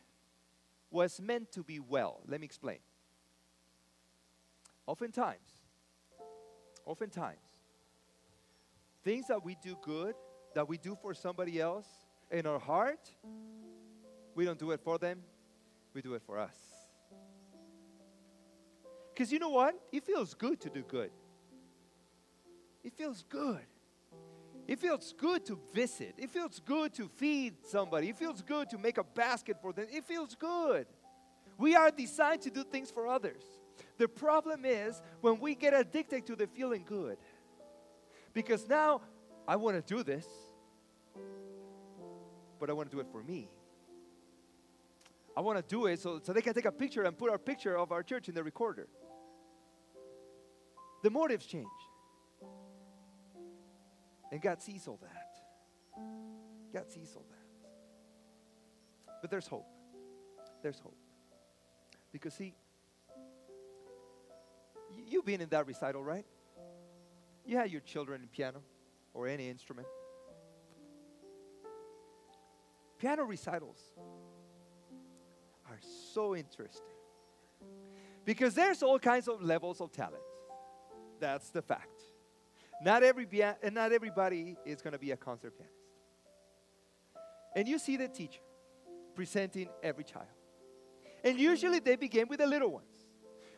was 0.89 1.21
meant 1.21 1.51
to 1.51 1.63
be 1.63 1.79
well. 1.79 2.21
Let 2.27 2.41
me 2.41 2.45
explain. 2.45 2.79
Oftentimes, 4.87 5.47
oftentimes, 6.85 7.37
things 9.03 9.27
that 9.27 9.45
we 9.45 9.55
do 9.61 9.77
good, 9.83 10.15
that 10.55 10.67
we 10.67 10.79
do 10.79 10.97
for 10.99 11.13
somebody 11.13 11.61
else, 11.61 11.87
in 12.31 12.47
our 12.47 12.59
heart, 12.59 13.11
we 14.33 14.45
don't 14.45 14.57
do 14.57 14.71
it 14.71 14.79
for 14.83 14.97
them, 14.97 15.21
we 15.93 16.01
do 16.01 16.15
it 16.15 16.23
for 16.25 16.39
us. 16.39 16.55
Because 19.13 19.31
you 19.31 19.37
know 19.37 19.49
what? 19.49 19.75
It 19.91 20.03
feels 20.03 20.33
good 20.33 20.59
to 20.61 20.69
do 20.69 20.81
good. 20.81 21.11
It 22.83 22.93
feels 22.93 23.23
good. 23.29 23.65
It 24.69 24.77
feels 24.77 25.15
good 25.17 25.43
to 25.47 25.59
visit. 25.73 26.13
It 26.15 26.29
feels 26.29 26.59
good 26.59 26.93
to 26.93 27.07
feed 27.07 27.55
somebody. 27.65 28.09
It 28.09 28.17
feels 28.17 28.43
good 28.43 28.69
to 28.69 28.77
make 28.77 28.99
a 28.99 29.03
basket 29.03 29.57
for 29.59 29.73
them. 29.73 29.87
It 29.91 30.05
feels 30.05 30.35
good. 30.35 30.85
We 31.57 31.75
are 31.75 31.89
designed 31.89 32.43
to 32.43 32.51
do 32.51 32.63
things 32.63 32.91
for 32.91 33.07
others. 33.07 33.41
The 33.97 34.07
problem 34.07 34.65
is 34.65 35.01
when 35.21 35.39
we 35.39 35.55
get 35.55 35.73
addicted 35.73 36.27
to 36.27 36.35
the 36.35 36.45
feeling 36.45 36.83
good. 36.85 37.17
Because 38.31 38.69
now 38.69 39.01
I 39.47 39.55
want 39.55 39.75
to 39.75 39.95
do 39.95 40.03
this, 40.03 40.27
but 42.59 42.69
I 42.69 42.73
want 42.73 42.91
to 42.91 42.95
do 42.95 43.01
it 43.01 43.07
for 43.11 43.23
me. 43.23 43.49
I 45.35 45.41
want 45.41 45.57
to 45.57 45.63
do 45.63 45.87
it 45.87 45.99
so, 45.99 46.19
so 46.21 46.31
they 46.31 46.41
can 46.41 46.53
take 46.53 46.65
a 46.65 46.71
picture 46.71 47.01
and 47.01 47.17
put 47.17 47.31
our 47.31 47.39
picture 47.39 47.75
of 47.75 47.91
our 47.91 48.03
church 48.03 48.29
in 48.29 48.35
the 48.35 48.43
recorder 48.43 48.87
the 51.01 51.09
motives 51.09 51.45
change. 51.45 51.67
And 54.31 54.41
God 54.41 54.61
sees 54.61 54.87
all 54.87 54.99
that. 55.01 55.35
God 56.73 56.89
sees 56.89 57.13
all 57.15 57.25
that. 57.29 59.13
But 59.21 59.31
there's 59.31 59.47
hope. 59.47 59.65
There's 60.61 60.79
hope. 60.79 60.97
Because, 62.11 62.33
see, 62.33 62.55
you've 65.07 65.25
been 65.25 65.41
in 65.41 65.49
that 65.49 65.67
recital, 65.67 66.03
right? 66.03 66.25
You 67.45 67.57
had 67.57 67.71
your 67.71 67.81
children 67.81 68.21
in 68.21 68.27
piano 68.27 68.61
or 69.13 69.27
any 69.27 69.49
instrument. 69.49 69.87
Piano 72.99 73.23
recitals 73.23 73.79
are 75.69 75.79
so 76.13 76.35
interesting 76.35 76.85
because 78.25 78.53
there's 78.53 78.83
all 78.83 78.99
kinds 78.99 79.27
of 79.27 79.41
levels 79.41 79.79
of 79.79 79.91
talent. 79.91 80.21
That's 81.19 81.49
the 81.49 81.61
fact. 81.61 81.98
Not, 82.81 83.03
every, 83.03 83.27
and 83.61 83.75
not 83.75 83.91
everybody 83.91 84.55
is 84.65 84.81
going 84.81 84.93
to 84.93 84.99
be 84.99 85.11
a 85.11 85.17
concert 85.17 85.53
pianist. 85.57 85.75
And 87.55 87.67
you 87.67 87.79
see 87.79 87.97
the 87.97 88.07
teacher 88.07 88.41
presenting 89.15 89.69
every 89.83 90.03
child. 90.03 90.27
And 91.23 91.37
usually 91.37 91.79
they 91.79 91.95
begin 91.95 92.27
with 92.29 92.39
the 92.39 92.47
little 92.47 92.71
ones. 92.71 92.85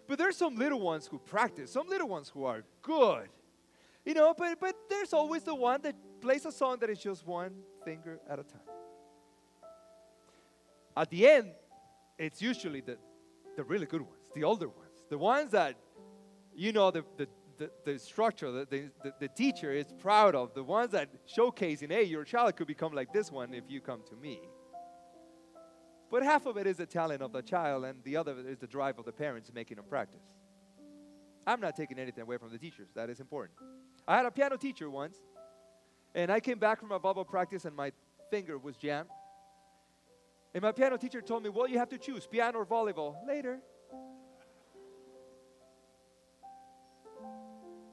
But 0.07 0.17
there's 0.17 0.37
some 0.37 0.55
little 0.55 0.81
ones 0.81 1.07
who 1.07 1.19
practice, 1.19 1.71
some 1.71 1.87
little 1.87 2.07
ones 2.07 2.29
who 2.29 2.45
are 2.45 2.63
good. 2.81 3.29
You 4.03 4.15
know, 4.15 4.33
but, 4.35 4.59
but 4.59 4.75
there's 4.89 5.13
always 5.13 5.43
the 5.43 5.53
one 5.53 5.81
that 5.83 5.95
plays 6.19 6.45
a 6.45 6.51
song 6.51 6.77
that 6.79 6.89
is 6.89 6.99
just 6.99 7.25
one 7.25 7.51
finger 7.85 8.19
at 8.27 8.39
a 8.39 8.43
time. 8.43 8.61
At 10.97 11.09
the 11.09 11.27
end, 11.27 11.51
it's 12.17 12.41
usually 12.41 12.81
the, 12.81 12.97
the 13.55 13.63
really 13.63 13.85
good 13.85 14.01
ones, 14.01 14.29
the 14.33 14.43
older 14.43 14.67
ones, 14.67 15.03
the 15.09 15.17
ones 15.17 15.51
that, 15.51 15.75
you 16.55 16.73
know, 16.73 16.91
the, 16.91 17.05
the, 17.17 17.27
the, 17.61 17.71
the 17.85 17.99
structure 17.99 18.51
that 18.51 18.71
the, 18.71 18.89
the, 19.19 19.27
teacher 19.27 19.71
is 19.71 19.85
proud 19.99 20.33
of, 20.33 20.53
the 20.55 20.63
ones 20.63 20.91
that 20.91 21.09
showcasing, 21.27 21.91
hey, 21.91 22.03
your 22.03 22.23
child 22.23 22.55
could 22.55 22.65
become 22.65 22.91
like 22.93 23.13
this 23.13 23.31
one 23.31 23.53
if 23.53 23.65
you 23.67 23.79
come 23.79 24.01
to 24.09 24.15
me. 24.15 24.39
But 26.09 26.23
half 26.23 26.47
of 26.47 26.57
it 26.57 26.65
is 26.65 26.77
the 26.77 26.87
talent 26.87 27.21
of 27.21 27.31
the 27.31 27.43
child, 27.43 27.85
and 27.85 28.03
the 28.03 28.17
other 28.17 28.35
is 28.47 28.57
the 28.57 28.67
drive 28.67 28.97
of 28.97 29.05
the 29.05 29.11
parents 29.11 29.51
making 29.53 29.77
them 29.77 29.85
practice. 29.87 30.23
I'm 31.45 31.61
not 31.61 31.75
taking 31.75 31.99
anything 31.99 32.23
away 32.23 32.37
from 32.37 32.51
the 32.51 32.57
teachers, 32.57 32.89
that 32.95 33.09
is 33.11 33.19
important. 33.19 33.59
I 34.07 34.17
had 34.17 34.25
a 34.25 34.31
piano 34.31 34.57
teacher 34.57 34.89
once, 34.89 35.17
and 36.15 36.31
I 36.31 36.39
came 36.39 36.57
back 36.57 36.79
from 36.79 36.91
a 36.91 36.99
volleyball 36.99 37.27
practice, 37.27 37.65
and 37.65 37.75
my 37.75 37.91
finger 38.31 38.57
was 38.57 38.75
jammed. 38.75 39.09
And 40.55 40.63
my 40.63 40.71
piano 40.71 40.97
teacher 40.97 41.21
told 41.21 41.43
me, 41.43 41.49
Well, 41.49 41.67
you 41.67 41.77
have 41.77 41.89
to 41.89 41.97
choose 41.99 42.25
piano 42.25 42.59
or 42.59 42.65
volleyball. 42.65 43.15
Later. 43.27 43.59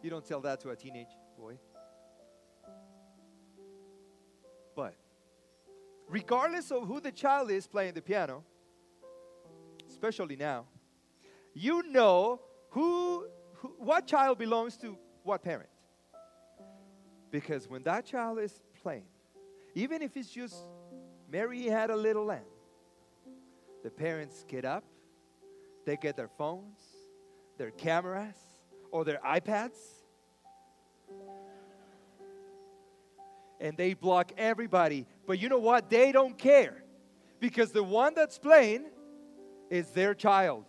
You 0.08 0.10
don't 0.12 0.24
tell 0.24 0.40
that 0.40 0.58
to 0.60 0.70
a 0.70 0.74
teenage 0.74 1.10
boy. 1.38 1.58
But 4.74 4.94
regardless 6.08 6.70
of 6.70 6.86
who 6.86 6.98
the 6.98 7.12
child 7.12 7.50
is 7.50 7.66
playing 7.66 7.92
the 7.92 8.00
piano, 8.00 8.42
especially 9.86 10.34
now, 10.34 10.64
you 11.52 11.82
know 11.90 12.40
who, 12.70 13.26
who 13.56 13.68
what 13.76 14.06
child 14.06 14.38
belongs 14.38 14.78
to 14.78 14.96
what 15.24 15.42
parent. 15.42 15.68
Because 17.30 17.68
when 17.68 17.82
that 17.82 18.06
child 18.06 18.38
is 18.38 18.62
playing, 18.82 19.04
even 19.74 20.00
if 20.00 20.16
it's 20.16 20.30
just 20.30 20.56
Mary 21.30 21.64
had 21.64 21.90
a 21.90 21.96
little 21.96 22.24
lamb, 22.24 22.48
the 23.84 23.90
parents 23.90 24.42
get 24.48 24.64
up, 24.64 24.84
they 25.84 25.98
get 25.98 26.16
their 26.16 26.30
phones, 26.38 26.80
their 27.58 27.72
cameras, 27.72 28.36
or 28.90 29.04
their 29.04 29.20
iPads. 29.24 29.97
And 33.60 33.76
they 33.76 33.94
block 33.94 34.32
everybody. 34.38 35.06
But 35.26 35.40
you 35.40 35.48
know 35.48 35.58
what? 35.58 35.90
They 35.90 36.12
don't 36.12 36.38
care 36.38 36.82
because 37.40 37.72
the 37.72 37.82
one 37.82 38.14
that's 38.14 38.38
playing 38.38 38.86
is 39.70 39.90
their 39.90 40.14
child. 40.14 40.64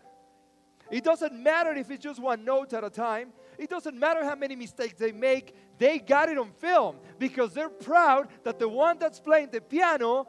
It 0.91 1.03
doesn't 1.03 1.33
matter 1.33 1.71
if 1.73 1.91
it's 1.91 2.03
just 2.03 2.19
one 2.19 2.43
note 2.43 2.73
at 2.73 2.83
a 2.83 2.89
time. 2.89 3.31
It 3.57 3.69
doesn't 3.69 3.97
matter 3.97 4.23
how 4.23 4.35
many 4.35 4.55
mistakes 4.55 4.95
they 4.97 5.11
make. 5.11 5.55
They 5.77 5.99
got 5.99 6.29
it 6.29 6.37
on 6.37 6.51
film 6.59 6.97
because 7.19 7.53
they're 7.53 7.69
proud 7.69 8.29
that 8.43 8.57
the 8.57 8.67
one 8.67 8.97
that's 8.97 9.19
playing 9.19 9.49
the 9.51 9.61
piano 9.61 10.27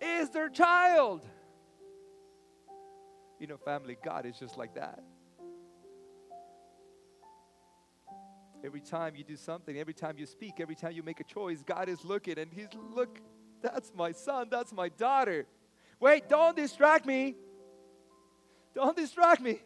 is 0.00 0.30
their 0.30 0.48
child. 0.48 1.22
You 3.38 3.48
know, 3.48 3.58
family, 3.58 3.96
God 4.02 4.24
is 4.24 4.38
just 4.38 4.56
like 4.56 4.74
that. 4.74 5.00
Every 8.66 8.80
time 8.80 9.14
you 9.14 9.22
do 9.22 9.36
something, 9.36 9.78
every 9.78 9.94
time 9.94 10.16
you 10.18 10.26
speak, 10.26 10.54
every 10.58 10.74
time 10.74 10.90
you 10.90 11.04
make 11.04 11.20
a 11.20 11.24
choice, 11.24 11.62
God 11.62 11.88
is 11.88 12.04
looking 12.04 12.36
and 12.36 12.52
He's, 12.52 12.66
look, 12.92 13.20
that's 13.62 13.92
my 13.96 14.10
son, 14.10 14.48
that's 14.50 14.72
my 14.72 14.88
daughter. 14.88 15.46
Wait, 16.00 16.28
don't 16.28 16.56
distract 16.56 17.06
me. 17.06 17.36
Don't 18.74 18.96
distract 18.96 19.40
me. 19.40 19.60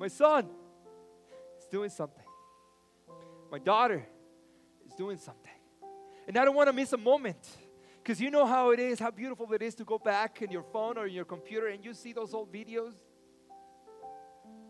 My 0.00 0.08
son 0.08 0.48
is 1.60 1.66
doing 1.70 1.90
something. 1.90 2.24
My 3.52 3.60
daughter 3.60 4.04
is 4.84 4.94
doing 4.94 5.16
something. 5.16 5.52
And 6.26 6.36
I 6.36 6.44
don't 6.44 6.56
want 6.56 6.68
to 6.68 6.72
miss 6.72 6.92
a 6.92 6.98
moment. 6.98 7.38
Because 8.02 8.20
you 8.20 8.32
know 8.32 8.46
how 8.46 8.70
it 8.70 8.80
is, 8.80 8.98
how 8.98 9.12
beautiful 9.12 9.50
it 9.52 9.62
is 9.62 9.76
to 9.76 9.84
go 9.84 9.96
back 9.96 10.42
in 10.42 10.50
your 10.50 10.64
phone 10.64 10.98
or 10.98 11.06
in 11.06 11.14
your 11.14 11.24
computer 11.24 11.68
and 11.68 11.84
you 11.84 11.94
see 11.94 12.12
those 12.12 12.34
old 12.34 12.52
videos 12.52 12.94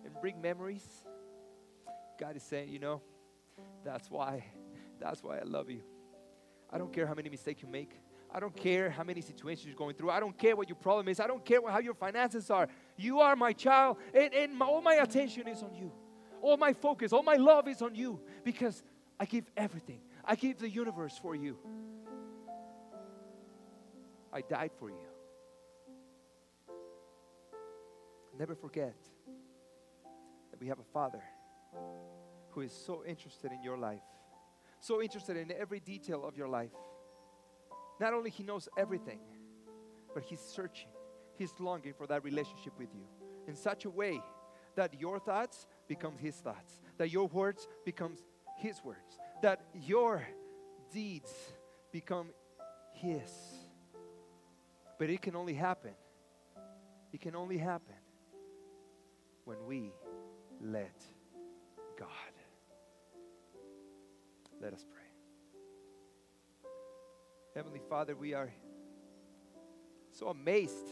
and 0.05 0.15
bring 0.21 0.43
memories. 0.43 0.85
God 2.21 2.37
is 2.37 2.43
saying, 2.43 2.69
you 2.69 2.79
know, 2.79 3.01
that's 3.85 4.11
why. 4.11 4.45
That's 5.01 5.23
why 5.23 5.39
I 5.39 5.43
love 5.43 5.71
you. 5.71 5.83
I 6.71 6.79
don't 6.79 6.93
care 6.93 7.07
how 7.07 7.15
many 7.15 7.29
mistakes 7.29 7.63
you 7.63 7.69
make. 7.69 7.93
I 8.35 8.41
don't 8.41 8.57
care 8.57 8.91
how 8.91 9.05
many 9.05 9.21
situations 9.21 9.67
you're 9.67 9.77
going 9.77 9.95
through. 9.95 10.11
I 10.11 10.19
don't 10.19 10.37
care 10.37 10.57
what 10.57 10.69
your 10.69 10.77
problem 10.77 11.07
is. 11.09 11.21
I 11.21 11.29
don't 11.29 11.45
care 11.45 11.61
what, 11.61 11.73
how 11.73 11.79
your 11.79 11.95
finances 11.95 12.51
are. 12.51 12.69
You 12.97 13.21
are 13.21 13.37
my 13.37 13.53
child, 13.53 13.99
and, 14.13 14.35
and 14.35 14.59
my, 14.59 14.67
all 14.67 14.83
my 14.83 14.95
attention 14.95 15.47
is 15.47 15.63
on 15.63 15.75
you. 15.75 15.93
All 16.43 16.57
my 16.57 16.73
focus, 16.73 17.13
all 17.13 17.23
my 17.23 17.37
love 17.37 17.69
is 17.69 17.81
on 17.81 17.95
you 17.95 18.21
because 18.43 18.83
I 19.21 19.25
give 19.25 19.45
everything. 19.57 20.01
I 20.25 20.35
give 20.35 20.59
the 20.59 20.69
universe 20.69 21.17
for 21.17 21.37
you. 21.37 21.59
I 24.33 24.41
died 24.41 24.73
for 24.79 24.91
you. 24.91 24.97
Never 28.37 28.57
forget 28.57 28.97
that 30.51 30.61
we 30.61 30.67
have 30.67 30.81
a 30.81 30.93
Father 30.93 31.23
who 32.55 32.61
is 32.61 32.73
so 32.73 33.05
interested 33.05 33.51
in 33.53 33.63
your 33.63 33.77
life, 33.77 34.03
so 34.81 35.03
interested 35.03 35.37
in 35.37 35.53
every 35.53 35.81
detail 35.81 36.25
of 36.25 36.37
your 36.37 36.49
life. 36.49 36.71
Not 38.01 38.15
only 38.15 38.31
he 38.31 38.43
knows 38.43 38.69
everything, 38.77 39.19
but 40.15 40.25
he's 40.25 40.41
searching. 40.41 40.89
He's 41.37 41.53
longing 41.59 41.95
for 41.95 42.07
that 42.07 42.23
relationship 42.23 42.79
with 42.79 42.89
you 42.95 43.05
in 43.49 43.57
such 43.57 43.85
a 43.85 43.91
way 43.91 44.21
that 44.77 45.01
your 45.01 45.19
thoughts 45.19 45.67
become 45.89 46.17
his 46.17 46.37
thoughts, 46.37 46.81
that 46.97 47.11
your 47.11 47.27
words 47.29 47.67
becomes 47.85 48.25
his 48.57 48.83
words, 48.85 49.19
that 49.43 49.61
your 49.75 50.27
deeds 50.93 51.33
become 51.93 52.29
his. 52.93 53.31
But 54.99 55.11
it 55.11 55.21
can 55.21 55.35
only 55.35 55.55
happen. 55.55 55.95
It 57.13 57.21
can 57.21 57.35
only 57.35 57.59
happen 57.59 57.97
when 59.45 59.65
we 59.67 59.93
let 60.61 61.03
God. 61.99 62.24
Let 64.61 64.73
us 64.73 64.85
pray. 64.91 65.03
Heavenly 67.55 67.81
Father, 67.89 68.17
we 68.17 68.35
are 68.35 68.53
so 70.11 70.29
amazed 70.29 70.89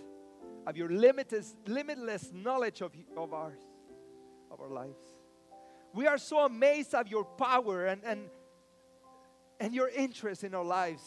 of 0.67 0.77
your 0.77 0.89
limitless, 0.91 1.57
limitless 1.67 2.31
knowledge 2.33 2.81
of, 2.81 2.93
of 3.17 3.33
ours, 3.33 3.61
of 4.51 4.61
our 4.61 4.71
lives. 4.71 5.01
We 5.95 6.07
are 6.07 6.19
so 6.19 6.45
amazed 6.45 6.95
of 6.95 7.09
your 7.09 7.25
power 7.25 7.87
and, 7.87 8.03
and, 8.05 8.29
and 9.61 9.75
your 9.75 9.89
interest 9.89 10.45
in 10.45 10.55
our 10.55 10.65
lives. 10.65 11.03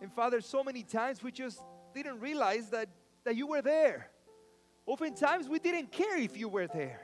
And 0.00 0.12
Father, 0.12 0.40
so 0.40 0.62
many 0.62 0.82
times 0.82 1.22
we 1.22 1.32
just 1.32 1.60
didn't 1.94 2.20
realize 2.20 2.70
that, 2.70 2.88
that 3.24 3.36
you 3.36 3.46
were 3.46 3.62
there. 3.62 4.10
Oftentimes 4.86 5.48
we 5.48 5.58
didn't 5.58 5.90
care 5.90 6.18
if 6.18 6.36
you 6.36 6.48
were 6.48 6.66
there. 6.68 7.00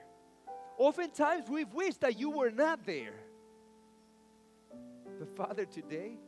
Oftentimes 0.78 1.48
we've 1.48 1.72
wished 1.72 2.00
that 2.02 2.18
you 2.18 2.30
were 2.30 2.50
not 2.50 2.86
there. 2.86 3.14
But 5.22 5.36
Father, 5.36 5.64
today, 5.64 6.18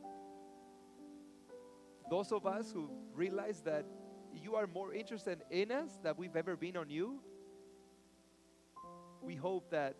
those 2.09 2.31
of 2.31 2.45
us 2.45 2.71
who 2.71 2.89
realize 3.13 3.59
that 3.65 3.85
you 4.33 4.55
are 4.55 4.67
more 4.67 4.93
interested 4.93 5.43
in 5.51 5.69
us 5.69 5.99
than 6.01 6.13
we've 6.15 6.37
ever 6.37 6.55
been 6.55 6.77
on 6.77 6.89
you, 6.89 7.19
we 9.21 9.35
hope 9.35 9.69
that, 9.71 9.97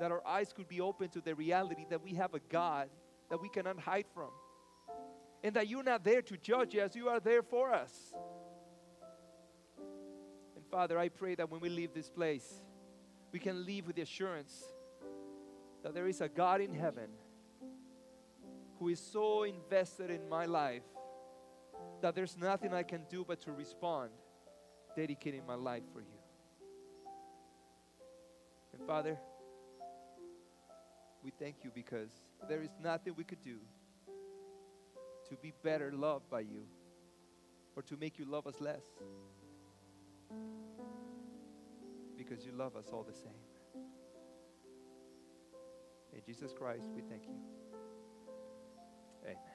that 0.00 0.10
our 0.10 0.26
eyes 0.26 0.52
could 0.52 0.66
be 0.66 0.80
open 0.80 1.10
to 1.10 1.20
the 1.20 1.32
reality 1.36 1.86
that 1.90 2.02
we 2.02 2.14
have 2.14 2.34
a 2.34 2.40
God 2.48 2.88
that 3.30 3.40
we 3.40 3.48
cannot 3.48 3.78
hide 3.78 4.06
from. 4.12 4.30
And 5.44 5.54
that 5.54 5.68
you're 5.68 5.84
not 5.84 6.02
there 6.02 6.22
to 6.22 6.36
judge 6.36 6.74
us, 6.74 6.96
you 6.96 7.08
are 7.08 7.20
there 7.20 7.44
for 7.44 7.72
us. 7.72 8.12
And 10.56 10.66
Father, 10.72 10.98
I 10.98 11.08
pray 11.08 11.36
that 11.36 11.48
when 11.48 11.60
we 11.60 11.68
leave 11.68 11.94
this 11.94 12.10
place, 12.10 12.64
we 13.30 13.38
can 13.38 13.64
leave 13.64 13.86
with 13.86 13.94
the 13.94 14.02
assurance 14.02 14.60
that 15.84 15.94
there 15.94 16.08
is 16.08 16.20
a 16.20 16.28
God 16.28 16.60
in 16.60 16.74
heaven 16.74 17.10
who 18.78 18.88
is 18.88 19.00
so 19.00 19.44
invested 19.44 20.10
in 20.10 20.28
my 20.28 20.46
life 20.46 20.82
that 22.02 22.14
there's 22.14 22.36
nothing 22.36 22.72
I 22.72 22.82
can 22.82 23.02
do 23.08 23.24
but 23.26 23.40
to 23.42 23.52
respond, 23.52 24.10
dedicating 24.96 25.46
my 25.46 25.54
life 25.54 25.82
for 25.92 26.00
you. 26.00 26.18
And 28.72 28.86
Father, 28.86 29.18
we 31.22 31.30
thank 31.38 31.56
you 31.62 31.70
because 31.74 32.10
there 32.48 32.62
is 32.62 32.70
nothing 32.82 33.14
we 33.16 33.24
could 33.24 33.42
do 33.42 33.58
to 35.28 35.36
be 35.36 35.52
better 35.62 35.92
loved 35.92 36.28
by 36.28 36.40
you 36.40 36.66
or 37.76 37.82
to 37.82 37.96
make 37.96 38.18
you 38.18 38.24
love 38.26 38.46
us 38.46 38.60
less. 38.60 38.84
Because 42.16 42.44
you 42.44 42.52
love 42.52 42.76
us 42.76 42.86
all 42.92 43.02
the 43.02 43.14
same. 43.14 43.32
In 46.12 46.20
Jesus 46.24 46.52
Christ, 46.52 46.90
we 46.94 47.02
thank 47.02 47.24
you. 47.24 47.34
Amen. 49.24 49.53